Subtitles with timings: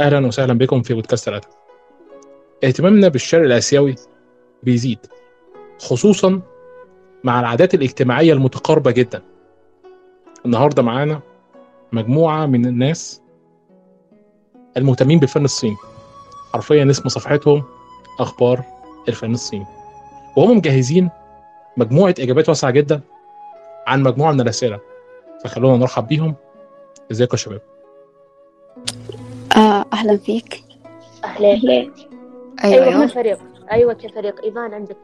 [0.00, 1.48] أهلا وسهلا بكم في بودكاست ثلاثة
[2.64, 3.94] اهتمامنا بالشرق الآسيوي
[4.62, 4.98] بيزيد
[5.78, 6.40] خصوصا
[7.24, 9.22] مع العادات الاجتماعية المتقاربة جدا.
[10.46, 11.20] النهاردة معانا
[11.92, 13.22] مجموعة من الناس
[14.76, 15.76] المهتمين بالفن الصيني.
[16.52, 17.64] حرفيا اسم صفحتهم
[18.20, 18.62] أخبار
[19.08, 19.66] الفن الصيني.
[20.36, 21.10] وهم مجهزين
[21.76, 23.00] مجموعة إجابات واسعة جدا
[23.86, 24.80] عن مجموعة من الأسئلة.
[25.44, 26.34] فخلونا نرحب بيهم.
[27.10, 27.69] إزيكم يا شباب؟
[30.00, 30.62] أهلا فيك.
[31.24, 31.56] أهلين.
[31.56, 31.92] أهلين
[32.64, 33.38] أيوة, أيوة, كفريق
[33.72, 34.96] أيوة كفريق إيفان عندك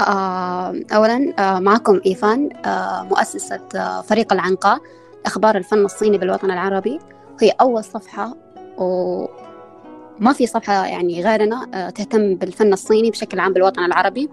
[0.00, 4.78] آه أولا آه معكم إيفان آه مؤسسة آه فريق العنقاء.
[5.26, 6.98] أخبار الفن الصيني بالوطن العربي.
[7.40, 8.34] هي أول صفحة
[8.78, 14.28] وما في صفحة يعني غيرنا آه تهتم بالفن الصيني بشكل عام بالوطن العربي.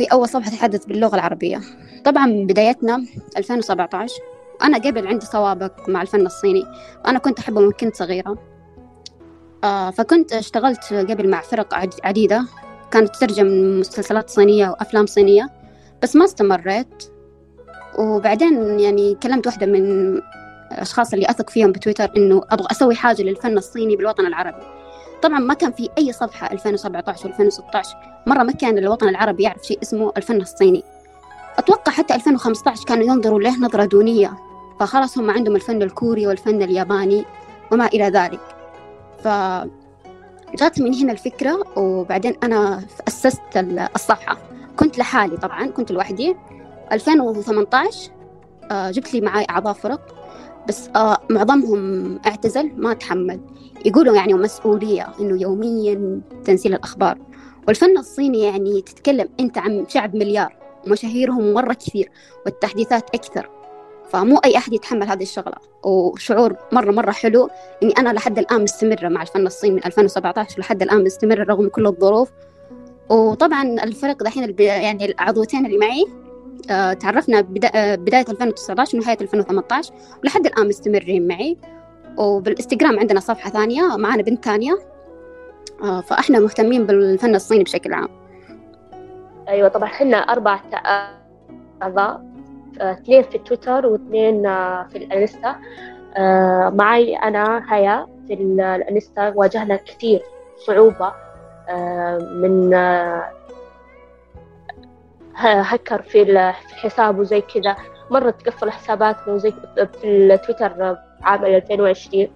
[0.00, 1.60] هي أول صفحة تتحدث باللغة العربية.
[2.04, 3.04] طبعا بدايتنا
[3.36, 4.14] 2017
[4.62, 6.64] أنا قبل عندي سوابق مع الفن الصيني.
[7.06, 8.38] أنا كنت أحبه من كنت صغيرة.
[9.64, 12.44] آه فكنت اشتغلت قبل مع فرق عد- عديدة.
[12.90, 15.50] كانت تترجم مسلسلات صينية وأفلام صينية.
[16.02, 17.04] بس ما استمريت.
[17.98, 20.20] وبعدين يعني كلمت واحدة من
[20.72, 24.62] الأشخاص اللي أثق فيهم بتويتر إنه أبغى أسوي حاجة للفن الصيني بالوطن العربي.
[25.22, 27.88] طبعا ما كان في أي صفحة 2017 و2016
[28.26, 30.84] مرة ما كان الوطن العربي يعرف شيء اسمه الفن الصيني.
[31.58, 34.32] أتوقع حتى 2015 كانوا ينظروا له نظرة دونية.
[34.80, 37.24] فخلاص هم عندهم الفن الكوري والفن الياباني
[37.72, 38.40] وما إلى ذلك.
[39.24, 39.28] ف
[40.58, 44.36] جات من هنا الفكرة وبعدين أنا أسست ال- الصفحة.
[44.76, 46.36] كنت لحالي طبعا كنت لوحدي.
[46.92, 48.10] 2018
[48.70, 50.00] آه، جبت لي معاي أعضاء فرق.
[50.68, 53.40] بس آه، معظمهم اعتزل ما تحمل.
[53.84, 57.18] يقولوا يعني مسؤولية إنه يوميا تنزيل الأخبار.
[57.68, 60.56] والفن الصيني يعني تتكلم أنت عن شعب مليار.
[60.86, 62.10] ومشاهيرهم مرة كثير
[62.46, 63.50] والتحديثات أكثر.
[64.10, 65.56] فمو أي أحد يتحمل هذه الشغلة.
[65.82, 67.50] وشعور مرة مرة حلو
[67.82, 71.86] إني أنا لحد الآن مستمرة مع الفن الصيني من 2017 لحد الآن مستمرة رغم كل
[71.86, 72.30] الظروف.
[73.08, 76.04] وطبعا الفرق دحين يعني العضوتين اللي معي
[76.70, 77.38] آه، تعرفنا
[77.74, 81.56] آه، بداية 2019 ونهاية 2018 ولحد الآن مستمرين معي.
[82.16, 84.78] وبالإنستغرام عندنا صفحة ثانية معنا بنت ثانية.
[85.82, 88.23] آه، فإحنا مهتمين بالفن الصيني بشكل عام.
[89.48, 90.60] أيوة طبعا حنا أربع
[91.82, 92.24] أعضاء
[92.80, 95.56] آه، اثنين في تويتر واثنين آه، في الإنستا.
[96.16, 100.22] آه، معي أنا هيا في ال- الإنستا واجهنا كثير
[100.56, 101.12] صعوبة
[102.20, 102.74] من
[105.36, 107.76] هكر في الحساب وزي كذا.
[108.10, 109.50] مرة تقفل حساباتنا وزي
[110.00, 112.28] في التويتر عام 2020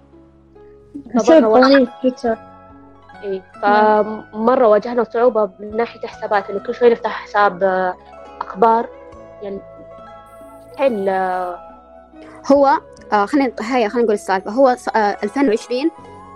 [1.15, 2.37] بسبب قوانين تويتر.
[3.23, 3.43] إيه.
[3.63, 7.97] فمرة واجهنا صعوبة من ناحية حسابات إنه كل شوي نفتح حساب آه،
[8.41, 8.87] أخبار.
[9.43, 9.61] يعني
[10.77, 11.59] حل آه،
[12.53, 12.79] هو
[13.13, 14.51] آه خلينا هيا خلينا نقول السالفة.
[14.51, 15.91] هو آه 2020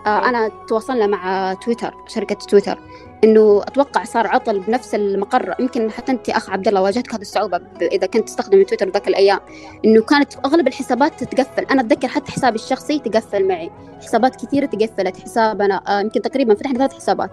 [0.07, 2.79] آه أنا تواصلنا مع تويتر شركة تويتر.
[3.25, 5.55] إنه أتوقع صار عطل بنفس المقر.
[5.61, 9.09] يمكن حتى أنت أخ عبد الله واجهتك هذه الصعوبة ب- إذا كنت تستخدم تويتر ذاك
[9.09, 9.41] الأيام
[9.85, 11.65] إنه كانت أغلب الحسابات تتقفل.
[11.71, 13.71] أنا أتذكر حتى حسابي الشخصي تقفل معي.
[14.01, 15.17] حسابات كثيرة تقفلت.
[15.21, 17.31] حسابنا آه يمكن تقريبا فتحنا ثلاث حسابات.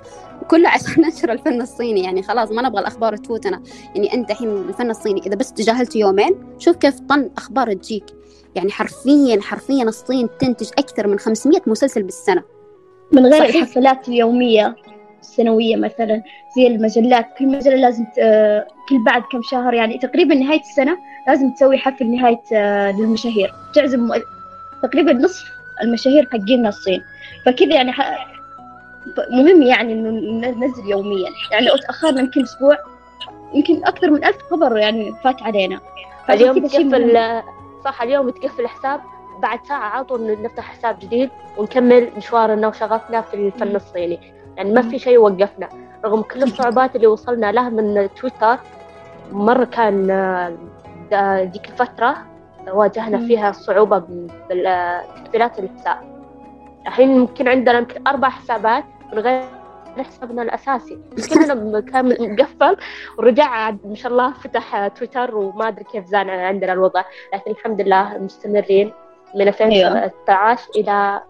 [0.50, 2.04] كله عشان ننشر الفن الصيني.
[2.04, 3.62] يعني خلاص ما نبغى الأخبار تفوتنا.
[3.96, 8.06] يعني أنت الحين الفن الصيني إذا بس تجاهلت يومين شوف كيف طن أخبار تجيك.
[8.56, 12.44] يعني حرفيا حرفيا الصين تنتج أكثر من 500 مسلسل بالسنة.
[13.12, 13.56] من غير صحيح.
[13.56, 14.76] الحفلات اليومية.
[15.22, 16.24] السنوية مثلا
[16.56, 18.06] زي المجلات كل مجلة لازم
[18.90, 20.98] كل بعد كم شهر يعني تقريبا نهاية السنة
[21.28, 23.54] لازم تسوي حفل نهاية آه، للمشاهير.
[23.74, 24.10] تعزم
[24.84, 25.52] تقريبا نصف
[25.84, 27.02] المشاهير حقين الصين.
[27.46, 28.28] فكذا يعني ح-
[29.32, 31.30] مهم يعني إنه ن- ننزل يوميا.
[31.52, 32.78] يعني لو تأخرنا يمكن أسبوع
[33.54, 35.80] يمكن أكثر من ألف خبر يعني فات علينا.
[36.30, 36.68] اليوم.
[36.68, 37.42] تقفل
[37.86, 39.02] صح اليوم تقفل الحساب.
[39.42, 44.20] بعد ساعة على طول نفتح حساب جديد ونكمل مشوارنا وشغفنا في الفن الصيني.
[44.60, 45.70] يعني ما في شيء وقفنا.
[46.06, 48.58] رغم كل الصعوبات اللي وصلنا لها من تويتر
[49.32, 50.10] مرة كان
[51.12, 52.18] آه، ديك الفترة
[52.68, 53.18] واجهنا.
[53.28, 54.04] فيها صعوبة
[54.50, 55.98] بتقفيلات الحساب
[56.88, 58.84] الحين يمكن عندنا يمكن أربع حسابات
[59.14, 59.44] من غير
[59.98, 61.00] حسابنا الأساسي.
[61.30, 62.78] كلنا كان مقفل
[63.18, 67.04] ورجع عاد ما شاء الله فتح تويتر وما أدري كيف زان عندنا الوضع.
[67.34, 68.92] لكن الحمد لله مستمرين
[69.36, 71.22] من 2016 إلى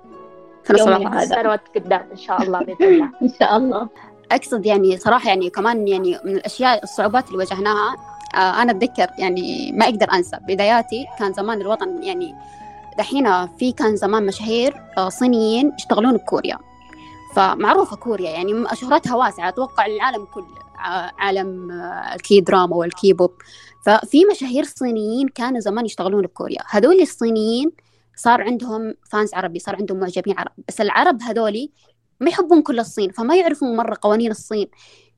[0.70, 1.42] يومنا 2017 هذا.
[1.42, 3.10] سنوات قدام إن شاء الله بإذن الله.
[3.24, 3.90] إن شاء الله.
[4.32, 7.96] أقصد يعني صراحة يعني كمان يعني من الأشياء الصعوبات اللي واجهناها
[8.36, 10.38] آه أنا أتذكر يعني ما أقدر أنسى.
[10.48, 12.36] بداياتي كان زمان الوطن يعني
[12.98, 16.58] دحين في كان زمان مشاهير آه صينيين يشتغلون بكوريا.
[17.36, 19.50] فمعروفة كوريا يعني شهرتها واسعة.
[19.50, 20.46] أتوقع العالم كله
[20.76, 23.32] ع- عالم آه، ال K-drama والكي بوب
[23.86, 26.60] ففي مشاهير صينيين كانوا زمان يشتغلون بكوريا.
[26.70, 27.72] هذول الصينيين
[28.20, 30.52] صار عندهم fans عربي صار عندهم معجبين عرب.
[30.68, 31.72] بس العرب هذولي
[32.20, 34.68] ما يحبون كل الصين فما يعرفون مرة قوانين الصين.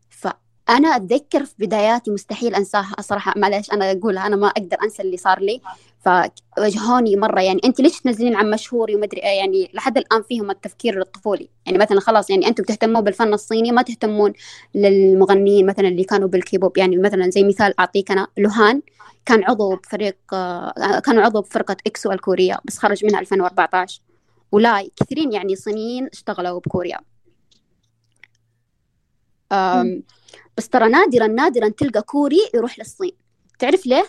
[0.10, 3.34] فأنا أتذكر في بداياتي مستحيل أنساها صراحة.
[3.38, 5.62] معلش أنا أقولها أنا ما أقدر أنسى اللي صار لي.
[6.00, 11.02] فواجهوني مرة يعني أنت ليش تنزلين عن مشهوري ومدري إيه؟ يعني لحد الآن فيهم التفكير
[11.02, 11.50] الطفولي.
[11.66, 14.34] يعني مثلا خلاص يعني أنتم تهتمون بالفن الصيني ما تهتمون
[14.76, 16.78] للمغنيين مثلا اللي كانوا بالكيبوب.
[16.78, 18.82] يعني مثلا زي مثال أعطيك أنا لوهان.
[19.26, 20.18] كان عضو بفريق
[21.06, 24.02] كان عضو بفرقة إكسو الكورية بس خرج منها 2014
[24.52, 27.00] ولاي كثيرين يعني صينيين اشتغلوا بكوريا.
[30.58, 33.18] بس ترى نادرا نادرا تلقى كوري يروح للصين.
[33.60, 34.06] تعرف ليه؟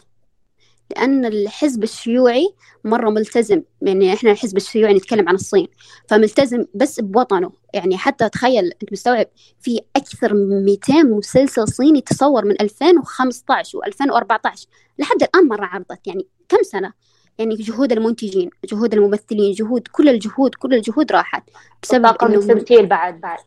[0.90, 5.68] لأن الحزب الشيوعي مرة ملتزم يعني إحنا الحزب الشيوعي نتكلم عن الصين
[6.08, 7.52] فملتزم بس بوطنه.
[7.74, 9.26] يعني حتى تخيل أنت مستوعب
[9.60, 14.66] في أكثر من 200 مسلسل صيني تصور من 2015 و2014
[14.98, 16.92] لحد الآن مرة عرضت يعني كم سنة؟
[17.38, 21.42] يعني جهود المنتجين جهود الممثلين جهود كل الجهود كل الجهود راحت
[21.82, 23.38] بسبب طاقم التمثيل بعد بعد.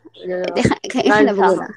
[0.96, 1.70] إحنا بقولها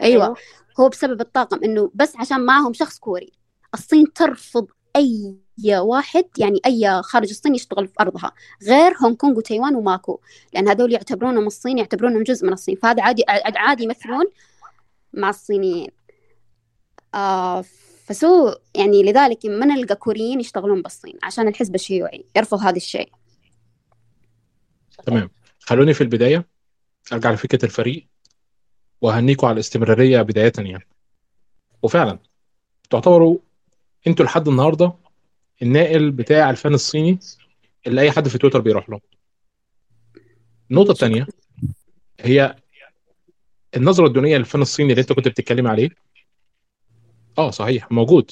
[0.00, 0.24] أيوة.
[0.24, 0.36] أيوة.
[0.80, 3.32] هو بسبب الطاقم إنه بس عشان معهم شخص كوري.
[3.74, 5.36] الصين ترفض أي
[5.78, 8.32] واحد يعني أي خارج الصين يشتغل في أرضها
[8.62, 10.20] غير هونغ كونغ وتايوان وماكو
[10.52, 12.76] لأن هذول يعتبرونهم الصين يعتبرونهم جزء من الصين.
[12.76, 13.24] فهذا عادي
[13.56, 14.24] عادي يمثلون
[15.12, 15.90] مع الصينيين.
[17.14, 17.64] آه
[18.06, 23.12] فسو يعني لذلك ما نلقى كوريين يشتغلون بالصين عشان الحزب الشيوعي يرفض هذا الشيء.
[25.06, 25.30] تمام.
[25.58, 26.48] خلوني في البداية
[27.12, 28.06] أرجع لفكرة الفريق
[29.00, 30.86] وأهنيكم على الاستمرارية بداية يعني.
[31.82, 32.18] وفعلا
[32.90, 33.38] تعتبروا
[34.06, 34.92] أنتوا لحد النهارده
[35.62, 37.18] الناقل بتاع الفن الصيني
[37.86, 39.00] اللي اي حد في تويتر بيروح له.
[40.70, 41.26] النقطة الثانية
[42.20, 42.56] هي
[43.76, 45.88] النظرة الدونية للفن الصيني اللي انت كنت بتتكلم عليه.
[47.38, 48.30] آه صحيح موجود.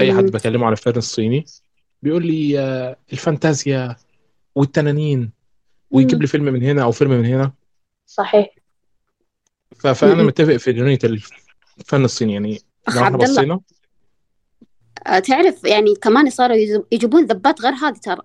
[0.00, 1.44] أي حد بكلمه على الفن الصيني
[2.02, 3.96] بيقول لي آه، الفانتازيا
[4.54, 5.32] والتنانين
[5.90, 7.52] ويجيب لي فيلم من هنا أو فيلم من هنا.
[8.06, 8.54] صحيح.
[9.78, 10.98] فأنا متفق في دونية
[11.78, 12.32] الفن الصيني.
[12.32, 12.58] يعني
[12.94, 13.60] لو إحنا بصينا
[15.04, 16.56] تعرف يعني كمان صاروا
[16.92, 18.22] يجيبون ذبات غير هذه ترى.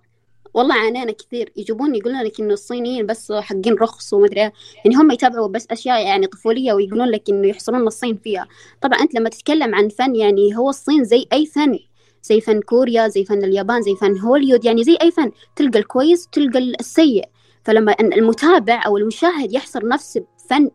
[0.53, 1.51] والله عانينا كثير.
[1.55, 4.53] يجيبون يقولون لك إنه الصينيين بس حقين رخص ومدري إيه.
[4.85, 8.47] يعني هم يتابعوا بس أشياء يعني طفولية ويقولون لك إنه يحصرون الصين فيها.
[8.81, 11.79] طبعا أنت لما تتكلم عن فن يعني هو الصين زي أي فن.
[12.23, 15.31] زي فن كوريا زي فن اليابان زي فن هوليود يعني زي أي فن.
[15.55, 17.25] تلقى الكويس وتلقى السيء.
[17.63, 20.69] فلما المتابع أو المشاهد يحصر نفسه بفن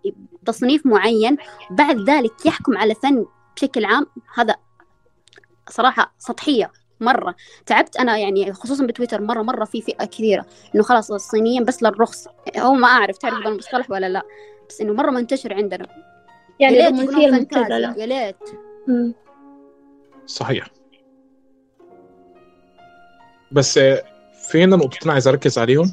[0.47, 1.37] تصنيف معين
[1.71, 3.27] بعد ذلك يحكم على فن
[3.57, 4.57] بشكل عام هذا
[5.69, 7.35] صراحة سطحية مرة.
[7.67, 10.47] تعبت أنا يعني خصوصا بتويتر مرة مرة في فئة كثيرة.
[10.75, 12.29] إنه خلاص الصينيين بس للرخص.
[12.59, 14.23] هو ما أعرف تعرف المصطلح ولا لا.
[14.69, 15.87] بس إنه مرة منتشر عندنا.
[16.61, 17.53] يعني يا ليت
[17.99, 18.37] يا ليت.
[20.27, 20.67] صحيح.
[23.53, 23.79] بس
[24.49, 25.93] في هنا نقطتين عايز أركز عليهم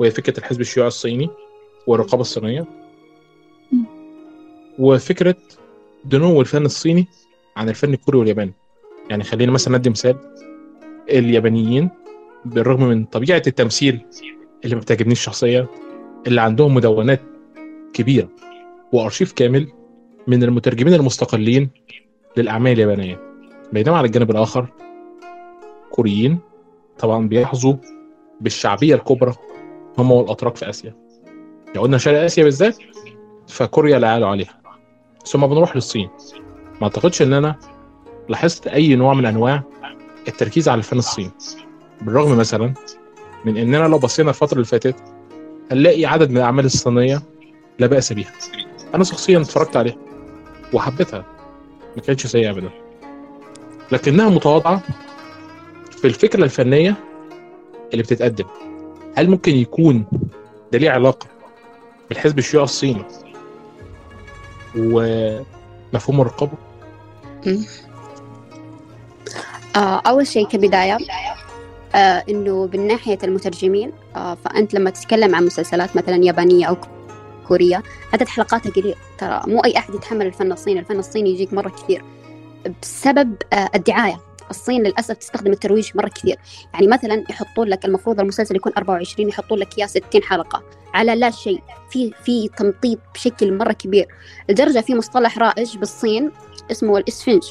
[0.00, 1.30] وهي فكرة الحزب الشيوعي الصيني
[1.86, 2.66] والرقابة الصينية.
[4.78, 5.36] وفكرة
[6.04, 7.06] دنو الفن الصيني
[7.56, 8.52] عن الفن الكوري والياباني.
[9.10, 10.16] يعني خلينا مثلا ندي مثال.
[11.10, 11.90] اليابانيين
[12.44, 14.06] بالرغم من طبيعة التمثيل
[14.64, 15.66] اللي ما بتعجبنيش شخصيا
[16.26, 17.20] اللي عندهم مدونات
[17.92, 18.28] كبيرة
[18.92, 19.68] وأرشيف كامل
[20.26, 21.70] من المترجمين المستقلين
[22.36, 23.20] للأعمال اليابانية.
[23.72, 24.66] بينما على الجانب الآخر
[25.90, 26.38] كوريين
[26.98, 27.74] طبعا بيحظوا
[28.40, 29.34] بالشعبية الكبرى
[29.98, 30.94] هم والأتراك في آسيا.
[31.74, 32.76] لو قلنا شرق آسيا بالذات
[33.48, 34.60] فكوريا لا عليها.
[35.26, 36.08] ثم بنروح للصين.
[36.80, 37.56] ما أعتقدش إن أنا
[38.28, 39.62] لاحظت أي نوع من أنواع
[40.28, 41.30] التركيز على الفن الصيني؟
[42.02, 42.74] بالرغم مثلا
[43.44, 44.96] من إننا لو بصينا الفترة اللي فاتت
[45.72, 47.22] هنلاقي عدد من الأعمال الصينية
[47.78, 48.32] لا بأس بها
[48.94, 49.96] أنا شخصيا اتفرجت عليها
[50.72, 51.24] وحبيتها.
[51.96, 52.70] ما كانتش سيئة ابدا.
[53.92, 54.82] لكنها متواضعة
[55.90, 56.94] في الفكرة الفنية
[57.92, 58.44] اللي بتتقدم.
[59.16, 60.04] هل ممكن يكون
[60.72, 61.26] ده ليه علاقة
[62.08, 63.04] بالحزب الشيوعي الصيني
[64.76, 66.52] ومفهوم الرقابه
[69.76, 70.98] آه، أول شيء كبداية
[71.94, 76.76] آه إنه من ناحية المترجمين آه فأنت لما تتكلم عن مسلسلات مثلا يابانية أو
[77.48, 78.94] كورية عدد حلقاتها قليل.
[79.18, 82.04] ترى مو أي أحد يتحمل الفن الصيني الفن الصيني يجيك مرة كثير.
[82.82, 83.36] بسبب
[83.74, 84.20] الدعاية.
[84.50, 86.36] الصين للأسف تستخدم الترويج مرة كثير.
[86.74, 90.62] يعني مثلا يحطون لك المفروض المسلسل يكون 24 يحطون لك إياه 60 حلقة.
[90.94, 91.62] على لا شيء.
[91.90, 94.06] في في تمطيط بشكل مرة كبير.
[94.48, 96.30] لدرجة في مصطلح رائج بالصين
[96.70, 97.42] اسمه الإسفنج.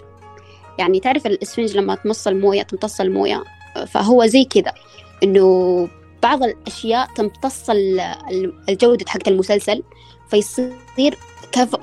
[0.79, 3.43] يعني تعرف الإسفنج لما تمص الموية تمتص الموية
[3.87, 4.73] فهو زي كذا
[5.23, 5.87] إنه
[6.23, 7.69] بعض الأشياء تمتص
[8.69, 9.83] الجودة حقت المسلسل
[10.29, 11.17] فيصير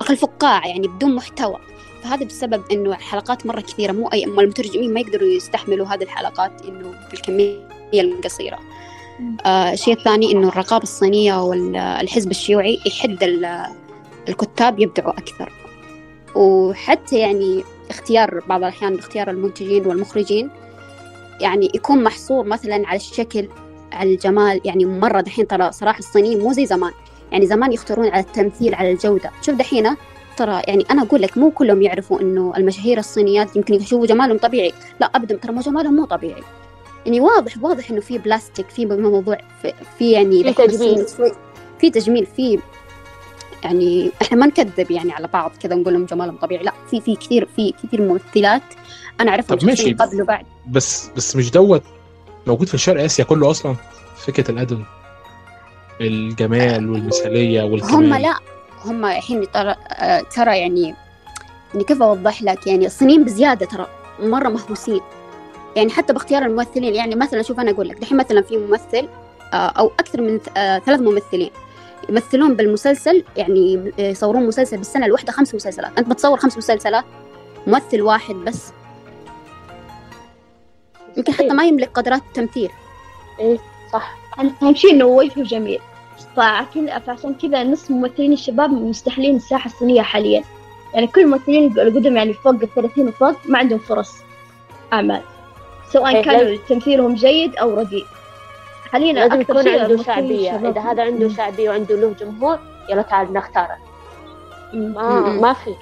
[0.07, 1.57] كالفقاعة يعني بدون محتوى.
[2.03, 6.93] فهذا بسبب إنه الحلقات مرة كثيرة مو أي المترجمين ما يقدروا يستحملوا هذه الحلقات إنه
[7.11, 7.57] بالكمية
[7.93, 8.59] القصيرة.
[9.45, 13.65] آه الشيء الثاني إنه الرقابة الصينية والحزب الشيوعي يحد ال-
[14.29, 15.51] الكتاب يبدعوا أكثر.
[16.35, 20.49] وحتى يعني اختيار بعض الأحيان اختيار المنتجين والمخرجين.
[21.41, 23.47] يعني يكون محصور مثلا على الشكل
[23.91, 24.61] على الجمال.
[24.65, 26.91] يعني مرة دحين ترى صراحة الصينيين مو زي زمان.
[27.31, 29.31] يعني زمان يختارون على التمثيل على الجودة.
[29.41, 29.95] شوف دحين
[30.37, 34.73] ترى يعني أنا أقول لك مو كلهم يعرفوا إنه المشاهير الصينيات يمكن يشوفوا جمالهم طبيعي.
[34.99, 36.43] لا أبدا ترى ما جمالهم مو طبيعي.
[37.05, 41.05] يعني واضح واضح إنه في بلاستيك في موضوع في, في يعني في تجميل.
[41.79, 42.59] في تجميل في
[43.63, 46.63] يعني إحنا ما نكذب يعني على بعض كذا نقول لهم جمالهم طبيعي.
[46.63, 48.61] لا في في كثير في كثير ممثلات
[49.21, 49.93] أنا أعرفهم طب ماشي.
[49.93, 50.45] قبل وبعد.
[50.67, 51.83] بس بس مش دوت
[52.47, 53.75] موجود في الشرق آسيا كله أصلا؟
[54.17, 54.83] فكرة الأدب
[56.01, 58.13] الجمال والمثالية والكمال.
[58.13, 58.35] هم لا
[58.85, 60.95] هم الحين ترى آه، ترى يعني
[61.73, 63.87] يعني كيف أوضح لك؟ يعني الصينيين بزيادة ترى
[64.19, 65.01] مرة مهووسين.
[65.75, 69.07] يعني حتى باختيار الممثلين يعني مثلا شوف أنا أقول لك دحين مثلا في ممثل
[69.53, 71.49] آه، أو أكثر من آه، ثلاث ممثلين.
[72.09, 75.97] يمثلون بالمسلسل يعني آه، يصورون مسلسل بالسنة الواحدة خمس مسلسلات.
[75.97, 77.03] أنت بتصور خمس مسلسلات
[77.67, 78.71] ممثل واحد بس.
[81.17, 82.69] يمكن حتى ما يملك قدرات التمثيل.
[83.93, 84.17] صح.
[84.39, 85.79] أهم شيء إنه وجهه جميل.
[86.35, 90.43] فعشان فعشان كذا نص ممثلين الشباب مستحيلين الساحة الصينية حاليا.
[90.93, 94.11] يعني كل الممثلين القدم يعني فوق الثلاثين وفوق ما عندهم فرص.
[94.93, 95.21] أعمال.
[95.93, 98.05] سواء إيه، كان تمثيلهم جيد أو رديء
[98.91, 100.65] حاليا لازم يكون شيء عنده الشباب.
[100.65, 101.35] إذا هذا عنده مم.
[101.35, 103.77] شعبية وعنده له جمهور يلا تعال نختاره.
[104.73, 105.41] ما, مم.
[105.41, 105.75] ما في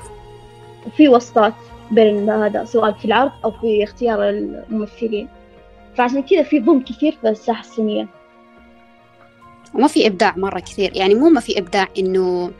[0.98, 1.54] في وسطات
[1.92, 5.28] بين هذا سواء في العرض أو في اختيار الممثلين
[5.96, 8.08] فعشان كذا في ظلم كثير في الساحة الصينية
[9.74, 12.51] وما في إبداع مرة كثير يعني مو ما في إبداع إنه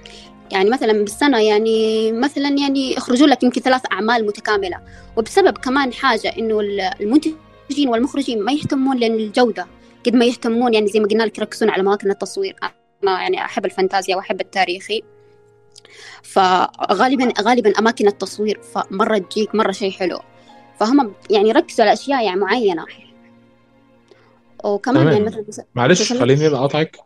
[0.52, 4.78] يعني مثلا بالسنة يعني مثلا يعني يخرجوا لك يمكن ثلاث أعمال متكاملة
[5.18, 6.60] وبسبب كمان حاجة إنه
[7.02, 9.68] المنتجين والمخرجين ما يهتمون للجودة
[10.06, 12.56] قد ما يهتمون يعني زي ما قلنا لك يركزون على أماكن التصوير.
[13.04, 15.04] أنا يعني أحب الفانتازيا وأحب التاريخي
[16.24, 20.20] فغالبا غالبا أماكن التصوير فمرة تجيك مرة شيء حلو.
[20.80, 22.86] فهم يعني ركزوا على أشياء يعني معينة.
[24.64, 25.14] وكمان تمام.
[25.14, 26.98] يعني مثلا معلش خليني أقاطعك.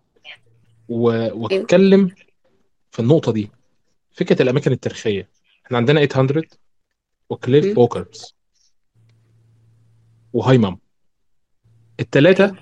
[0.90, 1.30] و...
[1.34, 2.12] وأتكلم
[2.92, 3.50] في النقطة دي.
[4.12, 5.30] فكرة الأماكن التاريخية.
[5.66, 6.44] إحنا عندنا 800
[7.30, 7.76] وكليف.
[7.76, 8.36] بوكرز
[10.34, 10.78] وهايمام
[12.00, 12.56] الثلاثه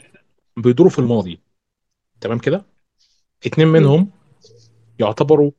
[0.57, 1.39] بيدوروا في الماضي.
[2.21, 2.65] تمام كده؟
[3.45, 4.09] اتنين منهم
[4.99, 5.51] يعتبروا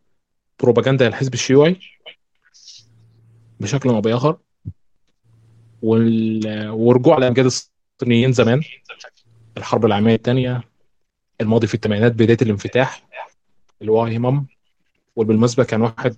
[0.62, 1.76] بروباجندا للحزب الشيوعي
[3.60, 4.36] بشكل أو بآخر
[5.82, 6.68] وال...
[6.70, 8.62] ورجوع لامجاد الصينيين زمان
[9.56, 10.62] الحرب العالمية الثانية
[11.40, 13.08] الماضي في الثمانينات بداية الانفتاح
[13.80, 14.46] اللي هو هيمام
[15.16, 16.14] وبالمناسبة كان واحد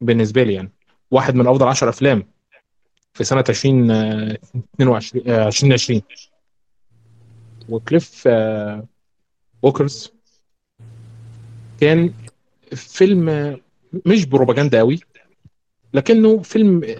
[0.00, 0.72] بالنسبة لي يعني
[1.10, 2.26] واحد من أفضل 10 أفلام
[3.14, 4.38] في سنة 20 آه،
[4.74, 6.02] 22 آه، 2020
[7.68, 8.86] وكليف آه،
[9.62, 10.12] ووكرز.
[11.80, 12.14] كان
[12.74, 13.56] فيلم
[14.06, 15.00] مش بروباجندا قوي
[15.94, 16.96] لكنه فيلم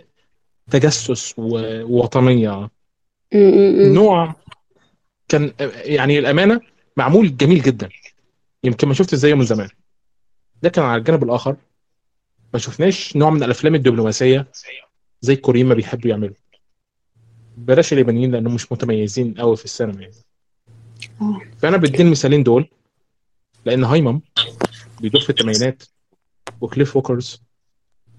[0.71, 2.71] تجسس ووطنية.
[3.93, 4.35] نوع
[5.29, 5.53] كان
[5.85, 6.61] يعني الأمانة
[6.97, 7.89] معمول جميل جدا.
[8.65, 9.69] يمكن ما شفت زيه من زمان.
[10.63, 11.57] لكن على الجانب الآخر.
[12.53, 14.47] ما شفناش نوع من الأفلام الدبلوماسية
[15.21, 16.35] زي الكوريين ما بيحبوا يعملوا.
[17.57, 20.15] بلاش اليابانيين لأنهم مش متميزين قوي في السينما يعني.
[21.59, 22.69] فأنا بدي المثالين دول
[23.65, 24.21] لأن هايمم
[25.01, 25.83] بيدور في الثمانينات
[26.61, 27.43] وكليف ووكرز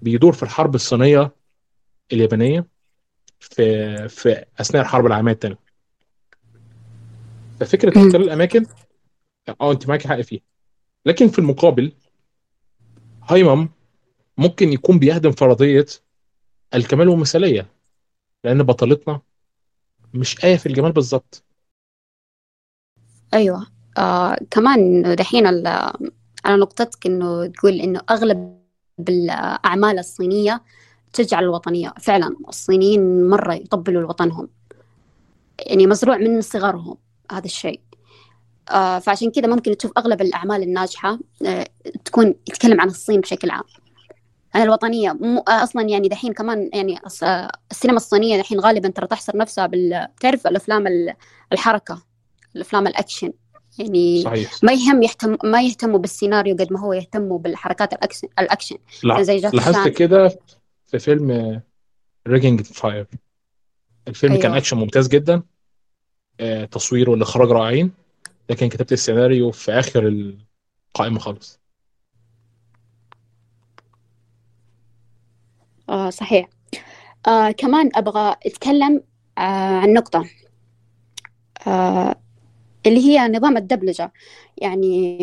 [0.02, 1.32] بيدور في الحرب الصينية
[2.12, 2.66] اليابانية
[3.40, 5.58] في في أثناء الحرب العالمية الثانية
[7.60, 7.88] ففكرة.
[7.88, 8.66] اختيار الأماكن
[9.60, 10.40] آه أنت معاكي حق فيها.
[11.06, 11.92] لكن في المقابل
[13.22, 13.68] هايمم
[14.38, 15.86] ممكن يكون بيهدم فرضية
[16.74, 17.66] الكمال والمثالية
[18.44, 19.20] لأن بطلتنا
[20.14, 21.44] مش آية في الجمال بالظبط.
[23.34, 23.66] أيوه.
[23.98, 25.92] آه كمان دحين على
[26.46, 28.58] نقطتك إنه تقول إنه أغلب
[29.08, 30.62] الأعمال الصينية
[31.12, 31.94] تشجع الوطنية.
[32.00, 34.48] فعلا الصينيين مرة يطبلوا لوطنهم.
[35.66, 36.96] يعني مزروع من صغرهم
[37.32, 37.80] هذا الشيء.
[38.70, 41.66] آه فعشان كذا ممكن تشوف أغلب الأعمال الناجحة آه
[42.04, 43.64] تكون يتكلم عن الصين بشكل عام.
[44.54, 49.06] عن الوطنية مو آه أصلا يعني دحين كمان يعني آه، السينما الصينية دحين غالبا ترى
[49.06, 51.14] تحصر نفسها بال تعرف الأفلام ال-
[51.52, 52.02] الحركة؟
[52.58, 53.32] الأفلام الأكشن.
[53.78, 54.52] يعني صحيح.
[54.62, 58.76] ما يهم يهتم ما يهتموا بالسيناريو قد ما هو يهتموا بالحركات ال action ال action.
[59.02, 60.38] لا زي جاكي لاحظت كده
[60.86, 61.60] في فيلم
[62.28, 63.06] Raging Fire
[64.08, 64.42] الفيلم أيوة.
[64.42, 65.42] كان أكشن ممتاز جدا.
[66.40, 67.92] آه، تصوير والاخراج رائعين.
[68.50, 71.60] لكن كتابة السيناريو في آخر القائمة خالص.
[75.88, 76.48] آه صحيح.
[77.26, 79.02] آه كمان أبغى أتكلم
[79.38, 80.24] آه عن نقطة.
[81.66, 82.20] آه
[82.88, 84.12] اللي هي نظام الدبلجة.
[84.56, 85.18] يعني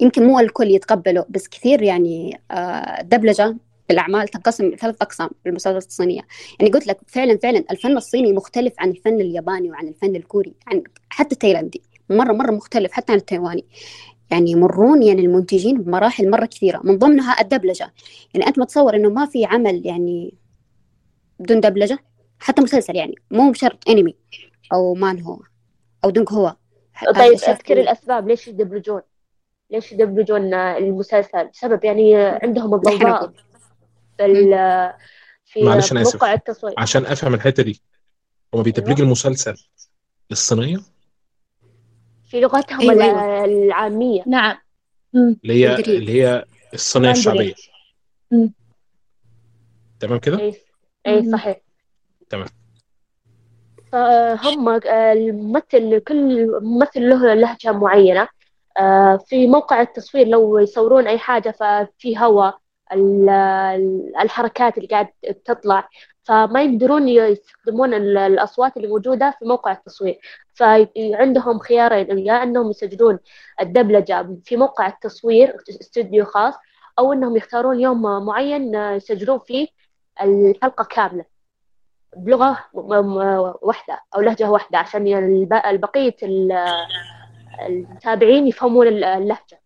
[0.00, 3.56] يمكن مو الكل يتقبله بس كثير يعني آه، الدبلجة
[3.90, 6.20] الأعمال تنقسم ثلاث أقسام بالمسلسلات الصينية.
[6.60, 10.82] يعني قلت لك فعلا فعلا الفن الصيني مختلف عن الفن الياباني وعن الفن الكوري عن
[11.10, 11.82] حتى التايلاندي.
[12.10, 13.64] مرة مرة مختلف حتى عن التايواني.
[14.30, 16.80] يعني يمرون يعني المنتجين بمراحل مرة كثيرة.
[16.84, 17.92] من ضمنها الدبلجة.
[18.34, 20.34] يعني أنت متصور إنه ما في عمل يعني
[21.40, 21.98] بدون دبلجة؟
[22.38, 24.14] حتى مسلسل يعني مو بشرط أنمي.
[24.72, 25.38] أو مان هو
[26.04, 26.56] أو دونك هو
[27.14, 27.80] طيب أذكر.
[27.80, 29.00] الأسباب ليش يدبلجون
[29.70, 33.32] ليش يدبلجون المسلسل بسبب يعني عندهم الضوضاء.
[34.16, 34.54] في
[35.44, 36.14] في معلش أنا آسف.
[36.14, 37.82] موقع التصوير عشان أفهم الحتة دي
[38.54, 39.54] هما بيدبلجوا المسلسل
[40.30, 40.78] للصينية
[42.30, 43.44] في لغتهم أيوة، ال- أيوة.
[43.44, 44.56] العامية نعم.
[45.14, 45.74] اللي هي.
[45.76, 46.44] اللي هي
[46.74, 47.10] الصينية.
[47.10, 47.54] الشعبية.
[50.00, 50.40] تمام كده
[51.06, 51.32] اي مم.
[51.32, 51.60] صحيح
[52.30, 52.46] تمام.
[53.92, 58.28] فهم آه، الممثل كل ممثل له لهجة معينة.
[58.78, 62.58] آه، في موقع التصوير لو يصورون أي حاجة ففي هواء
[62.92, 65.08] ال- ال- الحركات اللي قاعد
[65.44, 65.88] تطلع.
[66.24, 70.18] فما يقدرون يستخدمون ال- الأصوات اللي موجودة في موقع التصوير.
[70.54, 73.18] فعندهم خيارين يا أنهم يسجلون
[73.60, 76.54] الدبلجة في موقع التصوير استوديو خاص
[76.98, 79.68] أو أنهم يختارون يوم معين يسجلون فيه
[80.22, 81.35] الحلقة كاملة.
[82.74, 85.06] م- واحدة أو لهجة واحدة عشان
[86.22, 86.52] ال-
[87.66, 89.60] المتابعين يفهمون ال- اللهجة.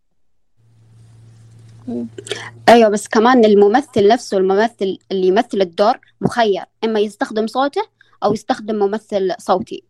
[2.69, 6.63] أيوه بس كمان الممثل نفسه الممثل اللي يمثل الدور مخير.
[6.83, 7.81] إما يستخدم صوته
[8.23, 9.83] أو يستخدم ممثل صوتي.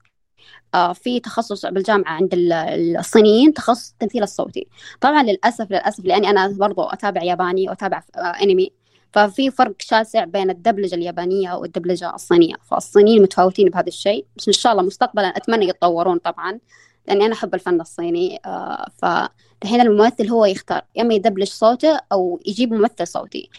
[0.76, 4.68] آه في تخصص بالجامعة عند ال- الصينيين تخصص التمثيل الصوتي.
[5.02, 8.72] طبعا للأسف للأسف لأني أنا برضو أتابع ياباني وأتابع آه أنمي.
[9.14, 12.56] ففي فرق شاسع بين الدبلجة اليابانية والدبلجة الصينية.
[12.72, 16.60] فالصينيين متفاوتين بهذا الشيء بس إن شاء الله مستقبلا أتمنى يتطورون طبعا
[17.08, 18.40] لأني أنا أحب الفن الصيني.
[18.46, 23.50] آه فالحين الممثل هو يختار يا إما يدبلج صوته أو يجيب ممثل صوتي.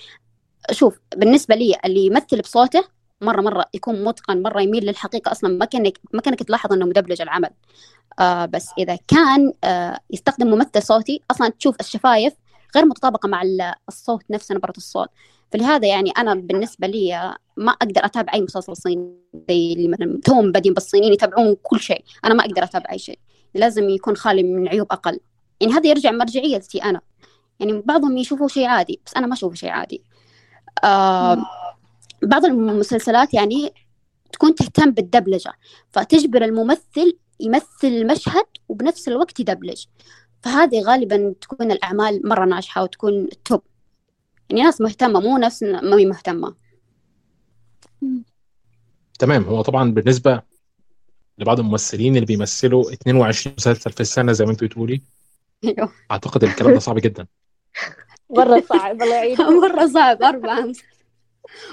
[0.70, 2.84] شوف بالنسبة لي اللي يمثل بصوته
[3.20, 7.22] مرة مرة يكون متقن مرة يميل للحقيقة أصلا ما كانك ما كأنك تلاحظ إنه مدبلج
[7.22, 7.50] العمل.
[8.18, 12.32] آه بس إذا كان آه يستخدم ممثل صوتي أصلا تشوف الشفايف
[12.76, 15.08] غير متطابقة مع ال- الصوت نفسه نبرة الصوت.
[15.52, 19.14] فلهذا يعني أنا بالنسبة لي ما أقدر أتابع أي مسلسل صيني
[19.48, 22.04] زي اللي مثلا توم بادين بالصينيين يتابعون كل شيء.
[22.24, 23.18] أنا ما أقدر أتابع أي شيء.
[23.54, 25.20] لازم يكون خالي من عيوب أقل.
[25.60, 27.00] يعني هذا يرجع مرجعيتي أنا.
[27.60, 30.02] يعني بعضهم يشوفوا شيء عادي بس أنا ما أشوفه شيء عادي.
[30.84, 31.38] آه
[32.22, 33.72] بعض المسلسلات يعني
[34.32, 35.52] تكون تهتم بالدبلجة
[35.90, 39.84] فتجبر الممثل يمثل المشهد وبنفس الوقت يدبلج.
[40.42, 43.62] فهذه غالبا تكون الأعمال مرة ناجحة وتكون توب
[44.50, 46.54] يعني ناس مهتمة مو ناس ما هي مهتمة.
[49.18, 49.44] تمام.
[49.44, 50.42] هو طبعا بالنسبة
[51.38, 55.02] لبعض الممثلين اللي بيمثلوا 22 مسلسل في السنة زي ما انت بتقولي
[55.64, 55.92] أيوه.
[56.10, 57.26] أعتقد الكلام ده صعب جدا.
[58.30, 59.40] مرة صعب الله يعينك.
[59.62, 60.72] مرة صعب أربعة.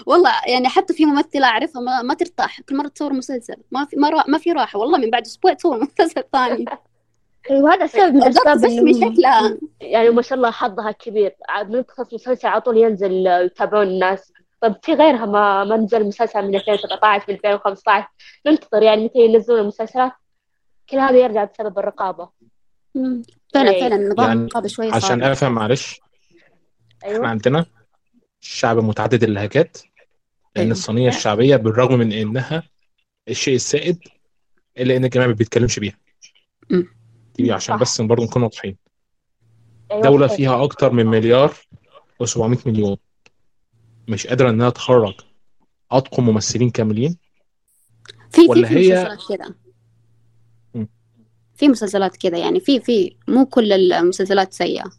[0.06, 3.56] والله يعني حتى في ممثلة أعرفها ما, ما ترتاح كل مرة تصور مسلسل.
[3.72, 6.66] ما في ما, ما في راحة والله من بعد أسبوع تصور مسلسل ثاني.
[7.52, 11.36] وهذا سبب من بالضبط أسباب اسمي إنهم شكلها يعني ما شاء الله حظها كبير.
[11.50, 14.34] عاد من تخلص مسلسل على طول ينزل آه، يتابعون الناس.
[14.62, 18.08] طب في غيرها ما ما نزل مسلسل من 2017 من 2015
[18.48, 20.12] ننتظر يعني متى ينزلون المسلسلات.
[20.90, 22.30] كل هذا يرجع بسبب الرقابة.
[22.96, 23.22] مم.
[23.54, 23.82] فعلا إيه.
[23.82, 25.32] فعلا النظام يعني الرقابة شوية عشان صعب.
[25.32, 26.00] أفهم معلش
[27.04, 27.28] إحنا أيوة.
[27.28, 27.66] عندنا
[28.42, 29.78] شعب متعدد اللهجات
[30.56, 30.72] لأن أيوة.
[30.72, 32.64] الصينية الشعبية بالرغم من إنها
[33.30, 34.00] الشيء السائد
[34.78, 35.98] إلا إن الجميع ما بيتكلمش بيها.
[36.70, 36.99] مم.
[37.44, 37.82] دي عشان صح.
[37.82, 38.76] بس برضه نكون واضحين.
[39.92, 40.38] أيوة دولة صحيح.
[40.38, 41.54] فيها أكتر من مليار
[42.24, 42.98] و700 مليون.
[44.08, 45.14] مش قادرة إنها تخرج.
[45.92, 47.18] أتقن ممثلين كاملين؟
[48.32, 49.18] في في ولا في هي-
[50.76, 50.88] مم.
[51.56, 52.60] في مسلسلات كذا يعني.
[52.60, 54.84] في في مو كل المسلسلات سيئة.
[54.84, 54.92] طب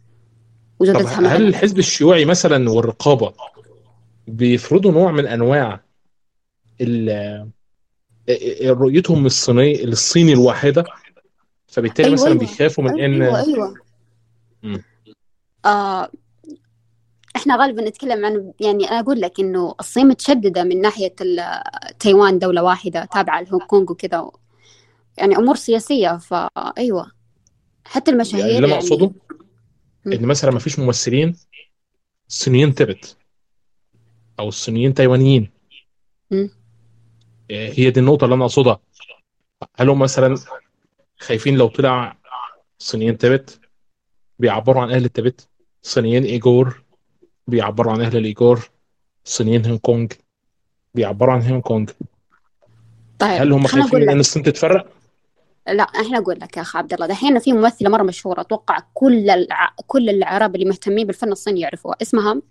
[0.80, 3.32] وجودتها هل مثلا الحزب الشيوعي مثلا والرقابة
[4.28, 5.80] بيفرضوا نوع من أنواع
[6.80, 7.50] ال-
[8.64, 10.84] رؤيتهم الصيني الصيني الواحدة؟
[11.70, 12.38] فبالتالي أيوة، مثلا أيوة.
[12.38, 13.74] بيخافوا من إن أيوه أيوه.
[15.64, 16.10] آه
[17.36, 21.14] إحنا غالبا نتكلم عن يعني أنا أقول لك إنه الصين متشددة من ناحية
[21.98, 24.38] تايوان دولة واحدة تابعة لهونغ كونغ وكذا و-
[25.18, 27.12] يعني أمور سياسية فايوه
[27.84, 29.12] حتى المشاهير يعني اللي أنا يعني أقصده
[30.06, 30.12] مم.
[30.12, 31.36] إن مثلا ما فيش ممثلين
[32.28, 33.16] صينيين تبت
[34.38, 35.50] أو الصينيين تايوانيين
[36.30, 36.50] مم.
[37.50, 38.80] هي دي النقطة اللي أنا أقصدها
[39.76, 40.36] هل هم مثلا
[41.20, 42.16] خايفين لو طلع
[42.78, 43.60] صينيين تبت
[44.38, 45.48] بيعبروا عن أهل التبت
[45.82, 46.82] صينيين إيجور
[47.46, 48.70] بيعبروا عن أهل الإيجور.
[49.24, 50.12] صينيين هونج كونج
[50.94, 51.90] بيعبروا عن هونج كونج.
[53.18, 54.16] طيب هل هم خايفين لك.
[54.16, 54.92] الصين تتفرق؟
[55.68, 57.06] لا إحنا أقول لك يا اخ عبد الله.
[57.06, 59.74] دحين في ممثلة مرة مشهورة أتوقع كل الع...
[59.86, 61.96] كل العرب اللي مهتمين بالفن الصيني يعرفوها.
[62.02, 62.42] اسمها؟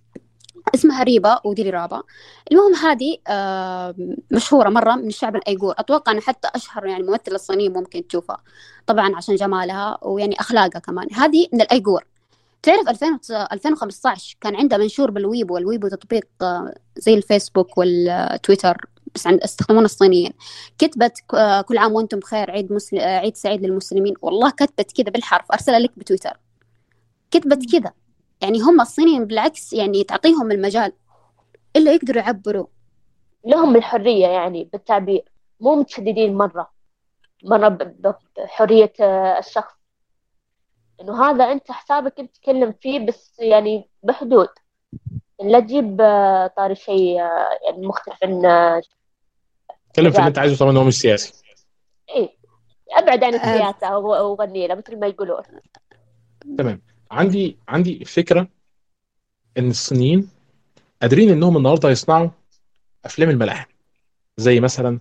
[0.75, 2.03] اسمها ديلرابا ديلرابا.
[2.51, 3.95] المهم هذه آه،
[4.31, 5.73] مشهورة مرة من الشعب الأيغور.
[5.77, 8.37] أتوقع أن حتى أشهر يعني ممثلة صينية ممكن تشوفها.
[8.87, 11.07] طبعا عشان جمالها ويعني أخلاقها كمان.
[11.13, 12.05] هذه من الأيغور.
[12.63, 13.19] تعرف 2000
[13.51, 20.33] 2015 كان عندها منشور بالويبو والويبو تطبيق آه، زي الفيسبوك والتويتر بس عند استخدمون الصينيين.
[20.77, 22.99] كتبت آه، كل عام وأنتم بخير عيد مسل...
[22.99, 24.13] عيد سعيد للمسلمين.
[24.21, 26.39] والله كتبت كذا بالحرف أرسلها لك بتويتر.
[27.31, 27.93] كتبت كذا.
[28.41, 30.93] يعني هم الصينيين بالعكس يعني تعطيهم المجال
[31.75, 32.67] إلا يقدروا يعبروا.
[33.45, 35.23] لهم الحرية يعني بالتعبير
[35.59, 36.69] مو متشددين مرة
[37.43, 37.67] مرة
[38.37, 39.73] بحرية آه، الشخص.
[41.01, 44.47] إنه هذا أنت حسابك أنت تتكلم فيه بس يعني بحدود.
[45.43, 48.45] لا تجيب آه، طاري شيء آه، يعني مختلف عن
[49.89, 51.33] اتكلم في اللي أنت عايزه ان هو مش سياسي.
[52.09, 52.29] إيه
[52.91, 53.33] أبعد عن.
[53.35, 55.43] السياسة وغني له مثل ما يقولون.
[56.57, 56.81] تمام.
[57.11, 58.47] عندي عندي فكرة
[59.57, 60.29] إن الصينيين
[61.01, 62.29] قادرين إنهم النهارده يصنعوا
[63.05, 63.69] أفلام الملاحم
[64.37, 64.99] زي مثلا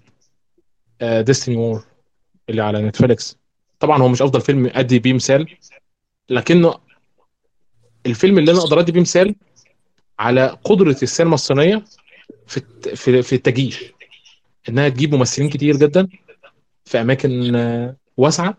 [1.20, 1.84] Dynasty Warriors
[2.48, 3.38] اللي على نتفليكس.
[3.80, 5.56] طبعا هو مش أفضل فيلم ادي بيه مثال
[6.30, 6.74] لكنه
[8.06, 9.34] الفيلم اللي أنا أقدر أدي بيه مثال
[10.18, 11.84] على قدرة السينما الصينية
[12.46, 12.60] في
[12.96, 13.84] في في التجيش
[14.68, 16.08] إنها تجيب ممثلين كتير جدا
[16.84, 18.56] في أماكن آه، واسعة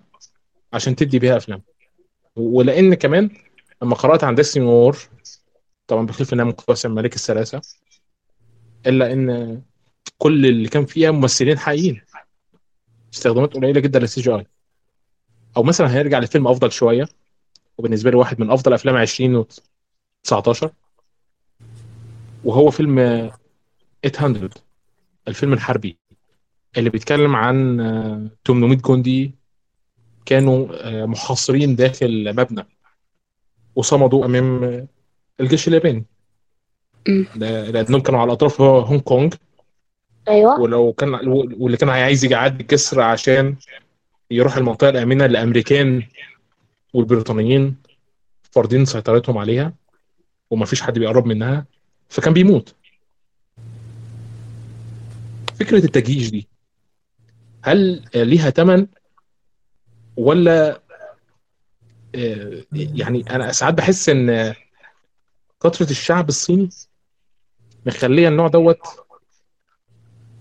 [0.74, 1.62] عشان تدي بيها أفلام.
[2.36, 3.30] ولأن كمان
[3.82, 4.98] لما قرأت عن Dynasty Warriors
[5.88, 7.62] طبعا بخلاف إنها مقتبسه من ملك السلاسه
[8.88, 9.62] إلا إن
[10.18, 12.02] كل اللي كان فيها ممثلين حقيقيين
[13.14, 14.48] استخدامات قليلة جدا للسي جي آي.
[15.58, 17.08] أو مثلا هيرجع لفيلم أفضل شوية
[17.78, 20.72] وبالنسبة لي واحد من أفضل أفلام 2019
[22.44, 23.32] وهو فيلم آه،
[24.16, 24.50] 800
[25.28, 25.98] الفيلم الحربي
[26.78, 29.39] اللي بيتكلم عن آه، 800 جندي
[30.26, 32.66] كانوا آه، محاصرين داخل مبنى.
[33.76, 34.88] وصمدوا أمام آه،
[35.40, 36.06] الجيش الياباني.
[37.36, 39.34] لانهم كانوا على أطراف هونج كونج.
[40.28, 40.60] أيوة.
[40.60, 43.56] ولو كان واللي كان عايز يعدي الجسر عشان
[44.32, 46.04] يروح المنطقة الامنه الامريكان
[46.94, 47.76] والبريطانيين
[48.52, 49.74] فارضين سيطرتهم عليها
[50.50, 51.66] ومفيش حد بيقرب منها
[52.10, 52.76] فكان بيموت.
[55.60, 56.48] فكرة التجيش دي
[57.62, 58.88] هل ليها ثمن
[60.20, 60.82] ولا
[62.16, 64.54] آه، يعني أنا ساعات بحس إن
[65.64, 66.70] كثرة الشعب الصيني
[67.86, 68.88] مخلية النوع دوت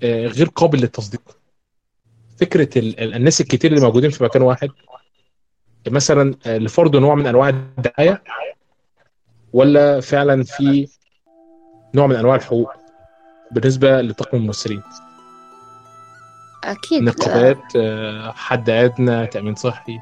[0.02, 1.38] آه، غير قابل للتصديق.
[2.40, 4.68] فكرة ال- ال- الناس الكتير اللي موجودين في مكان واحد
[5.88, 8.22] مثلا آه، لفرض نوع من أنواع الدعاية
[9.52, 10.88] ولا فعلا في
[11.94, 12.72] نوع من أنواع الحقوق
[13.52, 14.82] بالنسبة لطاقم الممثلين.
[16.64, 19.98] أكيد نقابات آه، حد ادنى تأمين صحي.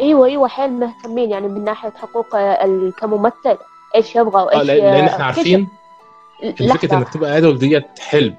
[0.00, 3.58] أيوة أيوة حيل مهتمين يعني من ناحية حقوق آه، كممثل
[3.94, 5.68] إيش يبغى آه وإيش لأن لأن آه، إحنا عارفين
[6.58, 6.96] فكرة.
[6.98, 8.34] انك تبقى idol ده حلم.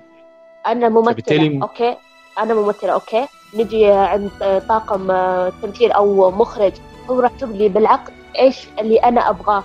[0.68, 1.96] أنا ممثلة فبالتالي- أوكي؟
[2.40, 4.32] أنا ممثلة أوكي؟ نجي عند
[4.70, 6.74] طاقم آه، تمثيل أو مخرج
[7.10, 9.64] هو رتب لي بالعقد إيش اللي أنا أبغاه.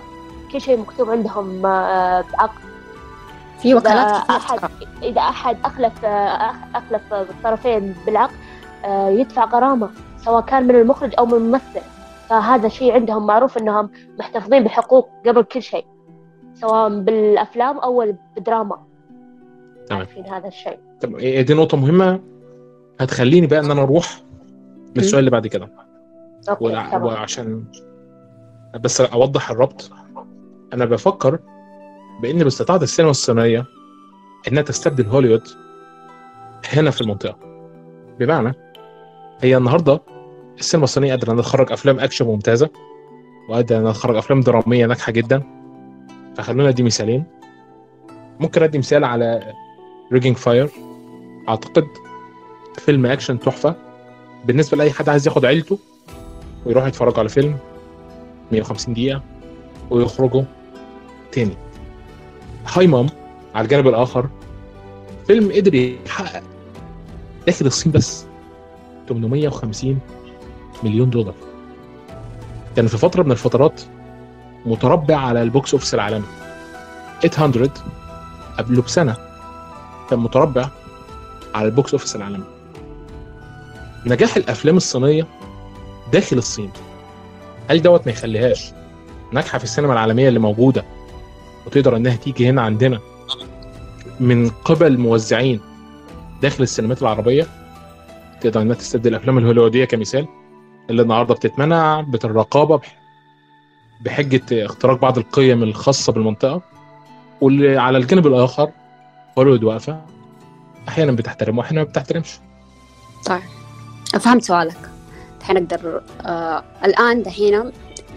[0.51, 2.70] كل شيء مكتوب عندهم آه، بعقد
[3.61, 4.69] في إذا وكالات كثير أحد
[5.03, 8.33] إذا أحد أخلف أخ- أخلف الطرفين بالعقد
[8.85, 11.81] آه، يدفع غرامة سواء كان من المخرج أو من الممثل.
[12.29, 15.85] فهذا شيء عندهم معروف أنهم محتفظين بحقوق قبل كل شيء
[16.53, 18.77] سواء بالأفلام أو بالدراما.
[19.87, 19.99] تمام.
[19.99, 20.79] عارفين هذا الشيء.
[21.01, 22.19] طب إيه دي نقطة مهمة.
[22.99, 24.21] هتخليني بقى إن أنا أروح
[24.95, 25.69] للسؤال اللي بعد كده.
[26.49, 27.03] أوكي وع- تمام.
[27.03, 27.63] وعشان
[28.79, 29.91] بس أوضح الربط.
[30.73, 31.39] أنا بفكر
[32.21, 33.65] بإن باستطاعه السينما الصينية
[34.47, 35.47] إنها تستبدل هوليوود
[36.73, 37.37] هنا في المنطقة.
[38.19, 38.53] بمعنى
[39.41, 40.01] هي النهارده
[40.59, 42.69] السينما الصينية قادرة إنها تخرج أفلام أكشن ممتازة
[43.49, 45.43] وقادرة إنها تخرج أفلام درامية ناجحة جدا.
[46.37, 47.23] فخلونا ادي مثالين.
[48.39, 49.53] ممكن أدي مثال على
[50.11, 50.69] Raging Fire
[51.49, 51.87] أعتقد
[52.77, 53.75] فيلم أكشن تحفة.
[54.45, 55.79] بالنسبة لأي حد عايز ياخد عيلته
[56.65, 57.57] ويروح يتفرجوا على فيلم
[58.51, 59.21] 150 دقيقة
[59.89, 60.43] ويخرجوا
[61.31, 61.70] تاني.
[62.67, 63.07] Hi, Mom
[63.55, 64.29] على الجانب الآخر
[65.27, 66.43] فيلم قدر يحقق
[67.47, 68.25] داخل الصين بس
[69.09, 69.99] 850
[70.83, 71.33] مليون دولار.
[72.75, 73.81] كان في فترة من الفترات
[74.65, 76.25] متربع على ال box office العالمي.
[77.31, 77.69] 800
[78.57, 79.15] قبله بسنة
[80.09, 80.69] كان متربع
[81.55, 82.43] على ال box office العالمي.
[84.05, 85.27] نجاح الأفلام الصينية
[86.13, 86.71] داخل الصين.
[87.69, 88.71] هل دوت ما يخليهاش؟
[89.31, 90.85] ناجحة في السينما العالمية اللي موجودة.
[91.65, 92.99] وتقدر إنها تيجي هنا عندنا
[94.19, 95.59] من قبل موزعين
[96.41, 97.47] داخل السينمات العربية
[98.41, 100.27] تقدر إنها تستبدل الأفلام الهوليووديه كمثال
[100.89, 102.97] اللي النهارده بتتمنع بالرقابه بح-
[104.01, 106.61] بحجة اختراق بعض القيم الخاصة بالمنطقة
[107.41, 108.71] واللي على الجانب الآخر
[109.37, 110.01] هوليوود واقفة
[110.87, 112.39] أحيانا بتحترم واحيانا ما بتحترمش.
[113.25, 113.41] طيب
[114.19, 114.77] فهمت سؤالك.
[115.41, 117.71] الحين أقدر آه الآن دحين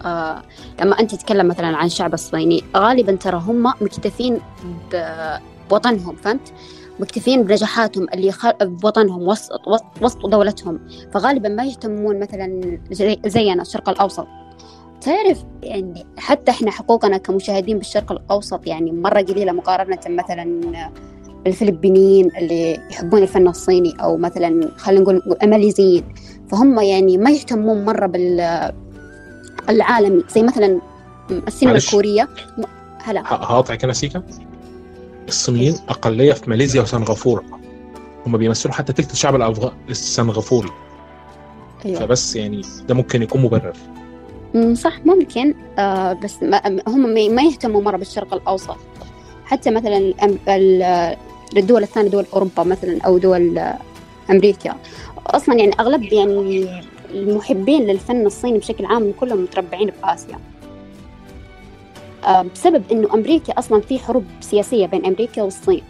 [0.05, 0.43] آه
[0.81, 4.41] لما أنت تتكلم مثلا عن الشعب الصيني غالبا ترى هم مكتفين
[5.71, 6.53] بوطنهم فهمت؟
[7.01, 8.53] مكتفين بنجاحاتهم اللي خل...
[8.63, 9.61] بوطنهم وسط
[10.03, 10.81] وسط, دولتهم.
[11.13, 13.21] فغالبا ما يهتمون مثلا زي...
[13.27, 14.27] زينا الشرق الأوسط.
[15.01, 20.61] تعرف يعني حتى إحنا حقوقنا كمشاهدين بالشرق الأوسط يعني مرة قليلة مقارنة مثلا
[21.45, 26.05] بالفلبينيين اللي يحبون الفن الصيني أو مثلا خلينا نقول الماليزيين
[26.49, 28.07] فهم يعني ما يهتمون مرة
[29.67, 30.81] بالعالمي زي مثلا
[31.31, 31.95] السينما معلش.
[32.59, 32.63] م-
[33.03, 33.21] هلا.
[33.21, 34.23] هقاطعك هنا سيكا.
[35.29, 37.45] الصينيين أقلية في ماليزيا وسنغافورة.
[38.27, 39.71] هم بيمثلوا حتى تلت الشعب الأفغ...
[39.89, 40.71] السنغافوري.
[41.87, 42.01] أيوة.
[42.01, 43.73] فبس يعني ده ممكن يكون مبرر.
[44.75, 45.55] صح ممكن.
[45.79, 48.77] آه بس ما هم ما- يهتموا مرة بالشرق الأوسط.
[49.45, 50.15] حتى مثلا
[51.57, 53.61] الدول الثانية دول أوروبا مثلا أو دول
[54.31, 54.77] أمريكا.
[55.27, 56.69] أصلا يعني أغلب يعني
[57.15, 60.39] المحبين للفن الصيني بشكل عام كلهم متربعين في آسيا
[62.25, 65.83] آه، بسبب إنه أمريكا أصلا في حروب سياسية بين أمريكا والصين.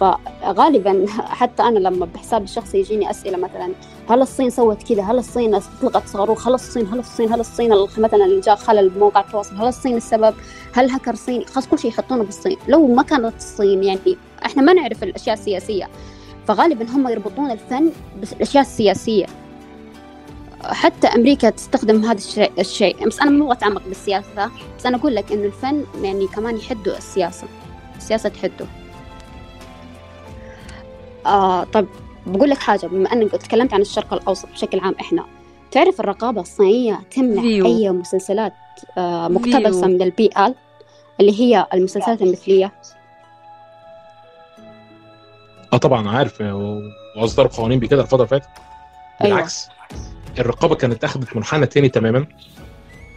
[0.00, 1.06] فغالبا
[1.40, 3.72] حتى أنا لما بحسابي الشخصي يجيني أسئلة مثلا
[4.10, 7.88] هل الصين سوت كذا؟ هل الصين أطلقت صاروخ؟ هل الصين هل الصين هل الصين ال-
[7.98, 10.34] مثلا اللي جاء خلل بموقع التواصل هل الصين السبب؟
[10.74, 12.56] هل هكر صيني؟ خلاص كل شيء يحطونه بالصين.
[12.68, 15.88] لو ما كانت الصين يعني إحنا ما نعرف الأشياء السياسية.
[16.48, 19.26] فغالبا هم يربطون الفن بالأشياء السياسية.
[20.72, 22.18] حتى أمريكا تستخدم هذا
[22.58, 26.96] الشيء بس أنا مو أتعمق بالسياسة بس أنا أقول لك إنه الفن يعني كمان يحدوا
[26.96, 27.46] السياسة.
[27.96, 28.66] السياسة تحده.
[31.26, 31.86] آه طب
[32.26, 35.24] بقول لك حاجة بما أنك تكلمت عن الشرق الأوسط بشكل عام إحنا
[35.70, 37.66] تعرف الرقابة الصينية تمنع فيو.
[37.66, 38.52] أي مسلسلات
[38.98, 39.88] آه مقتبسة فيو.
[39.88, 40.54] من ال BL
[41.20, 42.72] اللي هي المسلسلات المثلية؟
[45.72, 46.40] آه طبعا عارف
[47.16, 48.48] واصدروا قوانين بكده الفترة اللي فاتت؟
[49.24, 49.48] أيوة.
[50.38, 52.26] الرقابة كانت أخذت منحنى تاني تماما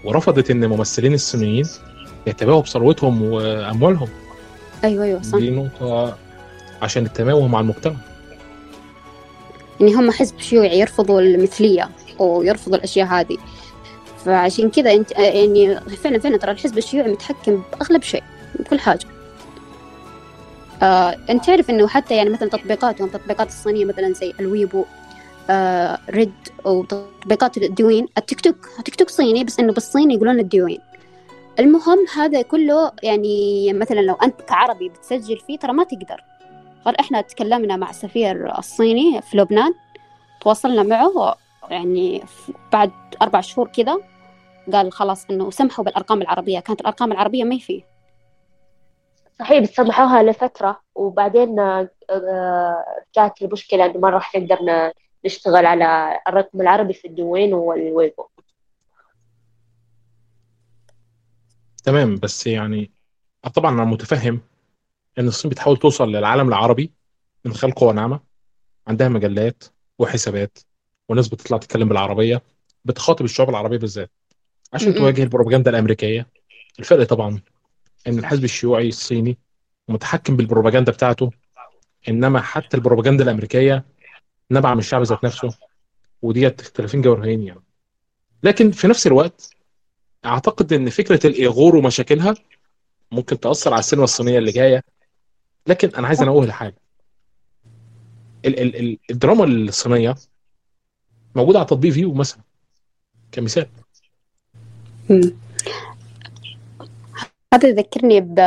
[0.04, 1.66] ورفضت إن الممثلين الصينيين
[2.28, 4.08] يتباهوا بثروتهم وأموالهم.
[4.84, 5.38] أيوة أيوة صح.
[5.38, 6.18] دي نقطة
[6.82, 7.96] عشان التماهي مع المجتمع.
[9.80, 13.38] يعني هم حزب شيوعي يرفضوا المثلية ويرفضوا الأشياء هذه.
[14.26, 18.24] فعشان كذا أنت آه، يعني فعلا فعلا ترى الحزب الشيوعي متحكم بأغلب شيء
[18.60, 19.06] بكل حاجة.
[20.84, 24.86] آه، أنت تعرف إنه حتى يعني مثلا تطبيقاتهم تطبيقات الصينية مثلا زي ال Weibo
[25.50, 26.34] آه، RED
[26.66, 30.80] وتطبيقات ال Douyin التيك توك التيك توك صيني بس إنه بالصيني يقولون ال Douyin
[31.60, 36.24] المهم هذا كله يعني مثلا لو أنت كعربي بتسجل فيه ترى ما تقدر.
[36.86, 39.74] غير إحنا تكلمنا مع السفير الصيني في لبنان
[40.42, 41.36] تواصلنا معه
[41.70, 42.24] يعني
[42.74, 43.98] بعد أربع شهور كذا
[44.74, 46.60] قال خلاص إنه سمحوا بالأرقام العربية.
[46.60, 47.84] كانت الأرقام العربية ما فيه.
[49.40, 52.86] صحيح بس سمحوها لفترة وبعدين آه، آه،
[53.16, 54.92] جات المشكلة إنه ما راح نقدر
[55.26, 58.24] نشتغل على الرقم العربي في الدوين والويبو
[61.84, 62.92] تمام بس يعني
[63.54, 64.42] طبعا أنا متفهم
[65.20, 66.92] إن الصين بتحاول توصل للعالم العربي
[67.46, 68.20] من خلال قوى ناعمة
[68.88, 69.64] عندها مجلات
[70.00, 70.58] وحسابات
[71.10, 72.42] وناس بتطلع تتكلم بالعربية
[72.86, 74.12] بتخاطب الشعوب العربية بالذات
[74.74, 74.94] عشان.
[74.96, 76.28] تواجه البروباغندا الأمريكية
[76.80, 77.42] الفرق طبعا
[78.08, 79.38] إن الحزب الشيوعي الصيني
[79.88, 81.32] متحكم بالبروباغندا بتاعته
[82.10, 83.86] إنما حتى البروباغندا الأمريكية
[84.52, 85.50] نبع من الشعب ذات نفسه
[86.22, 87.62] وديت اختلافين جوهريين يعني.
[88.44, 89.50] لكن في نفس الوقت
[90.26, 92.36] أعتقد إن فكرة الإيغور ومشاكلها
[93.12, 94.84] ممكن تأثر على السينما الصينية اللي جاية.
[95.68, 96.76] لكن أنا عايز أنوه لحاجة.
[98.46, 100.16] ال ال ال الدراما الصينية
[101.36, 102.42] موجودة على تطبيق Viu مثلا
[103.32, 103.70] كمثال.
[107.54, 108.40] هذا يذكرني ب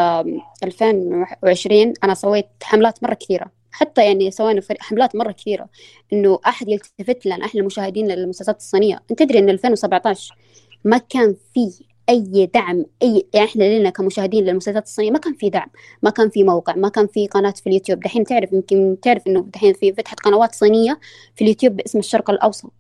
[0.63, 3.62] 2020 أنا سويت حملات مرة كثيرة.
[3.73, 5.69] حتى يعني سوينا فريق حملات مرة كثيرة
[6.13, 9.03] إنه أحد يلتفت لنا إحنا المشاهدين للمسلسلات الصينية.
[9.11, 10.37] أنت تدري إن 2017
[10.85, 15.51] ما كان في أي دعم أي يعني إحنا لنا كمشاهدين للمسلسلات الصينية ما كان في
[15.51, 15.71] دعم
[16.03, 18.01] ما كان في موقع ما كان في قناة في اليوتيوب.
[18.01, 21.01] دحين تعرف يمكن تعرف إنه دحين في فتحة قنوات صينية
[21.37, 22.73] في اليوتيوب باسم الشرق الأوسط.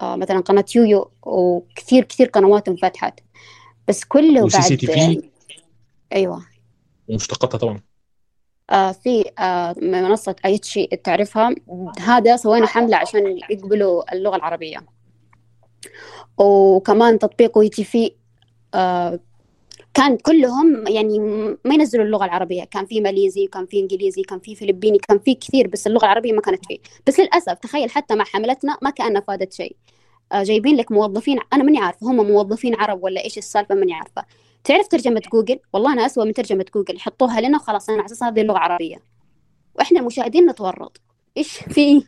[0.00, 3.20] آه مثلا قناة يويو وكثير كثير قنوات انفتحت.
[3.88, 5.22] بس كله بعد CCTV؟
[6.12, 6.42] أيوه.
[7.08, 7.89] ومشتقاتها طبعا.
[8.70, 11.54] في آه منصة ايتشي تعرفها.
[12.00, 14.78] هذا سوينا حملة عشان يقبلوا اللغة العربية.
[16.38, 18.12] وكمان تطبيق WeTV
[18.74, 19.20] آه
[19.94, 21.18] كان كلهم يعني
[21.64, 22.64] ما ينزلوا اللغة العربية.
[22.64, 26.32] كان في ماليزي كان في إنجليزي كان في فلبيني كان في كثير بس اللغة العربية
[26.32, 29.76] ما كانت فيه بس للأسف تخيل حتى مع حملتنا ما كأنها فادت شيء.
[30.32, 34.24] آه، جايبين لك موظفين أنا ماني عارفة هم موظفين عرب ولا إيش السالفة ماني عارفة.
[34.64, 38.22] تعرف ترجمة جوجل والله إنها أسوأ من ترجمة جوجل يحطوها لنا وخلاص أنا على أساس
[38.22, 38.96] هذه اللغة عربية.
[39.74, 41.00] وإحنا المشاهدين نتورط.
[41.36, 42.04] إيش في؟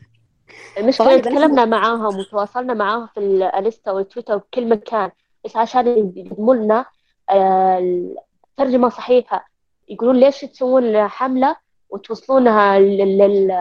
[0.77, 5.11] المشكلة فغالباً تكلمنا معاهم وتواصلنا معاهم في الانستا والتويتر وكل مكان.
[5.45, 6.85] بس عشان يقدموا لنا
[7.29, 8.13] آه،
[8.57, 9.45] ترجمة صحيحة.
[9.89, 11.55] يقولون ليش تسوون حملة
[11.89, 13.51] وتوصلونها لل- لل-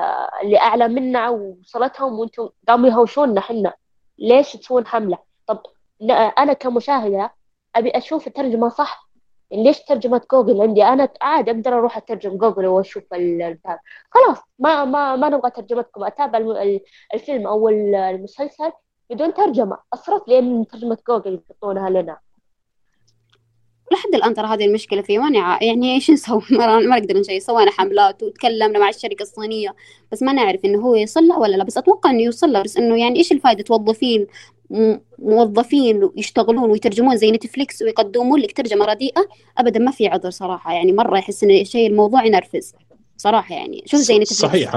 [0.43, 3.73] اللي أعلى منا ووصلتهم وأنتم قاموا يهوشوننا حنا
[4.19, 5.63] ليش تسوون حملة؟ طب
[6.39, 7.33] أنا كمشاهدة
[7.77, 9.09] أبي أشوف الترجمة صح؟
[9.53, 13.81] ليش ترجمة جوجل عندي؟ أنا عادي أقدر أروح أترجم جوجل وأشوف ال- البتاع.
[14.11, 16.05] خلاص ما ما ما نبغى ترجمتكم.
[16.05, 16.39] أتابع
[17.15, 18.73] الفيلم أو ال- المسلسل
[19.11, 19.79] بدون ترجمة.
[19.95, 22.19] أصرف لي من ترجمة جوجل يحطونها لنا.
[23.93, 27.71] لحد الآن ترى هذه المشكلة فيه ماني ع- يعني إيش نسوي؟ ما نقدر نسوي سوينا
[27.71, 29.75] حملات وتكلمنا مع الشركة الصينية
[30.13, 31.65] بس ما نعرف إنه هو يوصل له ولا لا.
[31.65, 34.27] بس أتوقع إنه يوصل له بس إنه يعني إيش الفائدة توظفين
[35.19, 39.29] موظفين يشتغلون ويترجمون زي نتفليكس ويقدمون لك ترجمة رديئة
[39.59, 40.73] أبدا ما في عذر صراحة.
[40.73, 42.73] يعني مرة يحس إن شيء الموضوع ينرفز
[43.17, 43.83] صراحة يعني.
[43.87, 44.43] شوف زي نتفليكس.
[44.43, 44.75] صحيح.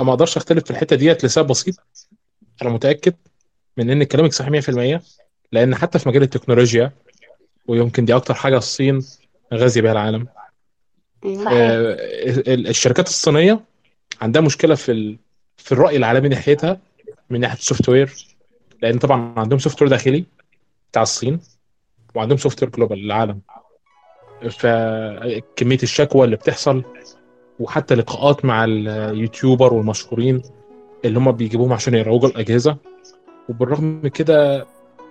[0.00, 1.74] ما أقدرش أختلف في الحتة ديت لسبب بسيط.
[2.62, 3.14] أنا متأكد
[3.76, 5.00] من إن كلامك صحيح 100%
[5.52, 6.92] لأن حتى في مجال التكنولوجيا
[7.68, 9.04] ويمكن دي أكتر حاجة الصين
[9.54, 10.26] غازية بها العالم.
[11.24, 11.46] صحيح.
[11.52, 11.96] آه،
[12.54, 13.60] ال- الشركات الصينية
[14.20, 15.16] عندها مشكلة في ال...
[15.56, 16.80] في الرأي العالمي ناحيتها
[17.30, 18.14] من ناحية ال software
[18.82, 20.24] لأن طبعا عندهم software داخلي
[20.90, 21.40] بتاع الصين
[22.14, 23.40] وعندهم software global للعالم
[24.50, 26.84] فكميه الشكوى اللي بتحصل
[27.60, 30.42] وحتى لقاءات مع ال YouTuber والمشهورين
[31.04, 32.76] اللي هم بيجيبوهم عشان يروجوا الأجهزة
[33.48, 34.66] وبالرغم من كده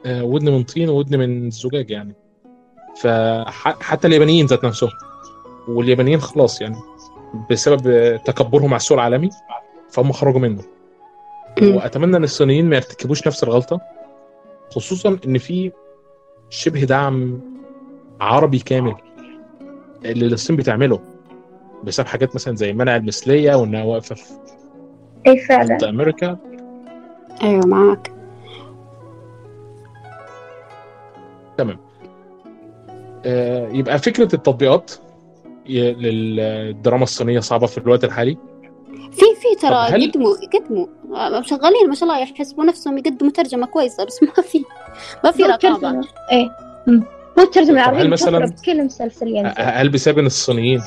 [0.05, 2.13] آه، ودن من طين وودن من زجاج يعني
[3.01, 4.89] فحتى اليابانيين ذات نفسهم.
[5.67, 6.77] واليابانيين خلاص يعني
[7.51, 9.29] بسبب تكبرهم على السوق العالمي
[9.89, 10.63] فهم خرجوا منه.
[11.61, 13.81] وأتمنى إن الصينيين ما يرتكبوش نفس الغلطة
[14.71, 15.71] خصوصا إن في
[16.49, 17.41] شبه دعم
[18.21, 18.95] عربي كامل
[20.05, 20.99] اللي الصين بتعمله
[21.83, 24.23] بسبب حاجات مثلا زي منع المثلية وإنها واقفة في
[25.27, 26.37] اي فعلا؟ أمريكا.
[27.43, 28.11] أيوة معك
[31.57, 31.84] تمام.
[33.73, 34.91] يبقى فكرة التطبيقات
[35.69, 38.37] للدراما الصينية صعبة في الوقت الحالي.
[39.11, 43.65] في في ترى هل- يقدموا يقدموا آه، شغالين ما شاء الله يحسبوا نفسهم يقدموا ترجمة
[43.67, 44.63] كويسة بس ما في
[45.23, 46.49] ما في الترجمة إيه.
[47.39, 50.81] هو الترجمة طب هل مثلاً- بكل مسلسل ينزل هل بسبب إن الصينيين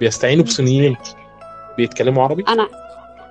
[0.00, 0.96] بيستعينوا بصينيين؟
[1.76, 2.68] بيتكلموا عربي؟ أنا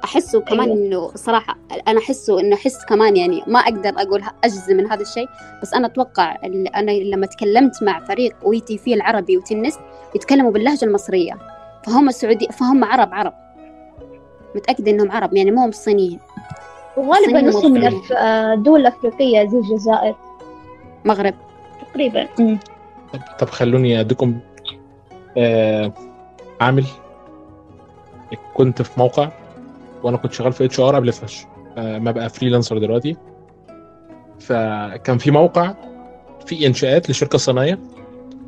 [0.05, 0.75] أحسه كمان أيوة.
[0.85, 5.01] إنه صراحة أنا أحسه إنه أحس كمان يعني ما أقدر أقول ه- أجزم من هذا
[5.01, 5.27] الشيء
[5.61, 9.79] بس أنا أتوقع ال- أنا لما تكلمت مع فريق وي تي في العربي وتنس
[10.15, 11.33] يتكلموا باللهجة المصرية
[11.85, 13.33] فهم السعودي فهم عرب عرب.
[14.55, 16.19] متأكدة إنهم عرب يعني مو هم صينيين.
[16.97, 17.85] وغالبا نصهم من
[18.17, 20.15] آه، الدول الأفريقية زي الجزائر.
[21.05, 21.33] مغرب.
[21.91, 22.27] تقريبا.
[23.39, 24.39] طب خلوني اديكم
[25.37, 25.91] آه
[26.61, 26.85] عامل.
[28.53, 29.29] كنت في موقع
[30.05, 31.45] وأنا كنت شغال في HR قبل فلاش
[31.77, 33.17] آه ما أبقى freelancer دلوقتي.
[34.39, 35.73] فكان في موقع
[36.45, 37.79] في إنشاءات لشركة صناعيه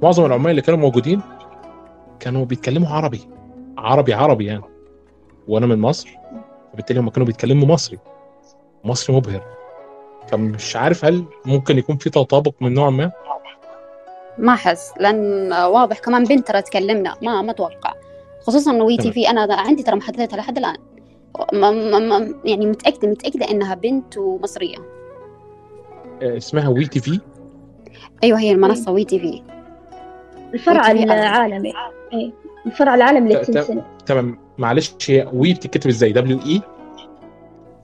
[0.01, 1.21] معظم العمال اللي كانوا موجودين
[2.19, 3.21] كانوا بيتكلموا عربي.
[3.77, 4.63] عربي عربي يعني.
[5.47, 6.09] وأنا من مصر
[6.73, 7.99] فبالتالي هم كانوا بيتكلموا مصري.
[8.83, 9.43] مصري مبهر.
[10.27, 13.11] فمش عارف هل ممكن يكون في تطابق من نوع ما.
[14.37, 17.15] ما أحس لأن واضح كمان بنت ترى تكلمنا.
[17.21, 17.93] ما ما أتوقع.
[18.41, 19.29] خصوصا WeTV.
[19.29, 20.77] أنا عندي ترى محددتها لحد ما
[22.45, 24.77] يعني متأكدة متأكدة إنها بنت ومصرية
[26.21, 27.19] آه، اسمها WeTV؟
[28.23, 29.43] أيوة هي المنصة WeTV.
[30.53, 30.91] الفرع.
[30.91, 31.73] العالمي.
[32.13, 32.31] إيه.
[32.65, 34.39] الفرع العالمي لل Tencent تمام.
[34.57, 36.61] معلش هي we بتتكتب إزاي؟ W E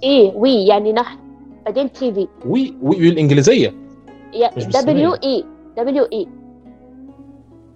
[0.03, 1.19] إيه we يعني نحن.
[1.65, 2.27] بعدين TV.
[2.45, 3.73] we we بالانجليزيه.
[4.57, 5.45] دبليو اي
[5.77, 6.27] دبليو اي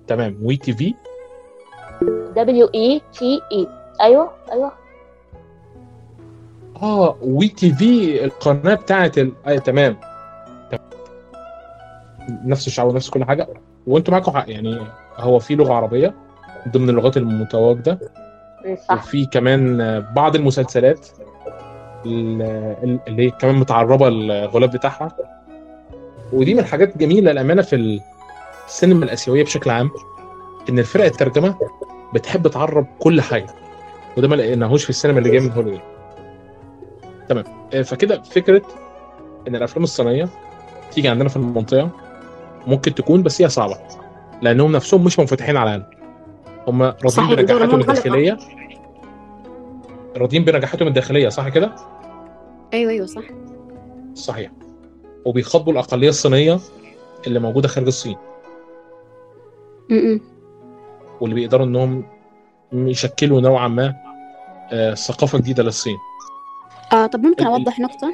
[0.08, 0.38] تمام.
[0.44, 0.94] WeTV؟
[2.36, 3.68] W E T V
[4.02, 4.72] أيوه أيوه.
[6.82, 9.32] آه WeTV القناة بتاعت ال...
[9.46, 9.98] آه تمام.
[12.46, 13.48] نفس الشعب ونفس كل حاجة.
[13.88, 14.80] وانتوا معاكم حق يعني
[15.18, 16.14] هو في لغة عربية
[16.68, 18.00] ضمن اللغات المتواجدة.
[18.90, 18.94] صح.
[19.04, 19.78] وفي كمان
[20.16, 21.08] بعض المسلسلات
[22.06, 25.16] ال- اللي هي كمان متعربة الغلاف بتاعها.
[26.34, 28.02] ودي من الحاجات الجميله الامانه في
[28.68, 29.92] السينما الآسيوية بشكل عام
[30.70, 31.56] إن الفرق الترجمة
[32.14, 33.48] بتحب تعرب كل حاجة.
[34.18, 35.82] وده ما لقيناهوش في السينما اللي جاية من هوليوود.
[37.30, 37.44] تمام.
[37.74, 38.62] آه، فكده فكرة
[39.48, 40.30] إن الأفلام الصينية
[40.92, 41.90] تيجي عندنا في المنطقة
[42.68, 43.78] ممكن تكون بس هي صعبة
[44.42, 45.86] لأنهم نفسهم مش منفتحين على العالم
[46.68, 47.80] هم راضيين بنجاحاتهم.
[47.80, 48.38] الداخلية.
[50.18, 51.76] راضيين بنجاحاتهم الداخلية صح كده؟
[52.74, 53.24] أيوه أيوه صح.
[54.14, 54.52] صحيح.
[55.26, 56.60] وبيخاطبوا الأقلية الصينية
[57.28, 58.18] اللي موجودة خارج الصين.
[59.90, 60.22] م-م.
[61.22, 62.04] واللي بيقدروا إنهم
[62.74, 63.94] يشكلوا نوعا ما
[64.72, 65.98] آه، ثقافة جديدة للصين.
[66.94, 68.14] آه طب ممكن أوضح نقطة؟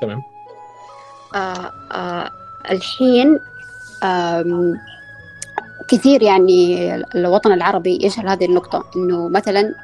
[0.00, 0.22] تمام.
[1.34, 2.30] آه آه
[2.70, 3.40] الحين
[4.04, 4.74] آم،
[5.88, 9.74] كثير يعني الوطن العربي يجهل هذه النقطة إنه مثلا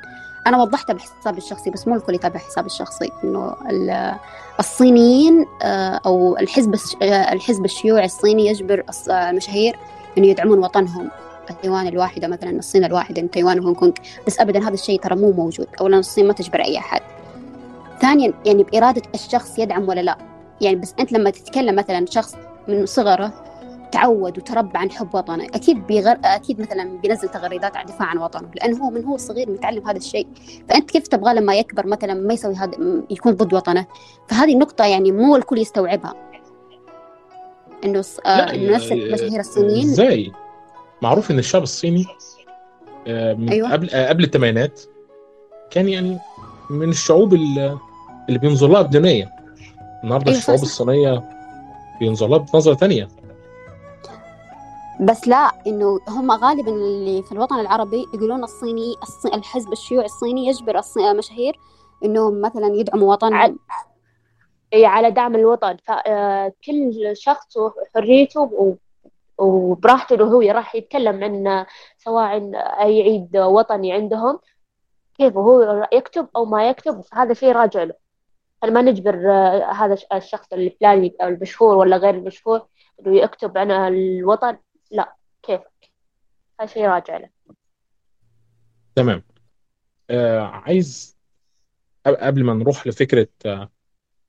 [0.46, 4.14] أنا وضحتها بحسابي الشخصي بس مو الكل يتابع حسابي الشخصي إنه ال-
[4.60, 9.76] الصينيين آه، أو الحزب آه، الحزب الشيوعي الصيني يجبر آه، المشاهير
[10.18, 11.10] إنه يدعمون وطنهم.
[11.62, 13.92] تايوان الواحدة مثلا الصين الواحدة تايوان وهونغ كونغ.
[14.26, 17.00] بس أبدا هذا الشيء ترى مو موجود أولا الصين ما تجبر أي أحد.
[18.00, 20.18] ثانيا يعني بإرادة الشخص يدعم ولا لا.
[20.60, 22.36] يعني بس أنت لما تتكلم مثلا شخص
[22.68, 23.44] من صغره
[23.92, 26.18] تعود وتربى عن حب وطنه أكيد بيغر...
[26.24, 29.96] أكيد مثلا بينزل تغريدات عن دفاع عن وطنه لأنه هو من هو صغير متعلم هذا
[29.96, 30.26] الشيء.
[30.68, 32.72] فأنت كيف تبغى لما يكبر مثلا ما يسوي هذا
[33.10, 33.86] يكون ضد وطنه؟
[34.28, 36.14] فهذه النقطه يعني مو الكل يستوعبها.
[37.84, 38.18] إنه ص...
[38.26, 39.84] آه نفس المشاهير الصينيين.
[39.84, 40.32] إزاي؟
[41.02, 42.06] معروف إن الشعب الصيني
[43.06, 43.72] آه، من أيوة.
[43.72, 44.80] قبل آه، قبل الثمانينات
[45.70, 46.18] كان يعني
[46.70, 47.78] من الشعوب ال-
[48.28, 49.32] اللي بينظر لها بدونيه
[50.04, 50.62] النهارده أيوة، الشعوب.
[50.62, 51.22] الصينية
[52.00, 53.08] بينظر لها بنظرة ثانية
[55.00, 59.26] بس لا إنه هم غالبا اللي في الوطن العربي يقولون الصيني الص...
[59.26, 60.80] الحزب الشيوعي الصيني يجبر.
[60.96, 61.58] المشاهير
[62.04, 63.58] إنهم مثلا يدعموا وطنهم.
[64.72, 65.76] إيه على دعم الوطن.
[65.84, 68.76] فكل شخص وحريته
[69.38, 71.66] وبراحته إنه هو راح يتكلم عن
[71.98, 72.50] سواء
[72.80, 74.38] أي عيد وطني عندهم
[75.18, 77.02] كيف هو يكتب أو ما يكتب.
[77.12, 78.07] هذا شيء راجع له.
[78.64, 82.66] أنا ما نجبر آه، هذا الش- الشخص الفلاني أو المشهور ولا غير المشهور
[83.00, 84.58] إنه يكتب عن الوطن.
[84.90, 85.60] لا كيف؟
[86.60, 87.28] هذا شيء راجع له.
[88.94, 89.22] تمام.
[90.10, 91.16] آه عايز
[92.06, 93.70] قب- قبل ما نروح لفكرة آه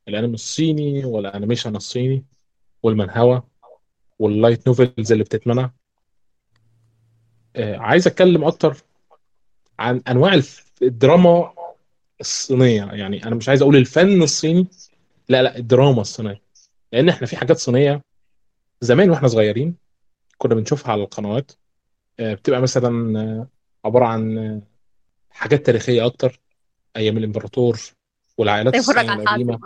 [0.08, 2.26] الأنمي الصيني وال animation الصيني
[2.84, 3.44] والمنهوى
[4.20, 5.72] وال light novels اللي بتتمنع
[7.56, 8.78] آه عايز أتكلم أكتر
[9.80, 11.54] عن أنواع الف- الدراما
[12.22, 12.86] الصينية.
[12.86, 14.68] يعني أنا مش عايز أقول الفن الصيني
[15.30, 16.42] لا لا الدراما الصينية.
[16.94, 18.02] لأن إحنا في حاجات صينية
[18.82, 19.76] زمان وإحنا صغيرين
[20.38, 21.52] كنا بنشوفها على القنوات.
[22.20, 23.48] آه، بتبقى مثلا آه،
[23.86, 24.62] عبارة عن آه،
[25.30, 26.40] حاجات تاريخية أكتر.
[26.98, 27.80] أيام الإمبراطور
[28.38, 29.60] والعائلات الصينية القديمة.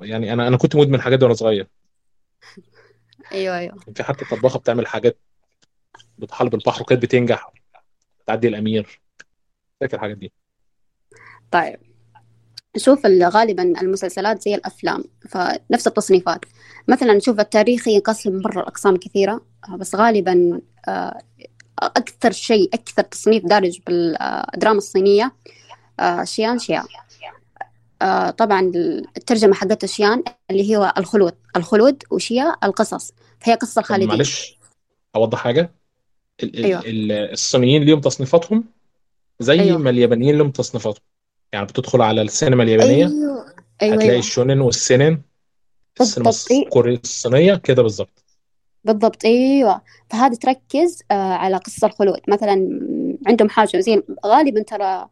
[0.00, 1.66] يعني أنا أنا كنت مدمن حاجات وأنا صغير.
[3.32, 3.78] أيوه أيوه.
[3.78, 5.18] كان في حتى طباخة بتعمل حاجات
[6.18, 7.52] بتحلب البحر وكانت بتنجح
[8.26, 9.00] تعدي الأمير.
[9.80, 10.32] فاكر الحاجات دي؟
[11.54, 11.76] طيب.
[12.76, 16.40] نشوف ال- غالبا المسلسلات زي الأفلام فنفس التصنيفات.
[16.88, 21.18] مثلا نشوف التاريخي ينقسم مرة أقسام كثيرة آه، بس غالبا آه،
[21.82, 25.32] أكثر شيء أكثر تصنيف دارج بالدراما الصينية
[26.00, 26.84] آه، شيان شيا.
[28.02, 28.72] آه، طبعا
[29.16, 31.34] الترجمة حقت شيان اللي هو الخلود.
[31.56, 33.12] الخلود وشيا القصص.
[33.40, 34.58] فهي طب الخالدين معلش
[35.16, 35.70] أوضح حاجة.
[36.42, 36.80] ال- ال- أيوة.
[36.80, 38.64] ال- الصينيين ليهم تصنيفاتهم
[39.40, 39.78] زي أيوة.
[39.78, 41.04] ما اليابانيين لهم تصنيفاتهم.
[41.54, 43.44] يعني بتدخل على السينما اليابانية أيوه
[43.82, 44.18] أيوه هتلاقي أيوه.
[44.18, 45.22] الشونن والسينن
[46.00, 46.64] السينما بالضبط، إيه.
[46.64, 48.24] الكورية الصينية كده بالظبط.
[48.84, 49.80] بالضبط أيوه.
[50.10, 52.80] فهذه تركز آه، على قصة الخلود مثلا
[53.26, 55.08] عندهم حاجة زي غالبا ترى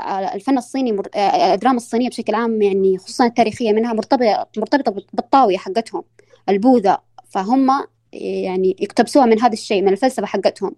[0.00, 1.08] آه، الفن الصيني مر...
[1.14, 6.02] آه، الدراما الصينية بشكل عام يعني خصوصا التاريخية منها مرتبطة مرتبطة بالطاوية حقتهم
[6.48, 6.98] البوذا.
[7.28, 7.70] فهم
[8.12, 10.74] يعني يقتبسوها من هذا الشيء من الفلسفة حقتهم.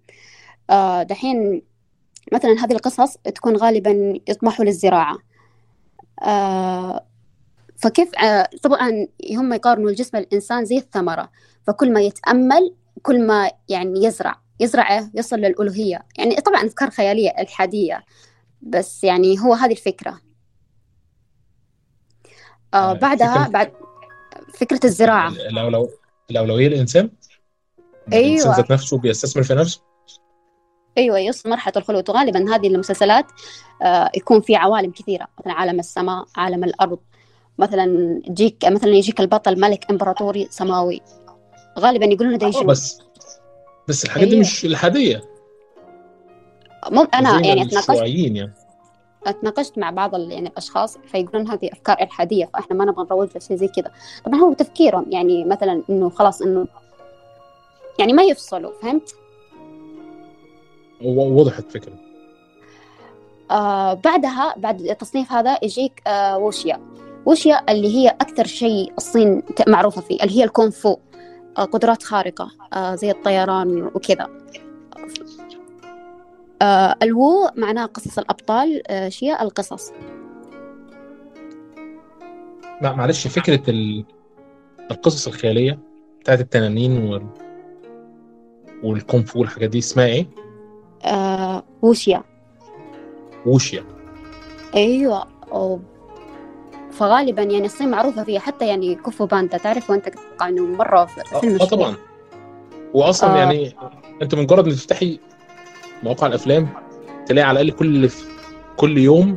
[1.02, 1.62] دحين
[2.32, 5.18] مثلا هذه القصص تكون غالبا يطمحوا للزراعة.
[6.22, 7.06] آه،
[7.76, 9.06] فكيف آه، طبعا
[9.36, 11.30] هم يقارنوا الجسم الإنسان زي الثمرة.
[11.66, 16.06] فكل ما يتأمل كل ما يعني يزرع يزرع يصل للألوهية.
[16.18, 18.04] يعني طبعا أفكار خيالية إلحادية
[18.62, 20.20] بس يعني هو هذه الفكرة.
[22.74, 23.72] آه آه، بعدها فكرة- بعد
[24.54, 25.28] فكرة الزراعة.
[25.28, 25.90] الأولو...
[26.30, 27.10] الأولوية الإنسان؟
[28.08, 28.56] الإنسان أيوة.
[28.56, 29.80] ذات نفسه بيستثمر في نفسه؟
[31.00, 33.26] أيوه يوصل مرحلة الخلود وغالبا هذه المسلسلات
[33.82, 35.26] آه، يكون في عوالم كثيرة.
[35.38, 36.98] مثلا عالم السماء عالم الأرض.
[37.58, 37.84] مثلا
[38.28, 41.00] يجيك مثلا يجيك البطل ملك إمبراطوري سماوي.
[41.78, 42.98] غالبا يقولون ده يجي بس
[43.88, 44.40] بس الحاجات دي أيوة.
[44.40, 45.20] مش إلحادية.
[46.90, 48.52] مو أنا يعني أتناقشت يعني.
[49.26, 53.68] أتناقشت مع بعض يعني الأشخاص فيقولون هذه أفكار إلحادية فإحنا ما نبغى نروج لشيء زي
[53.68, 53.90] كذا.
[54.24, 56.66] طبعا هو تفكيرهم يعني مثلا إنه خلاص إنه
[57.98, 59.14] يعني ما يفصلوا فهمت؟
[61.02, 61.92] وضحت فكرة.
[63.50, 66.80] آه بعدها بعد التصنيف هذا يجيك آه ووشيا.
[67.26, 70.96] ووشيا اللي هي أكثر شيء الصين معروفة فيه اللي هي الكونغ فو
[71.58, 74.28] آه، قدرات خارقة آه، زي الطيران وكذا.
[76.62, 79.92] آه، الوو معناه قصص الأبطال آه، شيا القصص.
[82.82, 84.04] لا معلش فكرة ال...
[84.90, 85.78] القصص الخيالية
[86.20, 87.26] بتاعت التنانين وال...
[88.82, 90.26] والكونغ فو والحاجات دي اسمها إيه؟
[91.04, 92.22] آه، ووشيا
[93.46, 93.84] ووشيا
[94.74, 95.26] أيوة.
[95.52, 95.80] أو
[96.90, 101.20] فغالبا يعني الصين معروفة فيها حتى يعني كوفو باندا تعرف وأنت تتوقع انه مرة في
[101.20, 101.94] آه فيلم آه مشهور طبعا.
[102.94, 103.36] واصلا آه.
[103.36, 103.74] يعني
[104.22, 105.18] أنت مجرد ما تفتحي
[106.02, 106.68] مواقع الأفلام
[107.26, 108.10] تلاقي على الأقل كل
[108.76, 109.36] كل يوم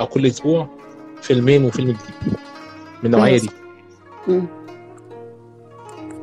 [0.00, 0.68] أو كل أسبوع
[1.22, 2.34] فيلمين وفيلم جديد
[3.02, 3.50] من النوعية دي.
[4.28, 4.46] مم.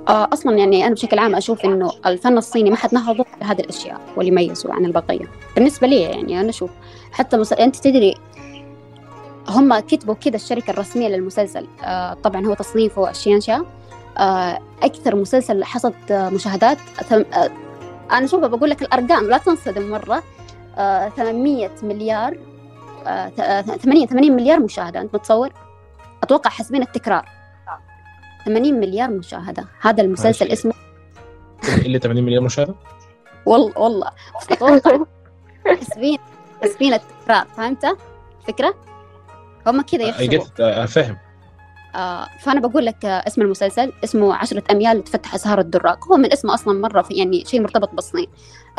[0.09, 4.01] آه، أصلا يعني أنا بشكل عام أشوف إنه الفن الصيني ما حد نهضه بهذه الأشياء
[4.17, 5.25] واللي يميزه عن البقية.
[5.55, 6.69] بالنسبة لي يعني أنا أشوف
[7.11, 7.55] حتى مسل...
[7.55, 8.15] أنت تدري
[9.49, 13.65] هم كتبوا كذا الشركة الرسمية للمسلسل آه، طبعا هو تصنيفه الشيانشا
[14.17, 16.77] آه، أكثر مسلسل حصد آه، مشاهدات
[17.09, 17.15] ثم...
[17.33, 17.49] آه،
[18.11, 20.23] أنا شوف بقول لك الأرقام لا تنصدم مرة.
[20.77, 22.37] آه، 800 مليار
[23.07, 25.49] آه، ث- آه، 80 80 مليار مشاهدة أنت متصور؟
[26.23, 27.25] أتوقع حسبين التكرار.
[28.45, 29.65] 80 مليار مشاهدة.
[29.81, 30.47] هذا المسلسل.
[30.47, 30.73] اسمه
[31.85, 32.75] اللي 80 مليون مشاهدة؟
[33.45, 34.11] والله والله.
[35.65, 36.17] حسبين
[36.63, 37.45] حسبين التكرار.
[37.57, 37.97] فهمت؟
[38.41, 38.75] الفكرة؟
[39.67, 41.17] هم كذا اي يحسبوا جيت فاهم.
[41.95, 46.31] آه فأنا بقول لك آه اسم المسلسل اسمه عشرة أميال لتفتح أزهار الدراق هو من
[46.33, 48.27] اسمه أصلا مرة في يعني شيء مرتبط بالصين.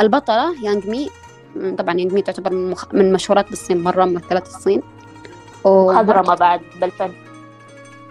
[0.00, 1.10] البطلة يانغ مي
[1.78, 2.94] طبعا يانغ مي تعتبر من, مخ...
[2.94, 4.82] من مشهورات بالصين مرة ممثلات الصين.
[5.64, 7.12] مخضرمة بعد بالفن.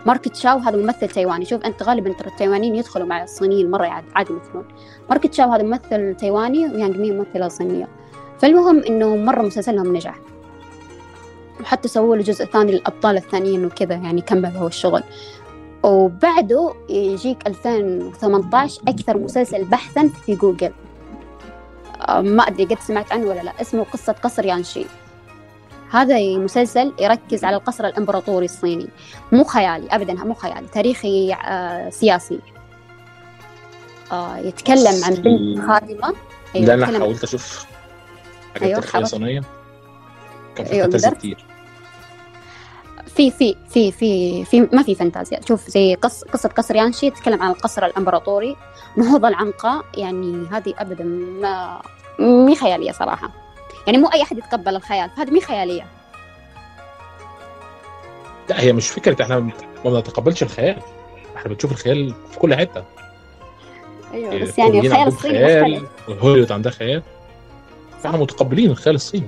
[0.06, 1.46] مارك تشاو هذا ممثل تايواني.
[1.46, 4.66] شوف أنت غالبا ترى التايوانيين يدخلوا مع الصينيين مرة عاد- عادي يمثلون.
[5.10, 7.88] مارك تشاو هذا ممثل تايواني ويانغ مي ممثلة صينية.
[8.40, 10.16] فالمهم إنه مرة مسلسلهم نجح.
[11.62, 15.04] وحتى سووا له جزء ثاني للأبطال الثانيين وكذا يعني كمل هو الشغل.
[15.84, 20.72] وبعده يجيك 2018 أكثر مسلسل بحثا في جوجل.
[22.10, 23.52] ما أدري قد سمعت عنه ولا لا.
[23.62, 24.86] اسمه قصة قصر يانشي.
[25.94, 28.88] هذا مسلسل يركز على القصر الإمبراطوري الصيني.
[29.32, 32.40] مو خيالي ابدا مو خيالي تاريخي آه سياسي.
[34.12, 36.14] آه يتكلم عن بنت خادمة.
[36.56, 37.66] أيوة لا أنا حاولت أشوف
[38.54, 39.08] حاجات أيوة، تاريخية حاولت.
[39.08, 39.42] صينية.
[40.56, 41.20] كان في أيوة، فانتازيا قدرت.
[41.20, 41.46] كتير.
[43.16, 45.40] في في في في في ما في فانتازيا.
[45.48, 48.56] شوف زي قص قصة قصر يانشي تتكلم عن القصر الإمبراطوري.
[48.98, 51.82] نهوض العنقاء يعني هذه ابدا ما
[52.20, 53.43] مي خيالية صراحة.
[53.88, 55.86] يعني مو أي أحد يتقبل الخيال فهذه مي خيالية.
[58.50, 59.52] لا هي مش فكرة إحنا ما
[59.86, 60.78] بنتقبلش الخيال.
[61.36, 62.84] إحنا بنشوف الخيال في كل حتة.
[64.14, 65.90] أيوه بس يعني الخيال الصيني خيال مختلف.
[66.10, 67.04] والهوليوود عندها خيال.
[68.04, 69.28] فإحنا متقبلين الخيال الصيني.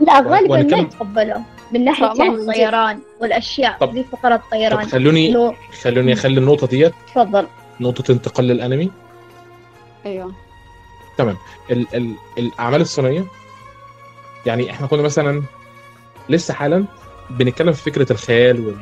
[0.00, 1.38] لا غالبا ما يتقبلوا
[1.72, 2.38] من ناحية طبعاً يعني.
[2.40, 4.84] الطيران والأشياء طب- زي فقرات طب الطيران.
[4.86, 6.92] خلوني إنه خلوني أخلي النقطة ديت.
[7.14, 7.46] تفضل.
[7.80, 8.90] نقطة انتقال للأنمي.
[10.06, 10.32] أيوه.
[11.70, 13.24] ال ال الأعمال الصينية
[14.46, 15.42] يعني إحنا كنا مثلا
[16.28, 16.84] لسه حالا
[17.30, 18.76] بنتكلم في فكرة الخيال وال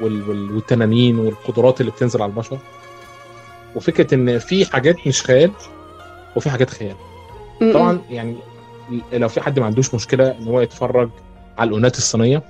[0.00, 2.58] وال وال والتنانين والقدرات اللي بتنزل على البشر
[3.76, 5.50] وفكرة إن في حاجات مش خيال
[6.36, 6.96] وفي حاجات خيال.
[7.72, 8.36] طبعا يعني
[9.12, 11.10] لو في حد ما عندوش مشكلة إن هو يتفرج
[11.58, 12.42] على الأونات الصينية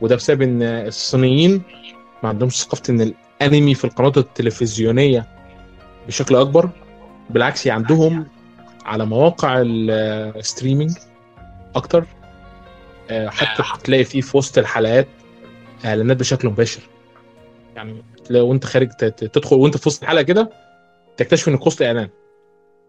[0.00, 1.62] وده بسبب إن الصينيين
[2.22, 3.00] ما عندهمش ثقافة إن
[3.40, 5.26] الأنمي في القنوات التلفزيونية
[6.06, 6.70] بشكل أكبر
[7.30, 8.26] بالعكس عندهم
[8.84, 10.90] على مواقع الستريمينج
[11.74, 12.04] أكتر.
[13.10, 15.08] آه، حتى تلاقي فيه في وسط الحلقات
[15.84, 16.80] إعلانات بشكل مباشر.
[17.76, 20.50] يعني تلاقي وانت خارج تدخل وأنت في وسط الحلقة كده
[21.16, 22.08] تكتشف إن وسط اعلان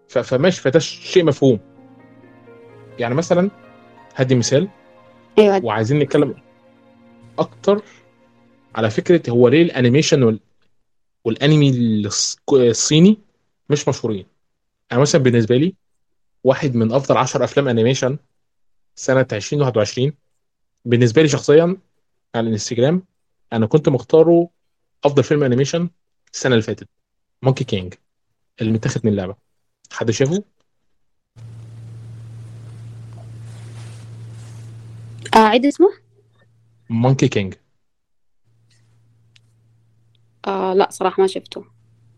[0.09, 1.59] ف- فماشي فده شيء مفهوم.
[2.99, 3.49] يعني مثلا
[4.15, 4.67] هدي مثال.
[5.39, 5.65] أيوه.
[5.65, 6.35] وعايزين نتكلم
[7.39, 7.81] أكتر
[8.75, 10.39] على فكرة هو ليه ال animation وال...
[11.25, 11.71] والانمي
[12.09, 13.17] الص- الصيني
[13.69, 14.25] مش مشهورين.
[14.91, 15.75] أنا مثلا بالنسبة لي
[16.43, 18.17] واحد من أفضل 10 أفلام animation
[18.95, 20.13] سنة 2021
[20.85, 21.77] بالنسبة لي شخصيا
[22.35, 23.03] على الإنستجرام
[23.53, 24.49] أنا كنت مختاره
[25.03, 25.89] أفضل فيلم animation
[26.33, 26.89] السنة اللي فاتت
[27.43, 27.93] Monkey King
[28.61, 29.35] اللي متاخد من اللعبة.
[29.91, 30.43] حد شافه؟
[35.35, 35.93] آه عيد اسمه؟
[36.89, 37.53] Monkey King
[40.47, 41.65] آه لا صراحة ما شفته.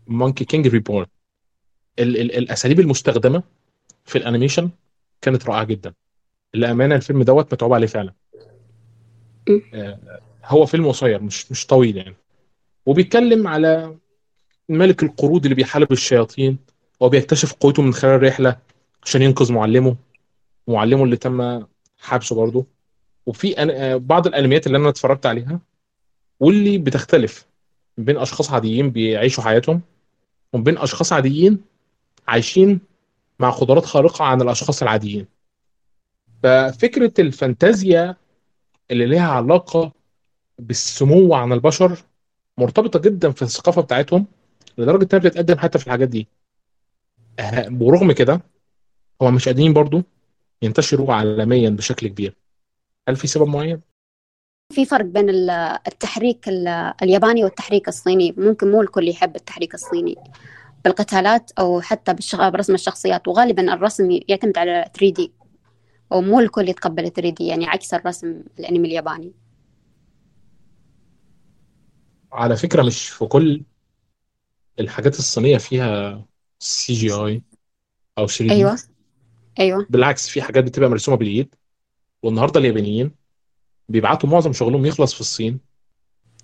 [0.06, 1.06] Monkey King Reborn
[1.98, 3.42] ال ال الأساليب المستخدمة
[4.04, 4.70] في ال animation
[5.20, 5.92] كانت رائعة جدا.
[6.54, 8.12] للأمانة الفيلم دوت متعوب عليه فعلا.
[9.74, 9.98] آه،
[10.44, 12.14] هو فيلم قصير مش مش طويل يعني.
[12.86, 13.96] وبيتكلم على
[14.68, 16.58] ملك القرود اللي بيحارب الشياطين
[17.02, 18.56] هو بيكتشف قوته من خلال رحلة
[19.02, 19.96] عشان ينقذ معلمه
[20.68, 21.66] معلمه اللي تم
[21.98, 22.66] حبسه برضه.
[23.26, 25.60] وفي آه، بعض الأنميات اللي أنا اتفرجت عليها
[26.40, 27.46] واللي بتختلف
[27.98, 29.80] بين أشخاص عاديين بيعيشوا حياتهم
[30.52, 31.71] ومن بين أشخاص عاديين
[32.28, 32.80] عايشين
[33.38, 35.26] مع قدرات خارقة عن الأشخاص العاديين.
[36.42, 38.16] ففكرة الفانتازيا
[38.90, 39.92] اللي ليها علاقة
[40.58, 41.98] بالسمو عن البشر
[42.58, 44.26] مرتبطة جدا في الثقافة بتاعتهم
[44.78, 46.28] لدرجة إنها بتتقدم حتى في الحاجات دي.
[47.80, 48.40] ورغم كده
[49.22, 50.02] هم مش قادرين برضو
[50.62, 52.36] ينتشروا عالميا بشكل كبير.
[53.08, 53.80] هل في سبب معين؟
[54.72, 55.50] في فرق بين ال-
[55.86, 58.34] التحريك ال- الياباني والتحريك الصيني.
[58.36, 60.16] ممكن مو الكل يحب التحريك الصيني.
[60.84, 65.28] بالقتالات أو حتى برسم الشخصيات وغالبا الرسم يعتمد على 3D
[66.10, 69.32] ومو الكل يتقبل 3D يعني عكس الرسم الأنمي الياباني.
[72.32, 73.62] على فكرة مش في كل
[74.80, 76.24] الحاجات الصينية فيها
[76.58, 77.42] CGI
[78.18, 78.78] أو 3D أيوة.
[79.58, 79.86] أيوة.
[79.90, 81.54] بالعكس في حاجات بتبقى مرسومة بالايد
[82.22, 83.14] والنهاردة اليابانيين
[83.88, 85.60] بيبعتوا معظم شغلهم يخلص في الصين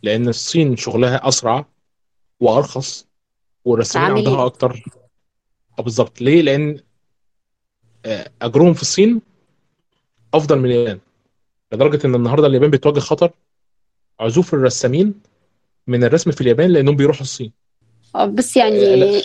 [0.03, 1.67] لأن الصين شغلها أسرع
[2.41, 3.08] وأرخص
[3.69, 4.17] والرسامين.
[4.17, 4.83] عندها أكتر.
[5.79, 6.21] آه بالظبط.
[6.21, 6.81] ليه؟ لأن
[8.07, 9.21] آه، أجرهم في الصين
[10.35, 10.99] أفضل من اليابان.
[11.73, 13.31] لدرجة إن النهارده اليابان بتواجه خطر
[14.21, 15.15] عزوف الرسامين
[15.87, 17.53] من الرسم في اليابان لأنهم بيروحوا الصين.
[18.29, 19.23] بس آه، يعني لا.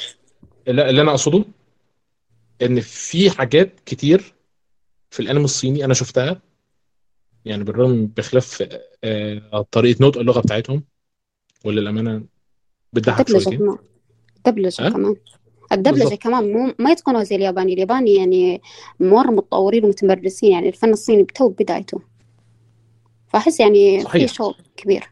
[0.68, 1.46] اللي أنا أقصده
[2.62, 4.34] إن في حاجات كتير
[5.12, 6.42] في الأنمي الصيني أنا شفتها
[7.46, 8.64] يعني بالرغم بخلاف
[9.04, 10.84] آه، طريقة نطق اللغة بتاعتهم
[11.66, 12.24] واللي الامانه
[12.94, 13.78] بتضحك شويتين.
[14.48, 15.16] الدبلجة أه؟ كمان
[15.72, 16.20] الدبلجة بالظبط.
[16.22, 18.62] كمان مو ما يتقنوا زي الياباني الياباني يعني
[19.00, 22.02] مرة متطورين ومتمرسين يعني الفن الصيني بتو بدايته
[23.28, 24.34] فأحس يعني في صحيح.
[24.34, 25.10] شغل كبير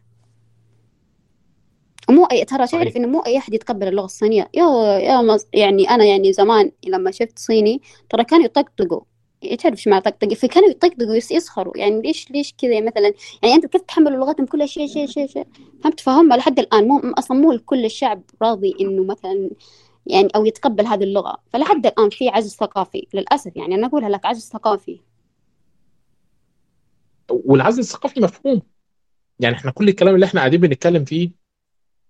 [2.10, 2.68] ومو أي ترى.
[2.68, 4.66] تعرف إنه مو أي أحد يتقبل اللغة الصينية يا
[5.00, 5.46] يا مز...
[5.54, 9.02] يعني أنا يعني زمان لما شفت صيني ترى كانوا يطقطقوا
[9.42, 13.14] تعرف إيش معنى طقطقة؟ فكانوا يطقطقوا يس- يسخروا يعني ليش ليش كذا؟ مثلا
[13.44, 15.48] يعني أنتم كيف تحملوا لغتهم كلها شيء شيء شيء شيء.
[15.84, 16.88] فهمت؟ فهم لحد الآن.
[16.88, 19.50] مو أصلا مو كل الشعب راضي إنه مثلا
[20.08, 21.38] يعني أو يتقبل هذه اللغة.
[21.54, 23.08] فلحد الآن في عجز ثقافي.
[23.14, 25.00] للأسف يعني أنا أقولها لك عجز ثقافي.
[27.30, 28.62] والعزل الثقافي مفهوم.
[29.40, 31.32] يعني إحنا كل الكلام اللي إحنا قاعدين بنتكلم فيه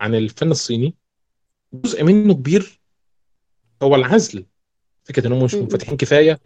[0.02, 0.96] عن الفن الصيني
[1.74, 2.82] جزء منه كبير.
[3.84, 4.46] هو العزل.
[5.04, 5.62] فكرة إنهم مش م- م.
[5.62, 6.40] منفتحين كفاية.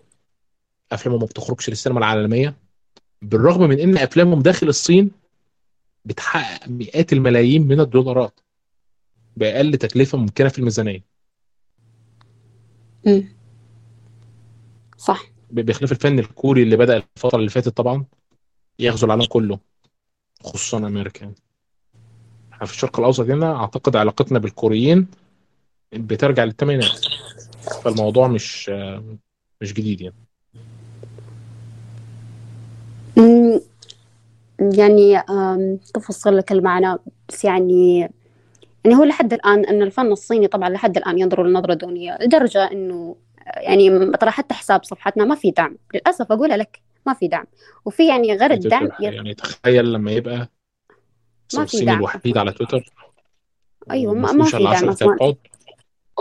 [0.91, 2.55] افلامهم ما بتخرجش للسينما العالمية
[3.21, 5.11] بالرغم من إن أفلامهم داخل الصين
[6.05, 8.39] بتحقق مئات الملايين من الدولارات
[9.37, 11.03] بأقل تكلفة ممكنة في الميزانية
[13.07, 13.35] أمم.
[14.97, 18.05] صح بخلاف الفن الكوري اللي بدأ الفترة اللي فاتت طبعا
[18.79, 19.59] يغزو العالم كله
[20.43, 21.33] خصوصا أمريكا
[22.65, 25.07] في الشرق الأوسط هنا أعتقد علاقتنا بالكوريين
[25.93, 27.05] بترجع للثمانينات
[27.83, 28.69] فالموضوع مش
[29.61, 30.24] مش جديد يعني.
[34.59, 35.19] يعني
[35.95, 36.95] أفصل لك المعنى
[37.29, 37.99] بس يعني
[38.85, 43.15] يعني هو لحد الآن أن الفن الصيني طبعا لحد الآن ينظروا لنظرة دونية لدرجة أنه
[43.57, 45.77] يعني ترى حتى حساب صفحتنا ما في دعم.
[45.93, 47.45] للأسف أقولها لك ما في دعم.
[47.85, 50.47] وفي يعني غير الدعم يعني تخيل لما يبقى ما
[51.49, 51.97] في الصيني دعم.
[51.97, 52.83] الوحيد على تويتر.
[53.91, 54.93] أيوة ما, ما في دعم 10 أصلا.
[55.17, 55.37] تابعات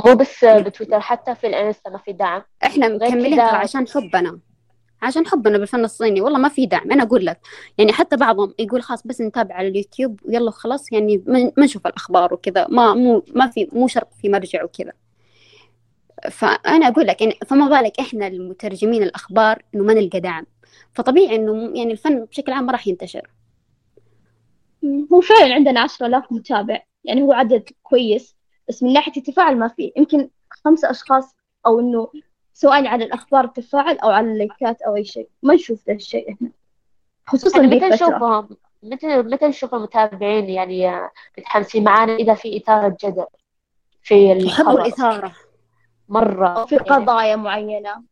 [0.07, 2.43] مو بس بتويتر حتى في الانستا ما في دعم.
[2.65, 4.39] إحنا غير مكملين كذا- ترى عشان حبنا.
[5.05, 6.21] عشان حبنا بالفن الصيني.
[6.21, 7.41] والله ما في دعم أنا أقول لك
[7.79, 12.35] يعني حتى بعضهم يقول خلاص بس نتابع على اليوتيوب ويلا خلاص يعني ما نشوف الأخبار
[12.35, 12.67] وكذا.
[12.69, 14.93] ما مو ما في مو شرط في مرجع وكذا.
[16.31, 20.47] فأنا أقول لك يعني فما بالك إحنا المترجمين الأخبار إنه ما نلقى دعم
[20.93, 23.31] فطبيعي إنه يعني الفن بشكل عام ما راح ينتشر.
[25.13, 26.83] هو فعلا عندنا عشرة آلاف متابع.
[27.05, 28.37] يعني هو عدد كويس
[28.69, 31.35] بس من ناحية التفاعل ما فيه يمكن خمسة أشخاص
[31.67, 32.09] أو إنه
[32.55, 35.29] سواء على الأخبار تفاعل أو على اللايكات أو أي شيء.
[35.43, 36.51] ما نشوف ذا الشيء إحنا.
[37.27, 38.49] خصوصا ذي متى نشوفهم؟
[38.83, 43.27] متى متى نشوف المتابعين يعني متحمسين معانا إذا في إثارة جدل
[44.03, 45.33] في يحبوا الإثارة.
[46.09, 46.49] مرة.
[46.49, 48.03] أو في يعني قضايا معينة.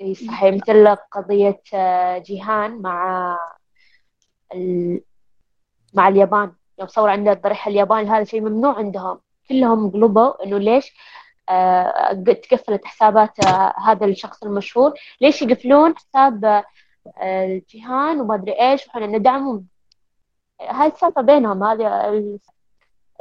[0.00, 0.54] إي صحيح.
[0.54, 3.36] مثل قضية آه، جيهان مع
[4.54, 5.00] ال...
[5.94, 6.52] مع اليابان.
[6.78, 9.20] يوم صور عند الضريح الياباني هذا شيء ممنوع عندهم.
[9.48, 10.92] كلهم قلبوا إنه ليش آه،
[12.08, 14.92] قد تقفلت حسابات آه، هذا الشخص المشهور.
[15.20, 16.44] ليش يقفلون حساب
[17.18, 19.64] آه، جيهان وما أدري إيش؟ وإحنا ندعمهم.
[20.60, 22.38] هاي السالفة بينهم هذا ال-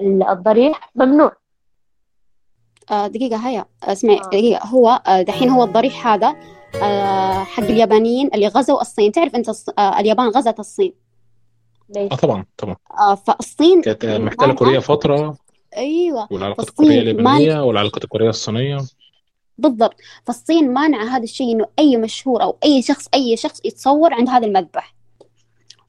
[0.02, 1.32] ال- الضريح ممنوع.
[2.92, 4.22] آه دقيقة هيا اسمعي آه.
[4.22, 4.66] دقيقة.
[4.68, 6.36] هو آه دحين هو الضريح هذا
[6.84, 9.12] آه حق اليابانيين اللي غزوا الصين.
[9.12, 9.50] تعرف أنت
[9.80, 10.94] آه اليابان غزت الصين؟
[11.90, 12.76] ليش آه طبعا طبعا.
[13.00, 15.38] آه فالصين كانت محتلة كوريا فترة.
[15.78, 16.28] أيوه.
[16.32, 18.78] والعلاقات الكورية اليابانية والعلاقات الكورية الصينية.
[19.58, 19.96] بالضبط.
[20.24, 24.48] فالصين مانعة هذا الشيء إنه أي مشهور أو أي شخص أي شخص يتصور عند هذا
[24.48, 24.96] المذبح.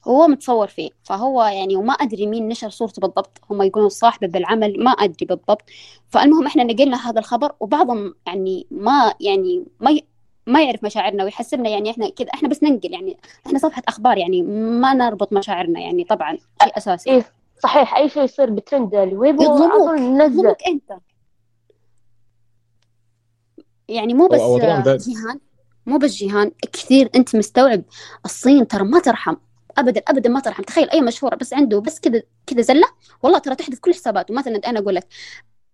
[0.07, 0.89] هو متصور فيه.
[1.03, 3.37] فهو يعني وما أدري مين نشر صورته بالضبط.
[3.49, 5.61] هم يقولون صاحبه بالعمل ما أدري بالضبط.
[6.09, 10.03] فالمهم إحنا نقلنا هذا الخبر وبعضهم يعني ما يعني ما ي...
[10.47, 12.27] ما يعرف مشاعرنا ويحسبنا يعني إحنا كذا.
[12.33, 13.17] إحنا بس ننقل يعني.
[13.47, 14.41] إحنا صفحة أخبار يعني
[14.81, 16.37] ما نربط مشاعرنا يعني طبعا.
[16.63, 17.09] شيء أساسي.
[17.09, 17.38] إيه.
[17.63, 20.99] صحيح أي شيء يصير بترند الويب ننزل يظلمك أنت.
[23.87, 24.41] يعني مو بس
[25.07, 25.39] جيهان
[25.85, 27.83] مو بس جيهان كثير أنت مستوعب.
[28.25, 29.35] الصين ترى ما ترحم.
[29.77, 30.63] ابدا ابدا ما ترحم.
[30.63, 32.87] تخيل أي مشهورة بس عنده بس كذا كذا زلة.
[33.23, 34.33] والله ترى تحذف كل حساباته.
[34.33, 35.07] مثلا أنا أقول لك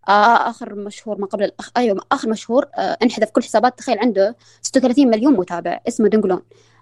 [0.07, 1.71] آه آخر مشهور ما قبل الأخ...
[1.77, 3.77] أيوه آخر مشهور آه انحذف كل حسابات.
[3.77, 5.79] تخيل عنده 36 مليون متابع.
[5.87, 6.41] اسمه دنجلون.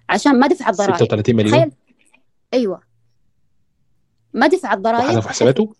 [0.10, 0.96] عشان ما دفع الضرائب.
[0.96, 1.72] 36 مليون؟ تخيل.
[2.54, 2.93] أيوه.
[4.34, 5.74] ما دفع الضرائب وحذف حساباته؟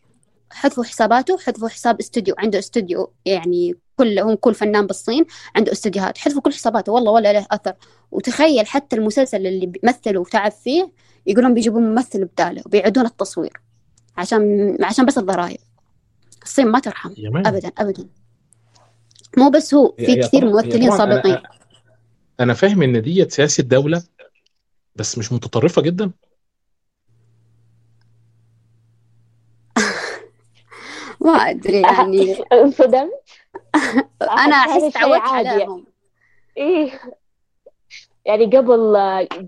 [0.52, 5.26] حذفوا حساباته حذفوا حساب استوديو عنده استوديو يعني كل هم كل فنان بالصين
[5.56, 7.74] عنده استوديوهات حذفوا كل حساباته والله ولا له أثر.
[8.12, 10.92] وتخيل حتى المسلسل اللي مثله وتعب فيه
[11.28, 13.62] يقولون بيجيبون ممثل بداله وبيعيدون التصوير
[14.18, 15.58] عشان عشان بس الضرائب
[16.44, 17.14] الصين ما ترحم.
[17.46, 18.08] ابدا ابدا.
[19.38, 21.32] مو بس هو في كثير ممثلين سابقين.
[21.34, 21.44] أنا,
[22.40, 24.04] أنا فاهم إن ديت سياسة دولة
[24.96, 26.12] بس مش متطرفة جدا؟
[31.24, 32.36] ما أدري يعني.
[32.54, 33.24] انصدمت
[34.22, 35.50] أنا أحس تعودت عادي.
[35.50, 35.86] عليهم.
[36.58, 36.92] إيه.
[38.26, 38.98] يعني قبل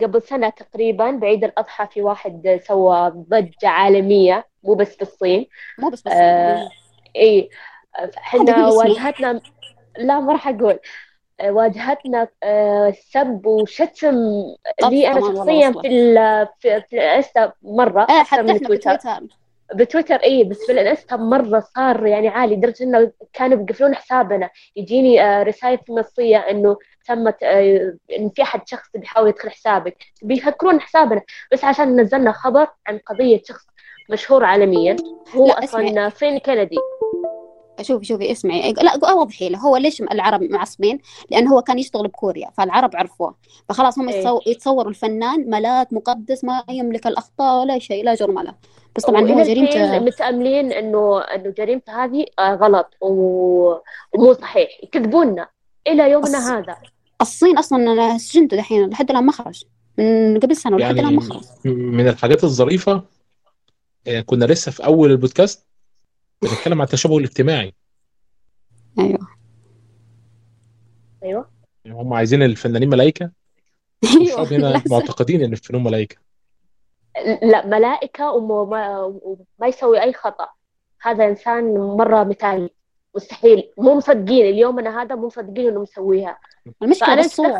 [0.02, 5.48] قبل سنة تقريبا بعيد الأضحى في واحد سوى ضجة عالمية مو بس في الصين.
[5.80, 6.70] مو بس بس آه،
[7.16, 7.50] إيه.
[7.96, 8.92] هذا إحنا هو اسمه.
[8.92, 9.42] واجهتنا
[9.98, 10.80] لا ما راح أقول.
[11.40, 14.16] آه، واجهتنا آه، سب وشتم
[14.90, 15.82] لي أنا والله شخصيا.
[15.82, 18.98] في ال في, في الإنستا مرة إيه أكثر حتى من تويتر.
[19.74, 24.50] بتويتر اي بس في الانستا مرة صار يعني عالي لدرجة إنه كانوا بيقفلون حسابنا.
[24.76, 29.98] يجيني آه، رسائل في النصيه إنه تمت آه، إن في أحد شخص بيحاول يدخل حسابك.
[30.22, 31.22] بيهكرون حسابنا.
[31.52, 33.66] بس عشان نزلنا خبر عن قضية شخص
[34.10, 34.96] مشهور عالميا
[35.36, 36.78] هو لا، أصلا فين كندي.
[37.82, 38.74] شوفي شوفي اسمعي.
[38.74, 39.60] لا اوضحي له.
[39.60, 41.00] هو ليش العرب معصبين؟
[41.32, 43.36] لأنه هو كان يشتغل بكوريا فالعرب عرفوه.
[43.70, 44.20] فخلاص هم إيه.
[44.20, 44.40] يتصو...
[44.48, 48.54] يتصوروا الفنان ملاك مقدس ما يملك الأخطاء ولا شيء لا جرم له.
[48.96, 54.70] بس طبعا هو جريمته متأملين انه إنه جريمته هذه آه، غلط ومو صحيح.
[54.84, 55.48] يكذبوننا.
[55.88, 56.78] إلى يومنا الص- هذا.
[57.22, 59.64] الصين أصلا سجنته دحين لحد الآن ما خرج.
[59.98, 61.44] من قبل سنة ولحد الآن يعني ما خرج.
[61.66, 63.04] من الحاجات الظريفة
[64.08, 65.66] آه، كنا لسه في أول البودكاست
[66.42, 67.74] بنتكلم عن التشابه الاجتماعي.
[69.00, 69.28] أيوه.
[71.24, 71.50] أيوه.
[71.86, 73.32] يعني هم عايزين الفنانين ملائكة.
[74.22, 74.82] أيوه.
[74.90, 76.16] معتقدين إن الفنون ملائكة.
[77.42, 80.48] لا ملائكة وما وما يسوي أي خطأ.
[81.02, 82.70] هذا إنسان مرة مثالي.
[83.16, 83.72] مستحيل.
[83.78, 84.46] مو مصدقين.
[84.46, 86.40] اليوم أنا هذا مو مصدقين إنه مسويها.
[86.82, 87.60] المشكلة فأنا بالصور.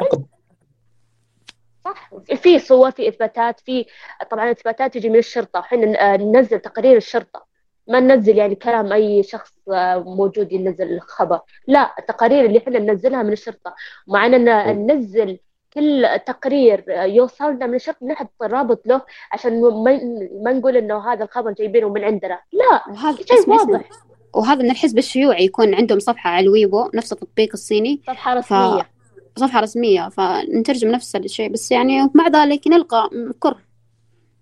[1.86, 2.10] صح.
[2.36, 3.86] في صور في إثباتات في
[4.32, 5.60] طبعا إثباتات تجي من الشرطة.
[5.60, 7.46] وحنا ننزل تقارير الشرطة.
[7.88, 11.40] ما ننزل يعني كلام أي شخص آه، موجود ينزل الخبر.
[11.68, 13.76] لا التقارير اللي إحنا ننزلها من الشرطة.
[14.08, 15.40] ومعنا ن- ننزل
[15.76, 19.02] كل تقرير يوصلنا من الشرطة نحط رابط له
[19.32, 20.00] عشان ما
[20.44, 22.40] ما نقول إنه هذا الخبر جايبينه من عندنا.
[22.54, 23.90] لا وهذا شيء واضح.
[24.34, 28.02] وهذا من الحزب الشيوعي يكون عندهم صفحة على الويبو نفس التطبيق الصيني.
[28.08, 28.90] صفحة رسمية.
[29.36, 31.50] صفحة رسمية فنترجم نفس الشيء.
[31.50, 33.10] بس يعني مع ذلك نلقى
[33.40, 33.60] كره.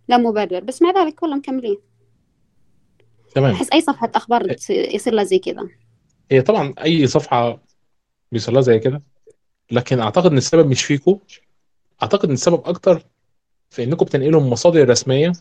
[0.07, 0.59] لا مبرر.
[0.59, 1.77] بس مع ذلك والله مكملين.
[3.36, 3.51] تمام.
[3.51, 5.67] أحس أي صفحة أخبار تصير- يصير لها زي كذا.
[6.31, 7.63] هي طبعا أي صفحة
[8.31, 9.01] بيصير لها زي كده
[9.72, 11.20] لكن أعتقد إن السبب مش فيكم
[12.03, 13.03] أعتقد إن السبب أكتر
[13.70, 15.32] في إنكم بتنقلوا من مصادر رسميه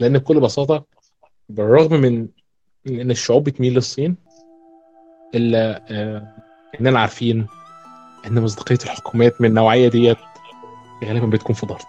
[0.00, 0.84] لأن بكل بساطة
[1.48, 2.28] بالرغم من
[2.86, 4.16] إن الشعوب بتميل للصين
[5.34, 6.36] إلا آه،
[6.80, 7.46] اننا عارفين
[8.26, 10.16] إن مصداقية الحكومات من النوعية ديت
[11.04, 11.86] غالبا بتكون في ضغط.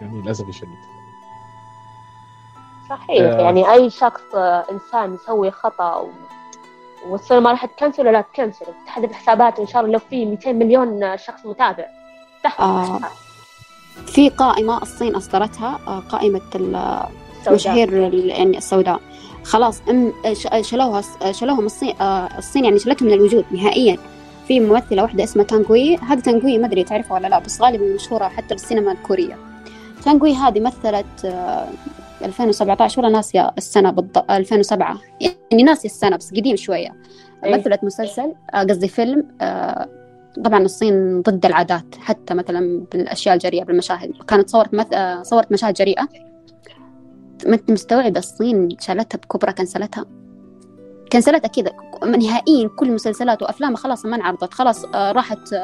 [0.00, 0.78] يعني للأسف الشديد.
[2.90, 3.22] صحيح.
[3.22, 3.40] آه.
[3.40, 6.08] يعني أي شخص آه، إنسان يسوي خطأ
[7.06, 7.12] و...
[7.12, 11.16] والصورة ما راح تكنسل ولا تكنسل تحذف حساباته إن شاء الله لو في 200 مليون
[11.18, 11.84] شخص متابع
[12.44, 12.82] تحذف آه.
[12.82, 13.10] حسابات.
[14.06, 17.02] في قائمة الصين أصدرتها آه، قائمة ال-
[17.44, 17.54] سوداء.
[17.54, 19.00] مشاهير ال- يعني السوداء
[19.44, 23.98] خلاص أم ش- شلوها شلوهم الصين آه، الصين يعني شلتهم من الوجود نهائيا
[24.48, 28.28] في ممثلة واحدة اسمها تانغوي هذه تانغوي ما أدري تعرفها ولا لا بس غالبا مشهورة
[28.28, 29.36] حتى بالسينما الكورية
[30.04, 31.68] تانغوي هذه مثلت آه،
[32.22, 34.98] 2017 ولا ناسية السنة بالضبط 2007
[35.50, 36.96] يعني ناسية السنة بس قديم شوية.
[37.44, 37.56] إيه.
[37.56, 39.88] مثلت مسلسل آه، قصدي فيلم آه،
[40.44, 44.12] طبعا الصين ضد العادات حتى مثلا بالأشياء الجريئة بالمشاهد.
[44.28, 44.86] كانت صورت مث...
[44.92, 46.08] آه، صورت مشاهد جريئة.
[47.46, 50.04] ما انت مستوعب الصين شالتها بكبرى كنسلتها.
[51.12, 51.72] كنسلتها كذا
[52.06, 54.54] نهائيا كل مسلسلات وأفلامها خلاص ما انعرضت.
[54.54, 55.54] خلاص راحت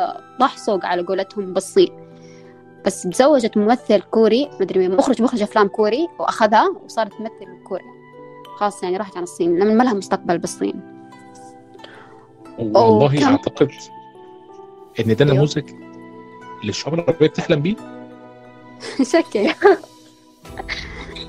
[0.41, 2.06] راح سوق على قولتهم بالصين.
[2.87, 7.87] بس تزوجت ممثل كوري مدري مين مخرج مخرج أفلام كوري وأخذها وصارت تمثل كوريا
[8.59, 10.81] خلاص يعني راحت عن الصين لأن ما لها مستقبل بالصين.
[12.59, 13.71] والله كم- أعتقد
[15.01, 15.35] إن ده أيوه.
[15.37, 15.69] نموذج
[16.61, 17.77] اللي الشعوب العربية بتحلم بيه.
[19.13, 19.51] شكل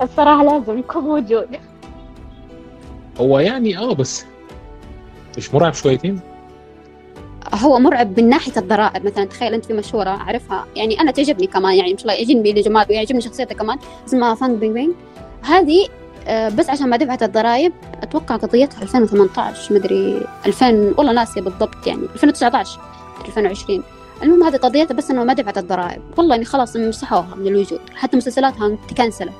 [0.01, 1.57] الصراحة لازم يكون موجود.
[3.19, 4.25] هو يعني آه بس
[5.37, 6.19] مش مرعب شويتين.
[7.53, 9.25] هو مرعب من ناحية الضرائب مثلا.
[9.25, 10.65] تخيل أنت في مشهورة أعرفها.
[10.75, 13.77] يعني أنا تعجبني كمان يعني ما شاء الله يعجبني لجمال ويعجبني شخصيتها كمان
[14.07, 14.93] اسمها فانغ بينغ بينغ
[15.41, 15.87] هذه
[16.27, 17.73] آه، بس عشان ما دفعت الضرائب
[18.03, 22.79] أتوقع قضيتها 2018 مدري 2000 والله ناسية بالضبط يعني 2019
[23.19, 23.83] مدري 2020
[24.23, 26.01] المهم هذه قضيتها بس إنه ما دفعت الضرائب.
[26.17, 27.79] والله يعني خلاص مسحوها من الوجود.
[27.95, 29.33] حتى مسلسلاتها تكنسلت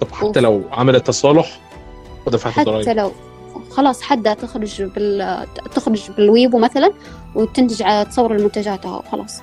[0.00, 0.40] طب حتى.
[0.40, 1.60] لو عملت تصالح
[2.26, 3.12] ودفعت الضرايب حتى لو
[3.70, 6.92] خلاص حدها تخرج بال تخرج بالويبو مثلا
[7.34, 9.42] وتنتج على تصور المنتجاتها وخلاص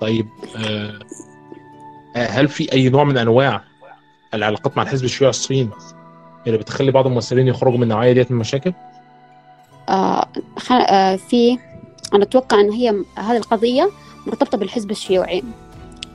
[0.00, 0.98] طيب آه
[2.16, 3.64] هل في أي نوع من أنواع
[4.34, 5.70] العلاقات مع الحزب الشيوعي الصيني
[6.46, 8.72] اللي بتخلي بعض الممثلين يخرجوا من النوعية ديت من المشاكل؟
[9.88, 10.28] آه.
[10.70, 11.58] آه في
[12.14, 13.90] أنا أتوقع أن هي هذه القضية
[14.26, 15.42] مرتبطة بالحزب الشيوعي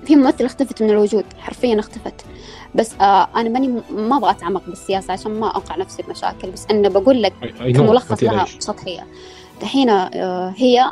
[0.06, 2.26] في ممثلة اختفت من الوجود حرفيا اختفت.
[2.76, 6.52] بس آه أنا ماني ما أبغى أتعمق بالسياسة عشان ما أوقع نفسي بمشاكل.
[6.52, 7.34] بس أنا بقول لك
[7.76, 8.46] كملخص لها.
[8.60, 9.08] سطحية.
[9.62, 10.92] دحين آه هي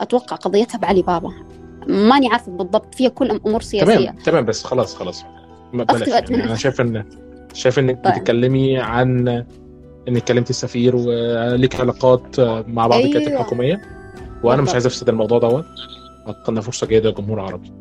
[0.00, 1.32] أتوقع قضيتها بعلي بابا.
[1.86, 3.94] ماني عارفة بالضبط فيها كل أمور سياسية.
[3.94, 5.24] تمام تمام بس خلاص خلاص.
[5.72, 6.08] ما بلاش.
[6.08, 7.04] يعني أنا شايف ان
[7.54, 8.14] شايف إنك طيب.
[8.14, 9.28] بتتكلمي عن
[10.08, 13.16] إنك كلمتي السفير وليك علاقات مع بعض أيوة.
[13.16, 13.82] الحكوميه
[14.42, 14.72] وأنا مش بالضبط.
[14.72, 15.64] عايز أفسد الموضوع دوت.
[16.26, 17.72] اتقنا فرصة جيدة للجمهور العربي.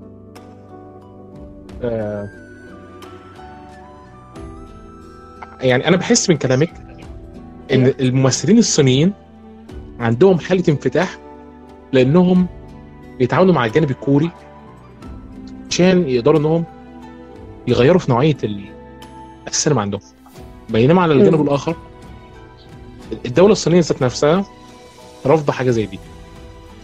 [5.62, 6.74] يعني أنا بحس من كلامك
[7.72, 7.96] إن أيوة.
[8.00, 9.14] الممثلين الصينيين
[10.00, 11.18] عندهم حالة انفتاح
[11.94, 12.48] لأنهم
[13.20, 14.32] بيتعاملوا مع الجانب الكوري
[15.70, 16.64] عشان يقدروا إنهم
[17.68, 18.66] يغيروا في نوعية ال-
[19.48, 20.02] السينما عندهم
[20.70, 21.42] بينما على الجانب مم.
[21.48, 21.76] الآخر
[23.26, 24.46] الدولة الصينية ذات نفسها
[25.26, 26.00] رافضة حاجة زي دي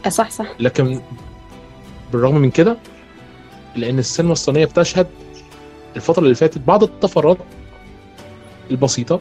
[0.05, 0.99] آه، صح صح لكن
[2.11, 2.77] بالرغم من كده
[3.75, 5.07] لأن السينما الصينية بتشهد
[5.95, 7.37] الفترة اللي فاتت بعض الطفرات
[8.71, 9.19] البسيطة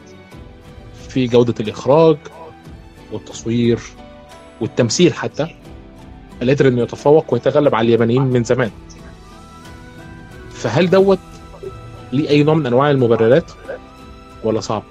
[1.09, 2.17] في جودة الإخراج
[3.11, 3.79] والتصوير
[4.61, 5.47] والتمثيل حتى
[6.41, 8.71] اللي قدر إنه يتفوق ويتغلب على اليابانيين من زمان
[10.51, 11.19] فهل دوت
[12.13, 13.51] ليه أي نوع من أنواع المبررات
[14.43, 14.83] ولا صعب؟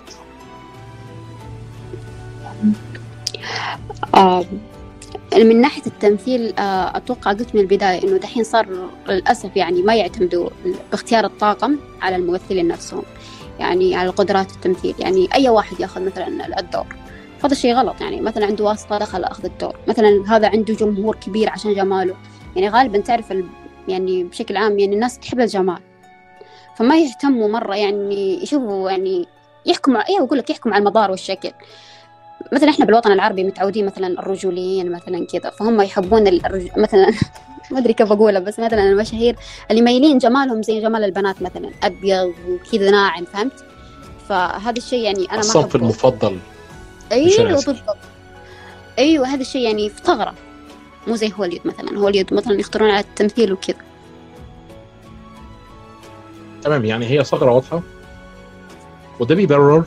[5.36, 10.50] من ناحية التمثيل آه أتوقع قلت من البداية إنه دحين صار للأسف يعني ما يعتمدوا
[10.90, 13.02] باختيار الطاقم على الممثلين نفسهم
[13.60, 14.94] يعني على قدرات التمثيل.
[14.98, 16.86] يعني أي واحد ياخذ مثلا الدور
[17.44, 18.00] هذا الشيء غلط.
[18.00, 19.76] يعني مثلا عنده واسطة دخل أخذ الدور.
[19.88, 22.16] مثلا هذا عنده جمهور كبير عشان جماله.
[22.56, 23.32] يعني غالبا تعرف.
[23.88, 25.78] يعني بشكل عام يعني الناس تحب الجمال.
[26.76, 29.26] فما يهتموا مرة يعني يشوفوا يعني
[29.66, 31.50] يحكموا أيوه أقول لك يحكموا على المظهر والشكل.
[32.52, 36.68] مثلا إحنا بالوطن العربي متعودين مثلا الرجوليين مثلا كذا فهم يحبون الرج...
[36.76, 37.12] مثلا
[37.70, 39.36] ما أدري كيف اقولها بس مثلا المشاهير
[39.70, 43.64] اللي مايلين جمالهم زي جمال البنات مثلا أبيض وكذا ناعم فهمت؟
[44.28, 46.38] فهذا الشيء يعني أنا ما الصنف المفضل
[47.12, 47.96] أيوه بالضبط.
[48.98, 50.34] أيوه هذا الشيء يعني في ثغرة.
[51.06, 51.98] مو زي هوليود مثلا.
[51.98, 53.76] هوليود مثلا يختارون على التمثيل وكذا.
[56.62, 57.82] تمام يعني هي ثغرة واضحة.
[59.20, 59.84] وده بيبرر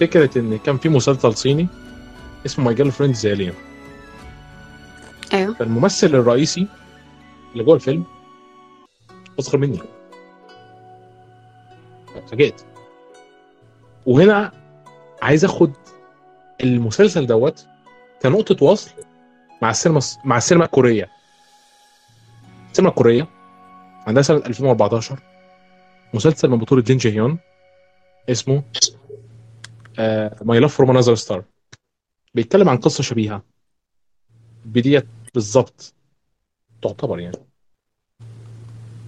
[0.00, 1.68] فكرة إن كان في مسلسل صيني
[2.46, 3.54] اسمه My Girlfriend's Alien
[5.34, 5.54] أيوه.
[5.54, 6.66] فالممثل الرئيسي
[7.52, 8.04] اللي جوه الفيلم
[9.38, 9.80] أصغر مني.
[12.16, 12.64] اتفاجئت
[14.06, 14.52] وهنا
[15.22, 15.72] عايز أخد
[16.64, 17.66] المسلسل دوت
[18.22, 18.90] كنقطة وصل
[19.62, 21.08] مع السينما مع السينما الكورية.
[22.70, 23.28] السينما الكورية
[24.06, 25.18] عندها سنة 2014
[26.14, 27.38] مسلسل من بطولة جين جي هيون
[28.30, 28.62] اسمه
[30.42, 31.44] My Love from Another Star
[32.34, 33.42] بيتكلم عن قصة شبيهة.
[34.64, 35.94] بديت بالظبط
[36.82, 37.36] تعتبر يعني.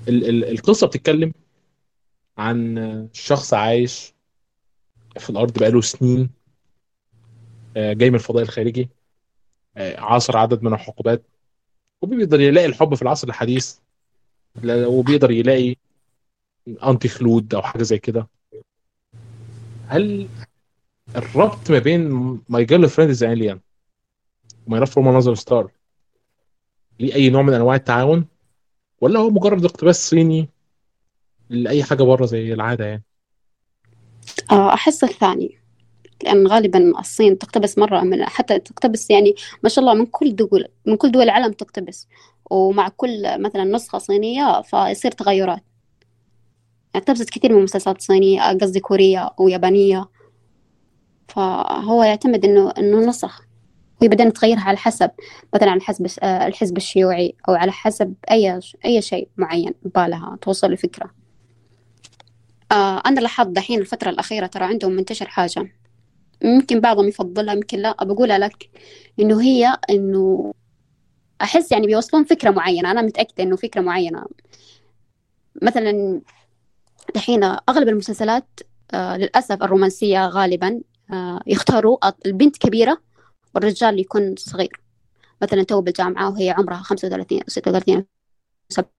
[0.09, 1.33] ال- ال- القصة بتتكلم
[2.39, 4.15] عن شخص عايش
[5.19, 6.31] في الأرض بقاله سنين
[7.77, 8.89] آه، جاي من الفضاء الخارجي
[9.77, 11.23] آه، عاصر عدد من الحقبات
[12.03, 13.79] وبيقدر يلاقي الحب في العصر الحديث
[14.67, 15.77] وبيقدر يلاقي
[16.69, 18.29] انتي خلود أو حاجة زي كده.
[19.87, 20.29] هل
[21.17, 22.09] الربط ما بين
[22.49, 23.61] My Girlfriend is Alien
[24.67, 25.71] و My Love from Another Star
[27.01, 28.27] ليه أي نوع من أنواع التعاون؟
[29.01, 30.49] ولا هو مجرد اقتباس صيني
[31.51, 33.03] لأي حاجة بره زي العادة يعني.
[34.51, 35.59] آه، أحس الثاني.
[36.23, 40.69] لأن غالبا الصين تقتبس مرة من حتى تقتبس يعني ما شاء الله من كل دول
[40.87, 42.09] من كل دول العالم تقتبس.
[42.51, 45.63] ومع كل مثلا نسخة صينية فيصير تغيرات.
[46.95, 50.09] يعني اقتبست كثير من المسلسلات الصينية قصدي كورية ويابانية.
[51.29, 53.49] فهو يعتمد إنه إنه نسخ.
[54.03, 55.11] هي بعدين تغيرها على حسب
[55.55, 61.11] مثلا على حسب الحزب الشيوعي أو على حسب أي أي شيء معين بالها توصل لفكرة
[62.73, 65.73] آه أنا لاحظت دحين الفترة الأخيرة ترى عندهم منتشر حاجة.
[66.45, 68.05] ممكن بعضهم يفضلها يمكن لا.
[68.05, 68.71] بقولها لك
[69.21, 70.55] إنه هي إنه
[71.43, 72.91] أحس يعني بيوصلون فكرة معينة.
[72.91, 74.25] أنا متأكدة إنه فكرة معينة.
[75.63, 76.21] مثلا
[77.15, 78.61] دحين أغلب المسلسلات
[78.95, 80.81] آه للأسف الرومانسية غالبا
[81.47, 82.99] يختاروا البنت كبيرة
[83.55, 84.81] والرجال يكون صغير.
[85.43, 88.05] مثلا تو بالجامعة وهي عمرها خمسة وثلاثين أو ستة وثلاثين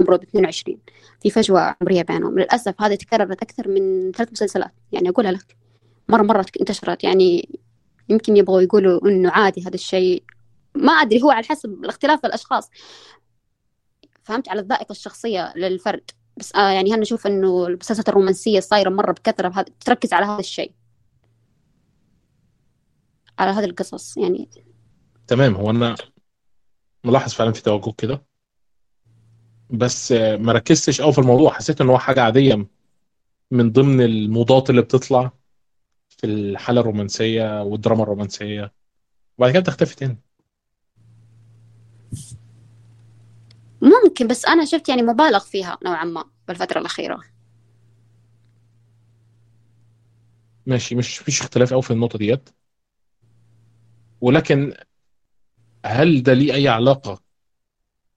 [0.02, 0.78] عمره 22
[1.22, 2.40] في فجوة عمرية بينهم.
[2.40, 5.58] للأسف هذه تكررت أكثر من ثلاث مسلسلات يعني أقولها لك.
[6.10, 7.60] مرة مرة انتشرت يعني
[8.10, 10.24] يمكن يبغوا يقولوا إنه عادي هذا الشيء.
[10.76, 12.70] ما أدري هو على حسب الاختلاف الأشخاص.
[14.24, 16.12] فهمت؟ على الذائقة الشخصية للفرد.
[16.38, 20.72] بس آه يعني أنا أشوف إنه المسلسلات الرومانسية صايرة مرة بكثرة تركز على هذا الشيء؟
[23.40, 24.50] على هذه القصص يعني.
[25.28, 25.96] تمام هو أنا
[27.04, 28.26] ملاحظ فعلا في توجه كده.
[29.70, 32.68] بس ما ركزتش قوي في الموضوع حسيت إن هو حاجة عادية
[33.52, 35.32] من ضمن الموضات اللي بتطلع
[36.10, 38.74] في الحالة الرومانسية والدراما الرومانسية.
[39.38, 40.18] وبعد كده بتختفي تاني.
[43.82, 47.22] ممكن بس أنا شفت يعني مبالغ فيها نوعا ما بالفترة الأخيرة.
[50.66, 52.50] ماشي مش فيش اختلاف قوي في النقطة ديت.
[54.22, 54.74] ولكن
[55.86, 57.22] هل ده ليه أي علاقة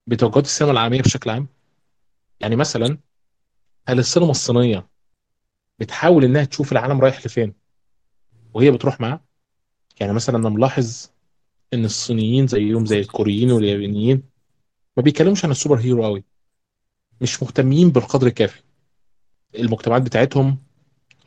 [0.06, 1.48] بتوجهات السينما العالمية بشكل عام؟
[2.40, 2.98] يعني مثلا
[3.88, 4.88] هل السينما الصينية
[5.78, 7.54] بتحاول إنها تشوف العالم رايح لفين
[8.54, 9.24] وهي بتروح معاه؟
[10.00, 11.10] يعني مثلا أنا ملاحظ
[11.74, 14.22] إن الصينيين زيهم زي الكوريين واليابانيين
[14.96, 16.24] ما بيتكلموش عن السوبر هيرو قوي
[17.20, 18.62] مش مهتمين بالقدر الكافي.
[19.54, 20.58] المجتمعات بتاعتهم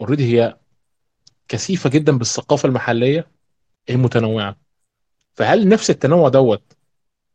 [0.01, 0.57] already هي
[1.47, 3.31] كثيفة جدا بالثقافة المحلية
[3.89, 4.64] المتنوعة.
[5.35, 6.63] فهل نفس التنوع دوت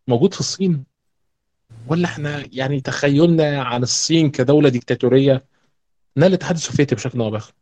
[0.08, 0.84] موجود في الصين؟
[1.88, 5.44] ولا إحنا يعني تخيلنا عن الصين كدولة ديكتاتورية
[6.16, 7.52] نال الاتحاد السوفيتي بشكل أو بآخر؟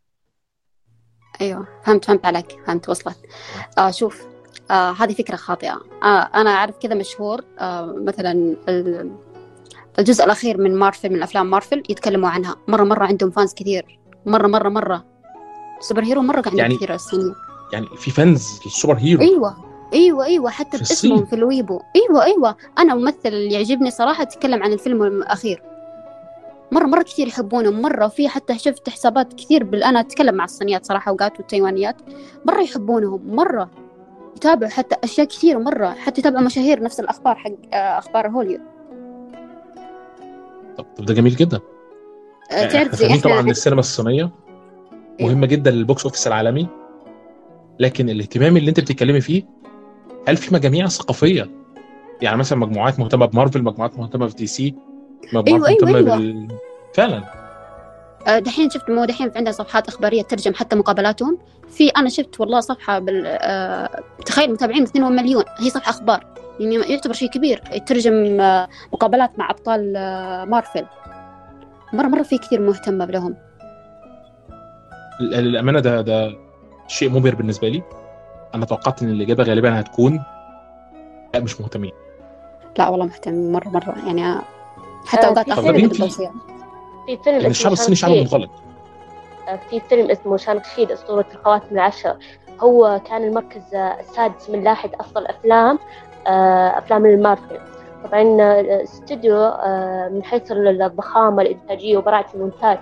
[1.41, 3.19] أيوة فهمت فهمت عليك فهمت وصلت.
[3.79, 4.23] آه شوف
[4.71, 5.81] آه هذه فكرة خاطئة.
[6.03, 8.57] آه أنا أعرف كذا مشهور آه مثلا
[9.99, 12.57] الجزء الأخير من مارفل من أفلام مارفل يتكلموا عنها.
[12.69, 13.99] مرة مرة عندهم fans كثير.
[14.27, 15.05] مرة مرة مرة.
[15.81, 17.35] superhero مرة عندهم يعني كثير الصينيين
[17.73, 19.68] يعني في fans لل superhero أيوه.
[19.93, 21.27] أيوه أيوه حتى في باسمهم الصين.
[21.27, 21.81] في الويبو.
[21.97, 22.57] أيوه أيوه.
[22.79, 25.63] أنا ممثل اللي يعجبني صراحة تكلم عن الفيلم الأخير.
[26.73, 29.85] مرة مرة كثير يحبونه مرة في حتى شفت حسابات كثير بال...
[29.85, 31.97] أنا أتكلم مع الصينيات صراحة اوقات والتايوانيات
[32.45, 33.71] مرة يحبونهم مرة.
[34.37, 35.89] يتابعوا حتى أشياء كثيره مرة.
[35.91, 38.61] حتى يتابعوا مشاهير نفس الأخبار حق آه، أخبار هوليوود
[40.79, 41.61] طب ده جميل جدا.
[42.51, 44.31] آه، يعني تعرف إحنا زي طبعا السينما الصينية.
[45.21, 46.69] مهمة جدا لل box office العالمي.
[47.79, 49.58] لكن الاهتمام اللي أنت بتتكلمي فيه
[50.29, 51.51] هل في مجاميع ثقافية.
[52.23, 54.75] يعني مثلا مجموعات مهتمة بمارفل مجموعات مهتمة بدي سي
[55.33, 56.17] مجموعات أيوة، أيوة، مهتمة أيوة.
[56.17, 56.49] بال
[56.95, 57.23] فعلا.
[58.27, 61.39] آه، دحين شفت مو دحين في عندنا صفحات إخبارية ترجم حتى مقابلاتهم.
[61.69, 66.27] في أنا شفت والله صفحة بال آه، تخيل متابعين 2 مليون هي صفحة إخبار.
[66.61, 67.63] يعني يعتبر شيء كبير.
[67.73, 69.93] يترجم آه، مقابلات مع أبطال
[70.51, 70.87] مارفل.
[71.93, 73.37] مرة مرة في كثير مهتمة لهم
[75.21, 76.33] للأمانة ده ده
[76.89, 77.83] شيء مبهر بالنسبة لي.
[78.55, 80.23] أنا توقعت إن الإجابة غالبا هتكون
[81.35, 81.93] لا مش مهتمين.
[82.79, 83.95] لا والله مهتم مرة مرة.
[84.07, 84.43] يعني
[85.07, 86.33] حتى أوقات في اخر بالتوصية
[87.07, 88.11] في فيلم اسمه الشعب الصيني شعب.
[88.11, 88.51] منغلق.
[89.49, 92.17] آه، في فيلم اسمه شانغ-شي أسطورة الخواتم العشر.
[92.61, 95.79] هو كان المركز السادس من لائحة أفضل أفلام
[96.27, 97.59] آه، أفلام المارفل.
[98.05, 102.79] طبعا آه، استوديو آه، من حيث الضخامة الإنتاجية وبراعة المونتاج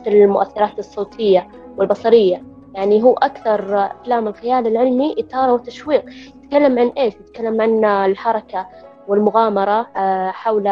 [0.00, 2.51] مثل المؤثرات الصوتية والبصرية.
[2.74, 6.04] يعني هو أكثر أفلام الخيال العلمي إثارة وتشويق.
[6.42, 8.66] يتكلم عن إيش؟ يتكلم عن الحركة
[9.08, 10.66] والمغامرة آه، حول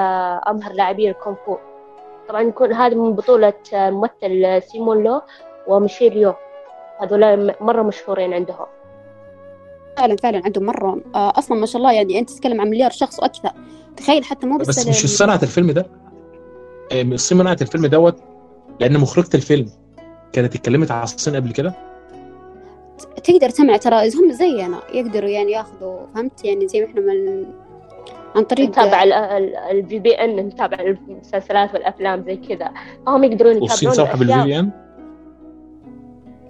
[0.48, 1.56] أمهر لاعبي الكونغ فو.
[2.28, 5.20] طبعا يكون هذا من بطولة آه، الممثل سيمون لو
[5.66, 6.34] وميشيل يو.
[7.00, 8.66] هذول مرة مشهورين عندهم.
[9.96, 11.00] فعلا فعلا عندهم مرة.
[11.14, 13.50] آه، أصلا ما شاء الله يعني أنت تتكلم عن مليار شخص وأكثر.
[13.96, 15.86] تخيل حتى مو بس بس مش صنعت الفيلم ده؟
[16.92, 18.16] الصين منعت الفيلم دوت
[18.80, 19.70] لأن مخرجة الفيلم
[20.32, 21.89] كانت اتكلمت على الصين قبل كده؟
[23.24, 27.46] تقدر تمنع ترى هم زينا يقدروا يعني ياخذوا فهمت؟ يعني زي ما إحنا من
[28.36, 29.02] عن طريق نتابع
[29.70, 32.70] ال VPN نتابع المسلسلات والأفلام زي كذا.
[33.06, 34.44] فهم يقدرون والصين يتابعون بال V الأشياء.
[34.44, 34.70] PN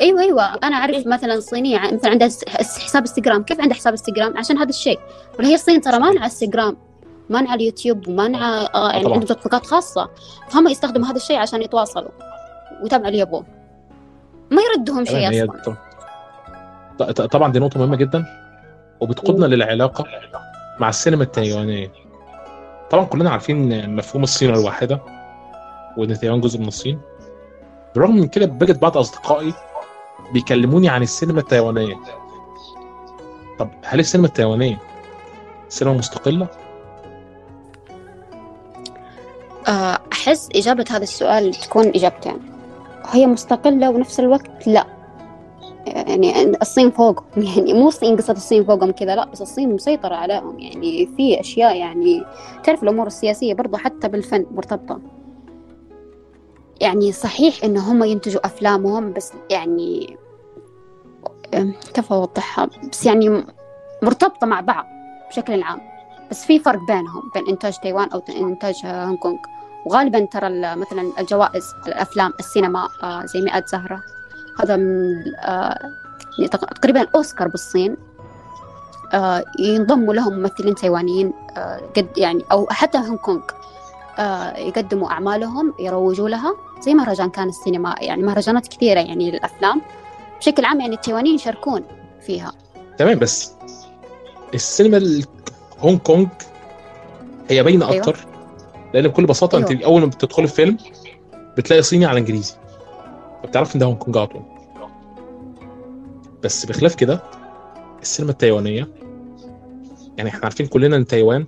[0.00, 0.54] أيوه أيوه.
[0.54, 2.28] أنا أعرف مثلا صينية مثلا عندها
[2.58, 3.42] حساب إنستغرام.
[3.42, 4.98] كيف عندها حساب إنستغرام؟ عشان هذا الشيء.
[5.38, 6.76] ولا هي الصين ترى مانعة إنستغرام.
[7.30, 9.14] مانعة اليوتيوب ومانعه آه يعني طبعاً.
[9.14, 10.10] عندهم تطبيقات خاصة.
[10.48, 12.10] فهم يستخدموا هذا الشيء عشان يتواصلوا
[12.82, 13.44] ويتابعوا اللي يبغوه
[14.50, 15.76] ما يردهم شيء هي أصلا.
[17.04, 18.24] طبعا دي نقطة مهمة جدا
[19.00, 20.04] وبتقودنا للعلاقة
[20.80, 21.92] مع السينما التايوانية.
[22.90, 25.00] طبعا كلنا عارفين مفهوم الصين الواحدة
[25.96, 27.00] وإن تايوان جزء من الصين.
[27.94, 29.54] بالرغم من كده بجد بعض أصدقائي
[30.32, 31.96] بيكلموني عن السينما التايوانية.
[33.58, 34.78] طب هل السينما التايوانية
[35.68, 36.48] سينما مستقلة؟
[39.68, 42.38] آه، أحس إجابة هذا السؤال تكون إجابتين.
[43.10, 44.99] هي مستقلة ونفس الوقت لا.
[45.86, 47.24] يعني الصين فوقهم
[47.56, 50.58] يعني مو الصين قصة الصين فوقهم كذا لا بس الصين مسيطرة عليهم.
[50.58, 52.24] يعني في أشياء يعني
[52.64, 55.00] تعرف الأمور السياسية برضو حتى بالفن مرتبطة.
[56.80, 60.16] يعني صحيح إن هم ينتجوا أفلامهم بس يعني
[61.94, 63.44] كيف أوضحها؟ بس يعني
[64.02, 64.86] مرتبطة مع بعض
[65.30, 65.80] بشكل عام.
[66.30, 69.38] بس في فرق بينهم بين إنتاج تايوان أو إنتاج هونغ كونغ.
[69.86, 74.02] وغالبا ترى مثلا الجوائز الأفلام السينما آه، زي مئة زهرة.
[74.62, 75.78] هذا من آه،
[76.50, 77.96] تق- تقريبا أوسكار بالصين.
[79.12, 83.40] آه، ينضموا لهم ممثلين تايوانيين آه، قد يعني أو حتى هونغ كونغ.
[84.58, 87.94] يقدموا أعمالهم يروجوا لها زي مهرجان كان السينما.
[88.00, 89.82] يعني مهرجانات كثيرة يعني للأفلام
[90.40, 91.82] بشكل عام يعني التايوانيين يشاركون
[92.26, 92.52] فيها.
[92.98, 93.52] تمام بس
[94.54, 95.24] السينما ال-
[95.78, 96.28] هونج كونج
[97.48, 97.98] هي باينة أيوة.
[97.98, 98.26] أكتر
[98.94, 99.84] لأن بكل بساطة أنت أيوة.
[99.84, 100.76] أول ما بتدخل الفيلم
[101.56, 102.54] بتلاقي صيني على إنجليزي.
[103.42, 104.42] فبتعرف إن ده هونج كونج على طول.
[106.42, 107.22] بس بخلاف كده
[108.02, 108.88] السينما التايوانية
[110.16, 111.46] يعني إحنا عارفين كلنا إن تايوان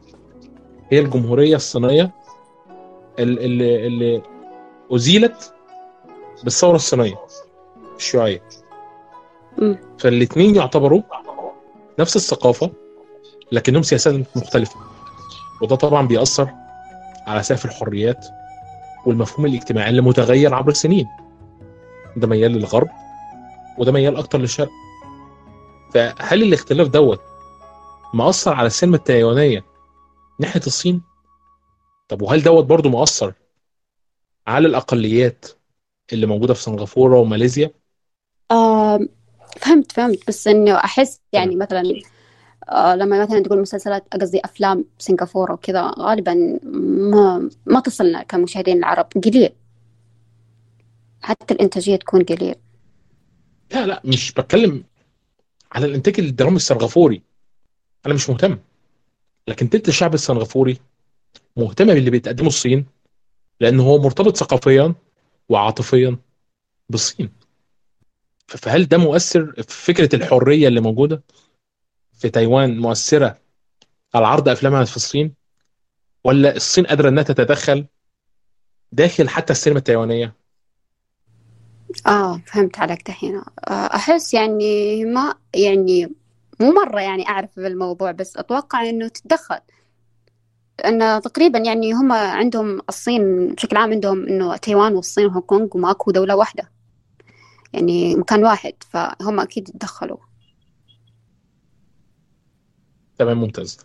[0.90, 2.10] هي الجمهورية الصينية
[3.18, 4.22] ال- اللي, اللي
[4.90, 5.54] أزيلت
[6.44, 7.14] بالثورة الصينية
[7.96, 8.42] الشيوعية.
[9.58, 9.78] مم.
[9.98, 11.02] فالاتنين يعتبروا
[11.98, 12.70] نفس الثقافة
[13.52, 14.76] لكنهم سياسات مختلفة.
[15.62, 16.50] وده طبعا بيأثر
[17.26, 18.26] على سقف الحريات
[19.06, 21.06] والمفهوم الاجتماعي اللي متغير عبر السنين.
[22.16, 22.88] ده ميال للغرب
[23.78, 24.70] وده ميال أكتر للشرق.
[25.94, 27.20] فهل الاختلاف دوت
[28.14, 29.64] مأثر على السينما التايوانية
[30.40, 31.02] ناحية الصين؟
[32.08, 33.32] طب وهل دوت برضو مأثر
[34.46, 35.46] على الأقليات
[36.12, 37.70] اللي موجودة في سنغافورة وماليزيا؟
[38.50, 39.00] آه
[39.60, 40.28] فهمت فهمت.
[40.28, 41.82] بس انه أحس يعني مثلا
[42.68, 46.58] آه لما مثلا تقول مسلسلات قصدي أفلام سنغافورة وكذا غالبا
[47.12, 49.06] ما ما تصلنا كمشاهدين العرب.
[49.24, 49.52] قليل.
[51.22, 52.54] حتى الإنتاجية تكون قليل.
[53.72, 54.84] لا لا مش بتكلم
[55.72, 57.22] على الإنتاج الدرامي السنغافوري.
[58.06, 58.58] أنا مش مهتم.
[59.48, 60.78] لكن تلت الشعب السنغافوري
[61.56, 62.86] مهتم باللي بتقدمه الصين
[63.60, 64.94] لأن هو مرتبط ثقافيا
[65.48, 66.18] وعاطفيا
[66.88, 67.32] بالصين.
[68.46, 71.22] فهل ده مؤثر في فكرة الحرية اللي موجودة؟
[72.12, 73.38] في تايوان مؤثرة
[74.14, 75.34] على عرض أفلامها في الصين؟
[76.24, 77.86] ولا الصين قادرة إنها تتدخل
[78.92, 80.41] داخل حتى السينما التايوانية؟
[82.06, 83.36] آه فهمت عليك دحين.
[83.36, 86.06] آه أحس يعني ما يعني
[86.60, 89.58] مو مرة يعني أعرف بالموضوع بس أتوقع إنه تتدخل
[90.84, 96.10] إن تقريبا يعني هم عندهم الصين بشكل عام عندهم إنه تايوان والصين وهونغ كونغ وماكو
[96.10, 96.70] دولة واحدة.
[97.72, 100.16] يعني مكان واحد فهم أكيد يتدخلوا
[103.18, 103.78] تمام ممتاز.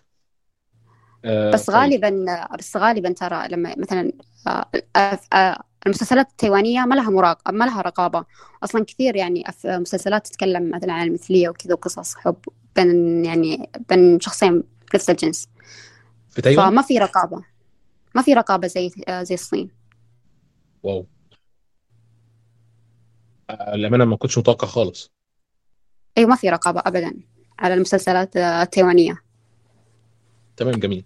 [1.26, 1.76] آه بس طيب.
[1.76, 2.26] غالبا
[2.60, 4.12] بس غالبا ترى لما مثلا
[4.47, 8.26] آه، المسلسلات التايوانية ما لها مراقبة ما لها رقابة.
[8.64, 12.36] أصلا كثير يعني مسلسلات تتكلم مثلا عن المثلية وكذا وقصص حب
[12.76, 14.64] بين يعني بين شخصين
[14.95, 15.49] نفس الجنس.
[16.30, 17.44] في تايوان؟ فما في رقابة.
[18.16, 19.70] ما في رقابة زي زي الصين.
[20.84, 21.06] واو.
[23.49, 25.11] آه، للأمانة ما كنتش متوقع خالص.
[26.18, 27.14] أيوة ما في رقابة أبدا
[27.60, 29.22] على المسلسلات آه، التايوانية.
[30.57, 31.06] تمام جميل.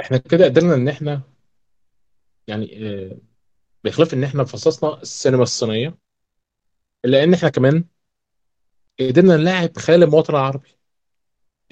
[0.00, 1.20] إحنا كده قدرنا إن إحنا
[2.46, 3.16] يعني آه،
[3.84, 5.98] بخلاف إن إحنا فصصنا السينما الصينية
[7.04, 7.84] الا ان إحنا كمان
[9.00, 10.68] قدرنا نلاعب خيال المواطن العربي.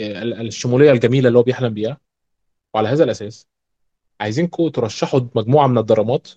[0.00, 2.00] آه، ال- الشمولية الجميلة اللي هو بيحلم بيها.
[2.74, 3.46] وعلى هذا الأساس
[4.20, 6.28] عايزينكم ترشحوا مجموعة من الدرامات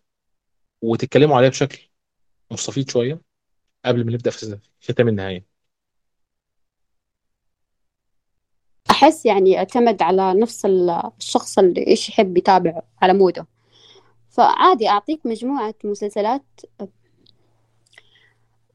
[0.82, 1.90] وتتكلموا عليها بشكل
[2.52, 3.22] مستفيض شوية
[3.86, 5.45] قبل ما نبدأ في ختام النهاية.
[8.91, 13.48] أحس يعني يعتمد على نفس ال- الشخص اللي إيش يحب يتابع على موده.
[14.34, 16.43] فعادي أعطيك مجموعة مسلسلات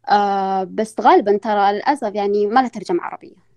[0.09, 3.49] آه بس غالبا ترى للأسف يعني ما لها ترجمة عربية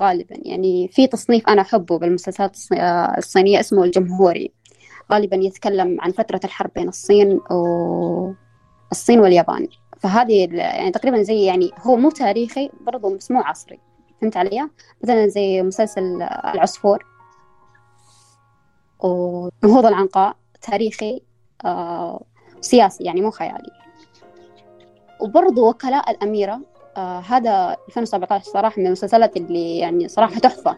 [0.00, 0.36] غالبا.
[0.42, 4.52] يعني في تصنيف أنا أحبه بالمسلسلات آه، الصينية اسمه الجمهوري.
[5.12, 8.32] غالبا يتكلم عن فترة الحرب بين الصين و
[8.92, 9.68] الصين واليابان.
[9.98, 13.80] فهذه يعني تقريبا زي يعني هو مو تاريخي برضو بس مو عصري.
[14.20, 14.68] فهمت علي؟
[15.02, 17.06] مثلا زي مسلسل العصفور.
[19.00, 21.31] ونهوض العنقاء تاريخي آه
[22.60, 23.70] سياسي يعني مو خيالي.
[25.20, 26.60] وبرضو وكلاء الأميرة
[26.96, 30.76] آه هذا 2017 صراحة من المسلسلات اللي يعني صراحة تحفة.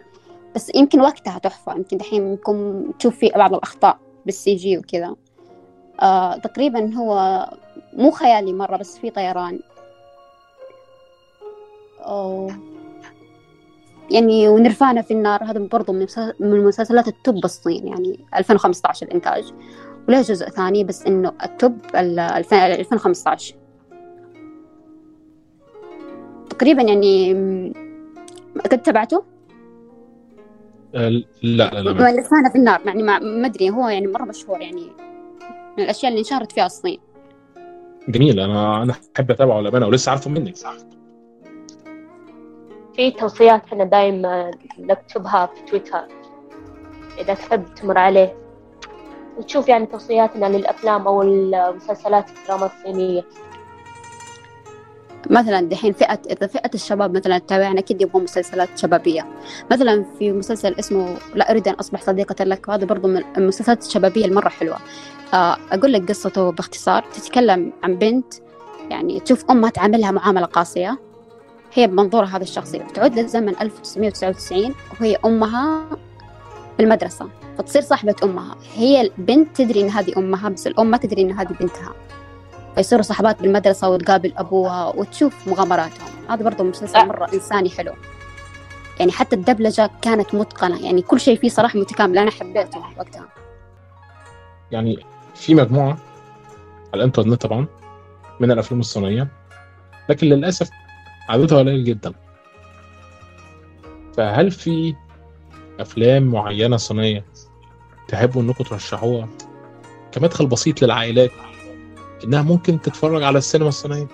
[0.54, 5.16] بس يمكن وقتها تحفة يمكن دحين ممكن تشوف فيه بعض الأخطاء بال CG وكذا.
[6.00, 7.44] آه تقريبا هو
[7.92, 9.60] مو خيالي مرة بس في طيران.
[12.00, 12.50] أو
[14.10, 19.06] يعني ونرفانة في النار هذا برضو من مسل- من مسلسلات ال top الصين يعني 2015
[19.06, 19.52] الإنتاج
[20.08, 23.54] وله جزء ثاني بس إنه التوب ال- الف- 2015
[26.50, 27.32] تقريبا يعني
[28.72, 29.24] قد تبعته؟
[30.94, 31.08] لا
[31.42, 34.90] لا لا ما- نرفانة في النار يعني ما ما أدري هو يعني مرة مشهور يعني.
[35.78, 36.98] من الأشياء اللي انشهرت فيها الصين.
[38.08, 40.54] جميل أنا أنا أحب أتابعه للامانه ولسه عارفه منك
[42.96, 46.00] في توصيات إحنا دايما نكتبها في تويتر.
[47.20, 48.43] إذا تحب تمر عليه.
[49.38, 53.24] وتشوف يعني توصياتنا للأفلام أو المسلسلات الدراما الصينية.
[55.30, 59.26] مثلا دحين فئة إذا فئة الشباب مثلا تتابعنا أكيد يبغوا مسلسلات شبابية.
[59.70, 64.24] مثلا في مسلسل اسمه لا أريد أن أصبح صديقة لك وهذا برضو من المسلسلات الشبابية
[64.24, 64.76] المرة حلوة.
[65.34, 67.04] آه، أقول لك قصته باختصار.
[67.14, 68.34] تتكلم عن بنت
[68.90, 70.98] يعني تشوف أمها تعاملها معاملة قاسية.
[71.72, 72.78] هي بمنظور هذا الشخصي.
[72.78, 75.84] تعود للزمن 1999 وهي أمها
[76.78, 77.28] بالمدرسة
[77.58, 78.56] فتصير صاحبة أمها.
[78.74, 81.92] هي البنت تدري إن هذه أمها بس الأم ما تدري إن هذه بنتها.
[82.74, 86.08] فيصيروا صحبات بالمدرسة وتقابل أبوها وتشوف مغامراتهم.
[86.28, 87.92] هذا برضو مسلسل مرة إنساني حلو.
[89.00, 90.84] يعني حتى الدبلجة كانت متقنة.
[90.84, 92.18] يعني كل شيء فيه صراحة متكامل.
[92.18, 93.28] أنا حبيته وقتها.
[94.70, 94.98] يعني
[95.34, 95.98] في مجموعة
[96.92, 97.66] على الإنترنت طبعا
[98.40, 99.28] من الأفلام الصينية.
[100.08, 100.70] لكن للأسف
[101.28, 102.12] عددها قليل جدا.
[104.16, 104.94] فهل في
[105.80, 107.24] أفلام معينة صينية
[108.08, 109.28] تحبوا إنكم ترشحوها؟
[110.12, 111.30] كمدخل بسيط للعائلات
[112.24, 114.06] إنها ممكن تتفرج على السينما الصينية.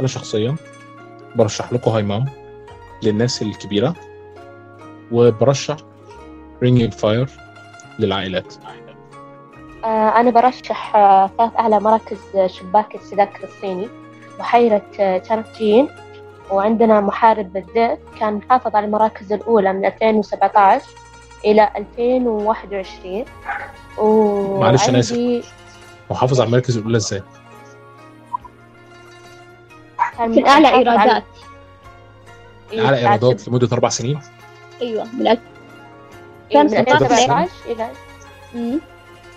[0.00, 0.56] أنا شخصيا
[1.36, 2.24] برشح لكم Hi, Mom
[3.02, 3.94] للناس الكبيرة
[5.12, 5.76] وبرشح
[6.62, 7.28] Raging Fire
[7.98, 8.54] للعائلات.
[9.84, 13.88] آه، أنا برشح آه، ثلاث أعلى مراكز آه، شباك التذاكر الصيني
[14.38, 14.82] بحيرة
[15.18, 15.88] تشانغجين
[16.50, 20.86] وعندنا محارب الذئب كان حافظ على المراكز الأولى من 2017
[21.44, 23.24] إلى 2021
[23.98, 25.52] و معلش أنا آسف.
[26.10, 27.22] محافظ على المركز الأولى إزاي؟
[30.18, 31.24] كان في الأعلى محافظ على- إيرادات.
[32.72, 34.20] إيه، على بعد إيرادات لمدة أربع سنين؟
[34.82, 35.40] أيوة من ألف
[36.50, 37.88] إيه، من كان 2017 إلى.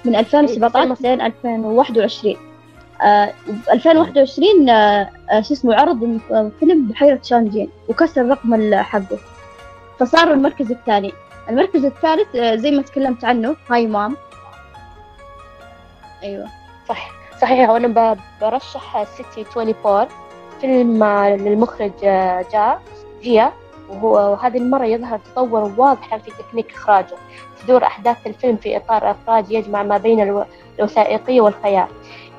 [0.06, 2.38] من 2017 لين 2021
[3.02, 3.34] آه
[3.72, 6.20] 2021 آه آه، شو اسمه عرض
[6.60, 9.18] فيلم بحيرة شانجين وكسر رقم حقه.
[10.00, 11.14] فصار المركز الثاني.
[11.50, 14.16] المركز الثالث زي ما تكلمت عنه هاي مام.
[16.24, 16.48] أيوه.
[16.90, 17.12] صح
[17.42, 20.08] صحيح وأنا ب- برشح سيتي 24
[20.62, 21.92] فيلم للمخرج
[22.52, 22.82] جاء
[23.22, 23.52] جيا
[23.90, 27.16] وهو وهذه المرة يظهر تطور واضحا في تكنيك إخراجه.
[27.64, 30.46] تدور أحداث الفيلم في إطار إخراج يجمع ما بين الو-
[30.80, 31.88] الوثائقية والخيال.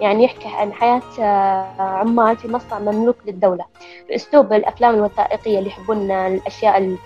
[0.02, 3.64] يعني يحكي عن حياة آه، عمال في مصنع مملوك للدولة.
[4.08, 6.96] بأسلوب الأفلام الوثائقية اللي يحبون الأشياء ال-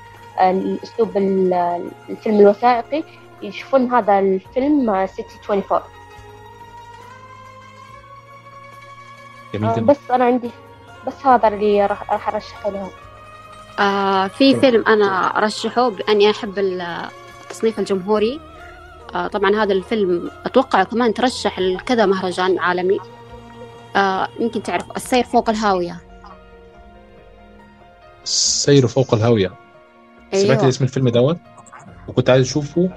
[0.40, 3.04] الأسلوب ال- الفيلم الوثائقي
[3.42, 5.82] يشوفون هذا الفيلم آه، سيتي 24
[9.54, 10.50] جميل آه، جدا بس أنا عندي
[11.06, 12.90] بس هذا اللي راح أرشحه لهم.
[13.78, 17.08] آه في فيلم أنا أرشحه بأني أحب ال-
[17.42, 18.40] التصنيف الجمهوري.
[18.40, 18.45] آه
[19.32, 22.98] طبعا هذا الفيلم أتوقع كمان ترشح لكذا مهرجان عالمي.
[23.96, 26.00] آه يمكن تعرف السير فوق الهاوية.
[28.24, 29.52] السير فوق الهاوية.
[30.32, 31.38] سمعت أيوة اسم الفيلم دوت؟
[32.08, 32.90] وكنت عايز أشوفه.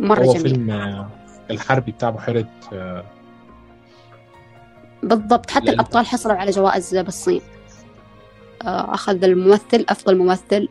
[0.00, 0.42] مرة هو جميل.
[0.42, 1.08] فيلم آه،
[1.50, 3.04] الحربي بتاع بحيره آه،
[5.02, 5.50] بالضبط.
[5.50, 7.40] حتى لأن- الأبطال حصلوا على جوائز بالصين.
[8.64, 10.68] أخذ الممثل أفضل ممثل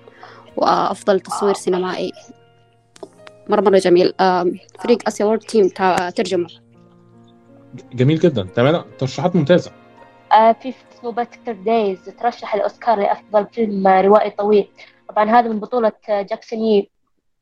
[0.58, 2.12] وأفضل تصوير سينمائي.
[3.50, 4.14] مرة مرة جميل.
[4.20, 5.70] آه فريق آسيا World Team
[6.16, 6.48] ترجمة.
[7.94, 8.44] جميل جدا.
[8.44, 9.72] تمام ترشيحات ممتازة.
[10.32, 14.68] آه في فيلم اسمه Better Days ترشح الأوسكار لأفضل فيلم روائي طويل.
[15.10, 16.90] طبعا هذا من بطولة آه، جاكسون يي.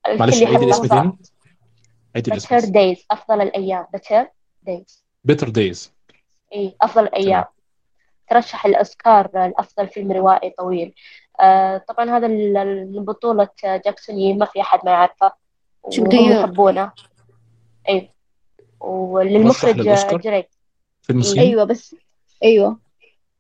[0.07, 0.87] معلش عيد الاسم.
[0.87, 1.17] تاني
[2.15, 3.85] عيد الاسم Days أفضل الأيام.
[3.93, 4.27] Better
[4.63, 5.93] Days Better Days
[6.53, 7.45] إيه أفضل الأيام.
[8.29, 10.93] ترشح الأوسكار آه، لأفضل فيلم روائي طويل.
[11.41, 14.33] آه طبعا هذا من بطولة جاكسون يي.
[14.33, 15.31] ما في أحد ما يعرفه.
[15.83, 16.91] وهم؟ يحبونه
[17.89, 18.11] أي
[18.81, 19.81] مرشح وللمخرج
[21.01, 21.21] فيلم.
[21.21, 21.95] صيني أيوه بس
[22.43, 22.79] أيوه.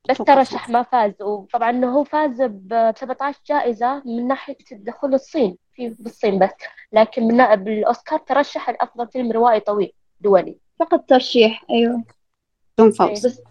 [0.09, 1.21] بس ترشح ما فاز.
[1.21, 5.57] وطبعا إنه هو فاز ب 17 جائزة من ناحية دخول الصين.
[5.73, 6.49] في بالصين بس.
[6.91, 9.91] لكن من بالاوسكار ترشح لافضل فيلم روائي طويل
[10.21, 10.57] دولي.
[10.79, 11.65] فقط ترشيح.
[11.69, 12.03] أيوه.
[12.77, 13.41] بدون إيه، فوز.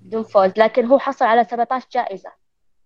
[0.00, 0.52] بدون فوز.
[0.56, 2.32] لكن هو حصل على 17 جائزة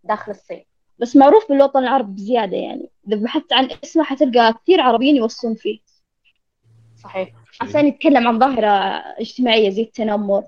[0.04, 0.64] داخل الصين.
[1.00, 2.90] بس معروف بالوطن العربي بزيادة يعني.
[3.08, 5.78] إذا بحثت عن اسمه حتلقى كثير عربيين يوصون فيه.
[6.96, 7.32] صحيح.
[7.60, 8.68] عشان يتكلم عن ظاهرة
[9.20, 10.44] اجتماعية زي التنمر.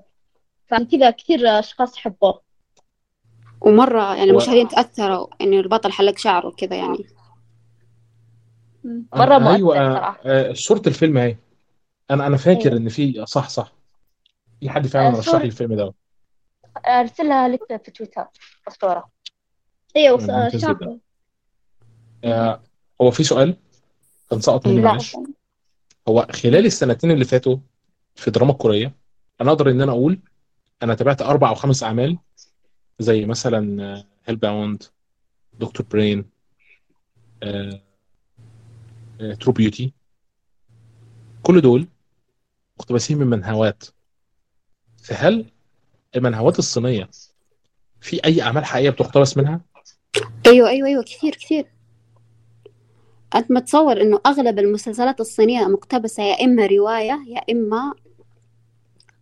[0.67, 2.41] فكذا كثير أشخاص حبوه
[3.61, 7.05] ومرة يعني و- المشاهدين تأثروا إن البطل حلق شعره وكذا يعني.
[9.13, 10.19] مرة مؤثر أيوه صراحة.
[10.25, 11.37] آه، صورة الفيلم اهي
[12.11, 12.77] أنا أنا فاكر أيوة.
[12.77, 13.71] إن في صح صح.
[14.59, 15.93] في حد فعلا آه، رشح لي الفيلم ده.
[16.87, 18.25] أرسلها لك في تويتر
[18.67, 19.09] الصورة
[19.95, 20.99] أيوه ممتاز شافه
[22.23, 22.61] آه،
[23.01, 23.57] هو في سؤال
[24.29, 24.81] كان سقط مني.
[24.81, 25.15] معلش.
[26.07, 27.57] هو خلال السنتين اللي فاتوا
[28.15, 28.95] في الدراما الكورية
[29.41, 30.19] أنا أقدر إن أنا أقول
[30.83, 32.17] أنا تابعت أربع أو خمس أعمال
[32.99, 34.83] زي مثلا هيل باوند
[35.59, 35.85] Dr.
[35.91, 36.25] Brain
[39.39, 39.93] True Beauty
[41.43, 41.87] كل دول
[42.79, 43.83] مقتبسين من منهوات.
[45.03, 45.45] فهل
[46.15, 47.09] المنهوات الصينية
[48.01, 49.61] في أي أعمال حقيقية بتقتبس منها؟
[50.47, 51.65] أيوة أيوة أيوة كثير كثير.
[53.35, 57.93] أنت متصور إنه أغلب المسلسلات الصينية مقتبسة يا إما رواية يا إما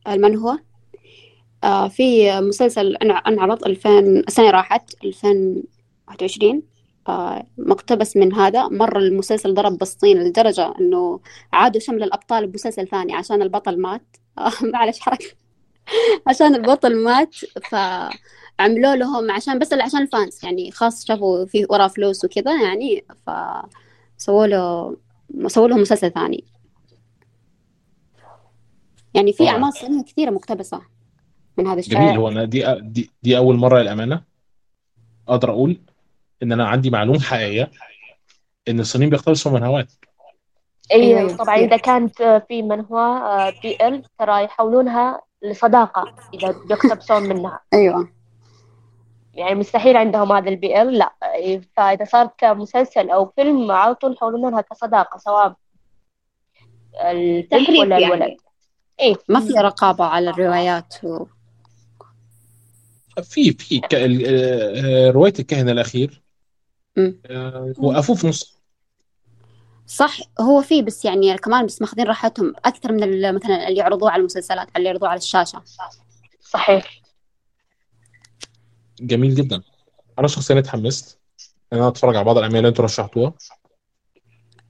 [0.07, 0.59] المنهوة
[1.63, 6.61] آه في مسلسل انع- انعرض 2000 السنة راحت 2021
[7.07, 8.67] آه مقتبس من هذا.
[8.67, 11.19] مرة المسلسل ضرب بالصين لدرجة إنه
[11.53, 14.17] عادوا شمل الأبطال بمسلسل ثاني عشان البطل مات.
[14.37, 15.25] آه معلش حركة.
[16.27, 17.35] عشان البطل مات
[18.59, 23.05] فعملوا لهم عشان بس عشان الفانس يعني خاص شافوا في وراه فلوس وكذا يعني
[24.17, 24.97] فسووا له
[25.47, 26.43] سووا لهم مسلسل ثاني.
[29.13, 29.53] يعني في رائع.
[29.55, 30.81] أعمال صينية كثيرة مقتبسة
[31.57, 32.17] من هذا الشيء جميل.
[32.17, 34.21] هو أنا دي دي, دي أول مرة للأمانة
[35.27, 35.81] أقدر أقول
[36.43, 37.71] إن أنا عندي معلومة حقيقية
[38.67, 39.91] إن الصينيين بيقتبسوا منهوات
[40.91, 41.55] أيوة، أيوه طبعا.
[41.55, 47.59] إذا كانت في منهوا BL ترى يحولونها لصداقة إذا بيقتبسون منها.
[47.73, 48.20] أيوة.
[49.33, 50.97] يعني مستحيل عندهم هذا ال BL.
[50.97, 51.13] لا
[51.77, 55.55] فاذا صارت كمسلسل أو فيلم على طول يحولونها كصداقة سواء
[57.03, 58.13] البنت ولا يعني.
[58.15, 58.37] الولد
[58.99, 59.15] إيه.
[59.29, 61.25] ما في رقابة على الروايات و...
[63.23, 66.21] في في ك- آه، رواية الكاهن الأخير.
[66.97, 67.21] مم.
[67.25, 68.61] آه، وقفوه في نص.
[69.87, 74.11] صح هو في بس يعني كمان بس ماخذين راحتهم أكثر من ال- مثلا اللي يعرضوه
[74.11, 75.61] على المسلسلات اللي يعرضوه على الشاشة.
[76.41, 77.00] صحيح.
[79.01, 79.61] جميل جدا.
[80.19, 81.19] أنا شخصيا اتحمست.
[81.73, 83.33] إن أنا أتفرج على بعض الأعمال اللي أنتوا رشحتوها.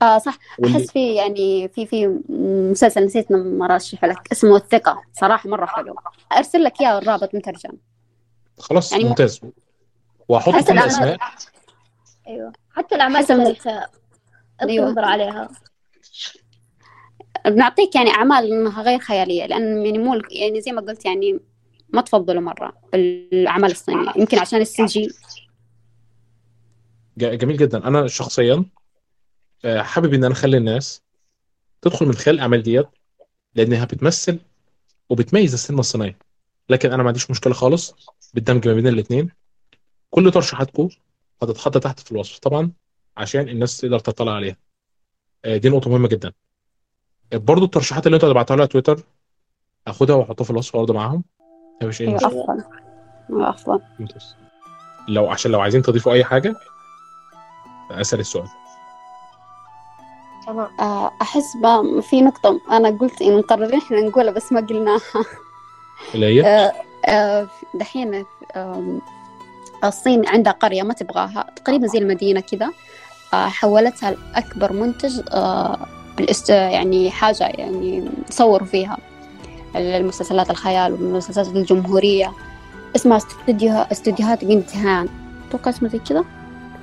[0.01, 0.37] آه صح.
[0.59, 2.07] واللي أحس في يعني في في
[2.71, 4.31] مسلسل نسيت ما أرشح لك.
[4.31, 5.01] اسمه الثقة.
[5.13, 5.95] صراحة مرة حلو.
[6.37, 7.71] أرسل لك إياه الرابط مترجم
[8.59, 9.41] خلاص يعني ممتاز.
[10.31, 11.17] حسب كل الأعمال- الأسماء.
[12.27, 12.51] أيوه.
[12.71, 13.87] حتى الأعمال حسب- الثالثة
[14.61, 14.87] أيوة.
[14.89, 15.49] انظر عليها.
[17.45, 21.39] بنعطيك يعني أعمال إنها غير خيالية لأن يعني مو يعني زي ما قلت يعني
[21.93, 25.09] ما تفضلوا مرة الأعمال الصينية يمكن عشان ال CG.
[27.17, 27.87] جميل جدا.
[27.87, 28.65] أنا شخصيا
[29.65, 31.01] آه، حابب إن أنا أخلي الناس
[31.81, 32.87] تدخل من خلال الأعمال ديت
[33.55, 34.39] لأنها بتمثل
[35.09, 36.17] وبتميز السينما الصينية.
[36.69, 37.95] لكن أنا ما عنديش مشكلة خالص
[38.33, 39.31] بالدمج ما بين الاثنين
[40.09, 40.89] كل ترشيحاتكم
[41.43, 42.71] هتتحط تحت في الوصف طبعا
[43.17, 44.57] عشان الناس تقدر تطلع عليها.
[45.45, 46.33] آه، دي نقطة مهمة جدا.
[47.33, 49.03] آه، برضو الترشيحات اللي أنتوا هتبعتوها لي على تويتر
[49.87, 51.23] اخدها وأحطها في الوصف برضه معاهم.
[51.81, 52.63] أيوة مشكله أفضل
[53.29, 54.35] أيوة أفضل ممتاز
[55.07, 56.55] لو عشان لو عايزين تضيفوا أي حاجة
[57.91, 58.47] أسأل السؤال.
[60.47, 60.67] تمام.
[60.79, 64.99] آه، أحس ب- في نقطة أنا قلت إن مقررين إحنا نقولها بس ما قلناها.
[66.15, 66.73] اللي هي؟ آه،
[67.05, 68.25] آه، دحين
[69.83, 72.71] الصين عندها قرية ما تبغاها تقريبا زي المدينة كذا.
[73.33, 75.21] حولتها لأكبر منتج
[76.17, 78.97] بالاست يعني حاجة يعني يصوروا فيها.
[79.75, 82.31] المسلسلات الخيال والمسلسلات الجمهورية.
[82.95, 85.07] اسمها استوديو استوديوهات بنت هان
[85.49, 86.25] أتوقع اسمه زي كذا؟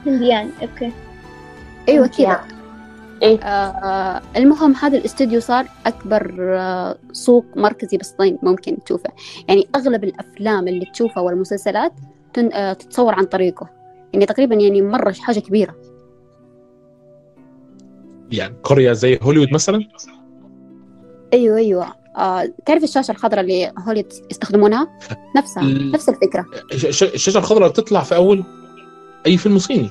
[0.07, 0.93] هنديان أوكي.
[1.89, 2.41] أيوة كذا.
[3.23, 3.39] إيه.
[3.41, 9.11] آه المهم هذا الاستوديو صار أكبر آه سوق مركزي بالصين ممكن تشوفه.
[9.49, 11.93] يعني أغلب الأفلام اللي تشوفها والمسلسلات
[12.35, 13.69] تن آه تتصور عن طريقه.
[14.13, 15.75] يعني تقريبا يعني مرة حاجة كبيرة.
[18.33, 19.89] يعني قريه زي هوليوود مثلا؟
[21.33, 21.87] أيوة أيوة.
[22.17, 24.89] آه تعرف الشاشة الخضراء اللي هوليوود يستخدمونها؟
[25.37, 26.09] نفسها ال- نفس
[26.73, 28.45] الش- الشاشة الخضراء بتطلع في أول
[29.27, 29.91] أي فيلم صيني.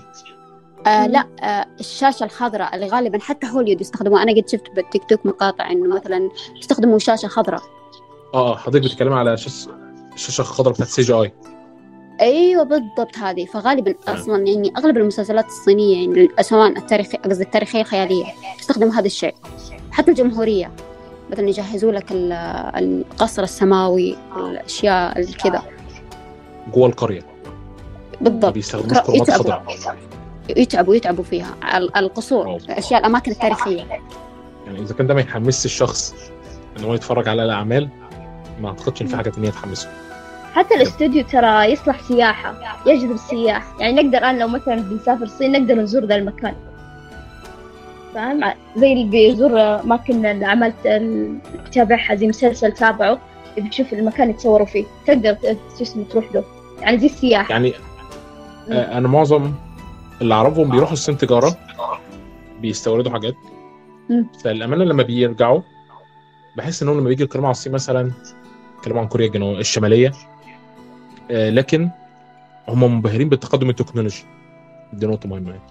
[0.87, 4.23] آه لا آه الشاشة الخضراء اللي غالبا حتى هوليوود يستخدموها.
[4.23, 6.29] أنا قد شفت بالتيك توك مقاطع إنه مثلا
[6.59, 7.61] يستخدموا شاشة خضراء.
[8.33, 9.71] آه آه حضرتك بتتكلم على شاشة
[10.13, 11.33] الشاشه الخضراء بتاعت CGI.
[12.21, 13.45] أيوه بالضبط هذه.
[13.45, 13.95] فغالبا.
[14.07, 18.25] أصلا يعني أغلب المسلسلات الصينية يعني سواء التاريخي قصدي التاريخية الخيالية
[18.59, 19.35] تستخدم هذا الشيء.
[19.91, 20.71] حتى الجمهورية.
[21.31, 22.31] مثلا يجهزوا لك ال-
[22.75, 25.61] القصر السماوي الأشياء الكذا
[26.73, 27.21] جوه القريه
[28.21, 28.57] ما بالضبط.
[28.57, 29.33] يتعبوا.
[29.33, 29.63] خضراء
[30.57, 31.55] يتعبوا يتعبوا فيها.
[31.77, 32.55] ال- القصور أوه.
[32.57, 33.83] الأشياء الأماكن التاريخية.
[34.65, 36.15] يعني إذا كان ده ما يحمسش الشخص
[36.79, 37.89] إن هو يتفرج على الأعمال
[38.61, 39.89] ما أعتقدش إن في حاجة تانية تحمسه.
[40.53, 42.55] حتى الاستوديو ترى يصلح سياحة
[42.85, 43.63] يجذب السياح.
[43.79, 46.55] يعني نقدر الآن لو مثلا بنسافر الصين نقدر نزور ذا المكان.
[48.17, 53.19] فاهم؟ زي اللي بيزور أماكن الأعمال اللي بتابعها زي مسلسل تابعه
[53.57, 55.37] بتشوف المكان اللي تصوروا فيه تقدر
[55.81, 56.43] اسمه تروح له.
[56.81, 57.51] يعني زي السياحة.
[57.51, 57.73] يعني
[58.71, 59.51] آه، أنا معظم
[60.21, 61.57] اللي أعرفهم بيروحوا الصين تجارة
[62.61, 63.35] بيستوردوا حاجات.
[64.09, 64.27] مم.
[64.43, 65.61] فالأمانة لما بيرجعوا
[66.57, 68.11] بحس إنهم لما بيجي يتكلموا عن الصين مثلا
[68.77, 70.11] يتكلموا عن كوريا الجنوبيه الشمالية
[71.31, 71.89] آه، لكن
[72.67, 74.23] هم منبهرين بالتقدم التكنولوجي.
[74.93, 75.49] دي نقطة مهمة.
[75.49, 75.61] يعني.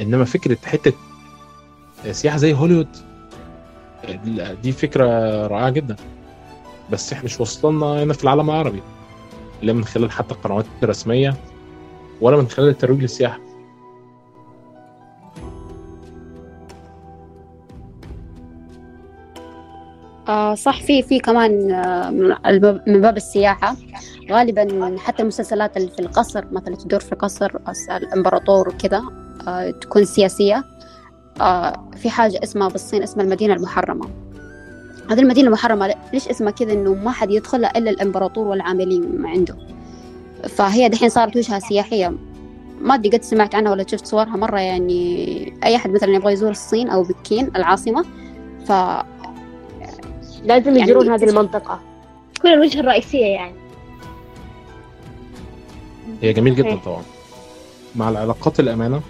[0.00, 1.13] إنما فكرة حتة آه،
[2.12, 2.88] سياحه زي هوليوود.
[4.04, 5.06] آه، دي فكرة
[5.46, 5.96] رائعة جدا.
[6.90, 8.82] بس إحنا مش وصلنا هنا في العالم العربي.
[9.62, 11.34] لا من خلال حتى القنوات الرسمية
[12.20, 13.38] ولا من خلال الترويج للسياحة.
[20.28, 22.10] آه صح في في كمان آه
[22.86, 23.76] من باب السياحة.
[24.30, 29.02] غالبا حتى المسلسلات اللي في القصر مثلا تدور في قصر أس- الإمبراطور وكذا
[29.48, 30.56] آه تكون سياسية.
[30.56, 30.64] آه
[31.96, 34.08] في حاجة اسمها بالصين اسمها المدينة المحرمة.
[35.10, 39.56] هذه المدينة المحرمة ليش اسمها كذا؟ إنه ما حد يدخلها إلا الإمبراطور والعاملين عنده.
[40.48, 42.14] فهي دحين صارت وجهة سياحية.
[42.80, 46.50] ما أدري قد سمعت عنها ولا شفت صورها مرة يعني أي أحد مثلا يبغى يزور
[46.50, 48.04] الصين أو بكين العاصمة
[48.66, 48.72] ف
[50.44, 51.80] لازم يعني يزورون هذه تس- المنطقة.
[52.34, 53.54] تكون الوجهة الرئيسية يعني.
[56.22, 56.76] هي جميل جدا.
[56.84, 57.02] طبعا.
[57.96, 59.00] مع العلاقات الأمانة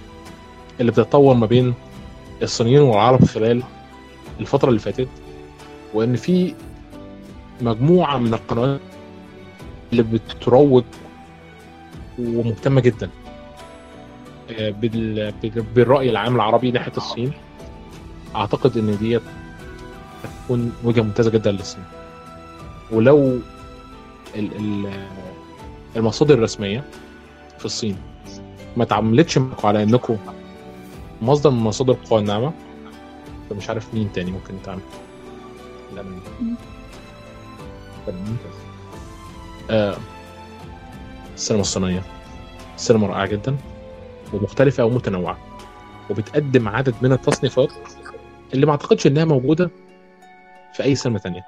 [0.80, 1.74] اللي بتتطور ما بين
[2.44, 3.62] الصينيين والعرب خلال
[4.40, 5.08] الفترة اللي فاتت
[5.94, 6.54] وإن في
[7.60, 8.80] مجموعة من القنوات
[9.92, 10.84] اللي بتروج
[12.18, 13.10] ومهتمة جدا
[14.58, 17.32] آه، بال- بال- بالرأي العام العربي ناحية الصين
[18.36, 19.22] أعتقد إن ديت
[20.24, 21.84] هتكون وجهة ممتازة جدا للصين.
[22.92, 23.18] ولو
[24.36, 25.06] ال- ال-
[25.96, 26.84] المصادر الرسمية
[27.58, 27.96] في الصين
[28.76, 30.16] ما تعاملتش معاكم على إنكم
[31.24, 32.52] مصدر من مصادر القوى الناعمه
[33.50, 34.54] فمش عارف مين تاني ممكن
[38.06, 38.54] طب ممتاز
[39.70, 39.96] آه
[41.34, 42.02] السينما الصينية.
[42.76, 43.56] سينما رائعة جدا
[44.32, 45.38] ومختلفة ومتنوعه
[46.10, 47.72] وبتقدم عدد من التصنيفات
[48.54, 49.70] اللي ما أعتقدش إنها موجودة
[50.74, 51.44] في أي سينما تانية.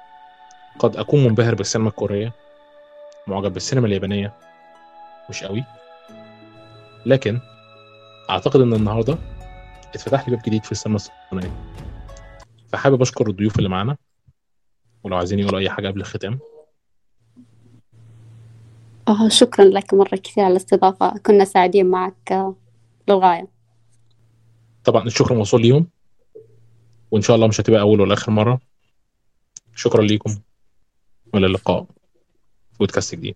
[0.79, 2.33] قد أكون منبهر بالسينما الكورية
[3.27, 4.33] معجب بالسينما اليابانية
[5.29, 5.63] مش قوي.
[7.05, 7.39] لكن
[8.29, 9.17] أعتقد إن النهارده
[9.89, 11.53] اتفتح لي باب جديد في السينما الصينيه
[12.67, 13.97] فحابب أشكر الضيوف اللي معانا.
[15.03, 16.39] ولو عايزين يقولوا أي حاجة قبل الختام.
[19.07, 21.17] آه شكرا لك مرة كثير على الاستضافة.
[21.17, 22.55] كنا سعيدين معك آه،
[23.07, 23.47] للغاية.
[24.83, 25.87] طبعا الشكر موصول ليهم.
[27.11, 28.59] وإن شاء الله مش هتبقى أول ولا آخر مرة.
[29.75, 30.39] شكرا ليكم.
[31.33, 31.85] والى اللقاء.
[32.79, 33.35] بودكاست جديد.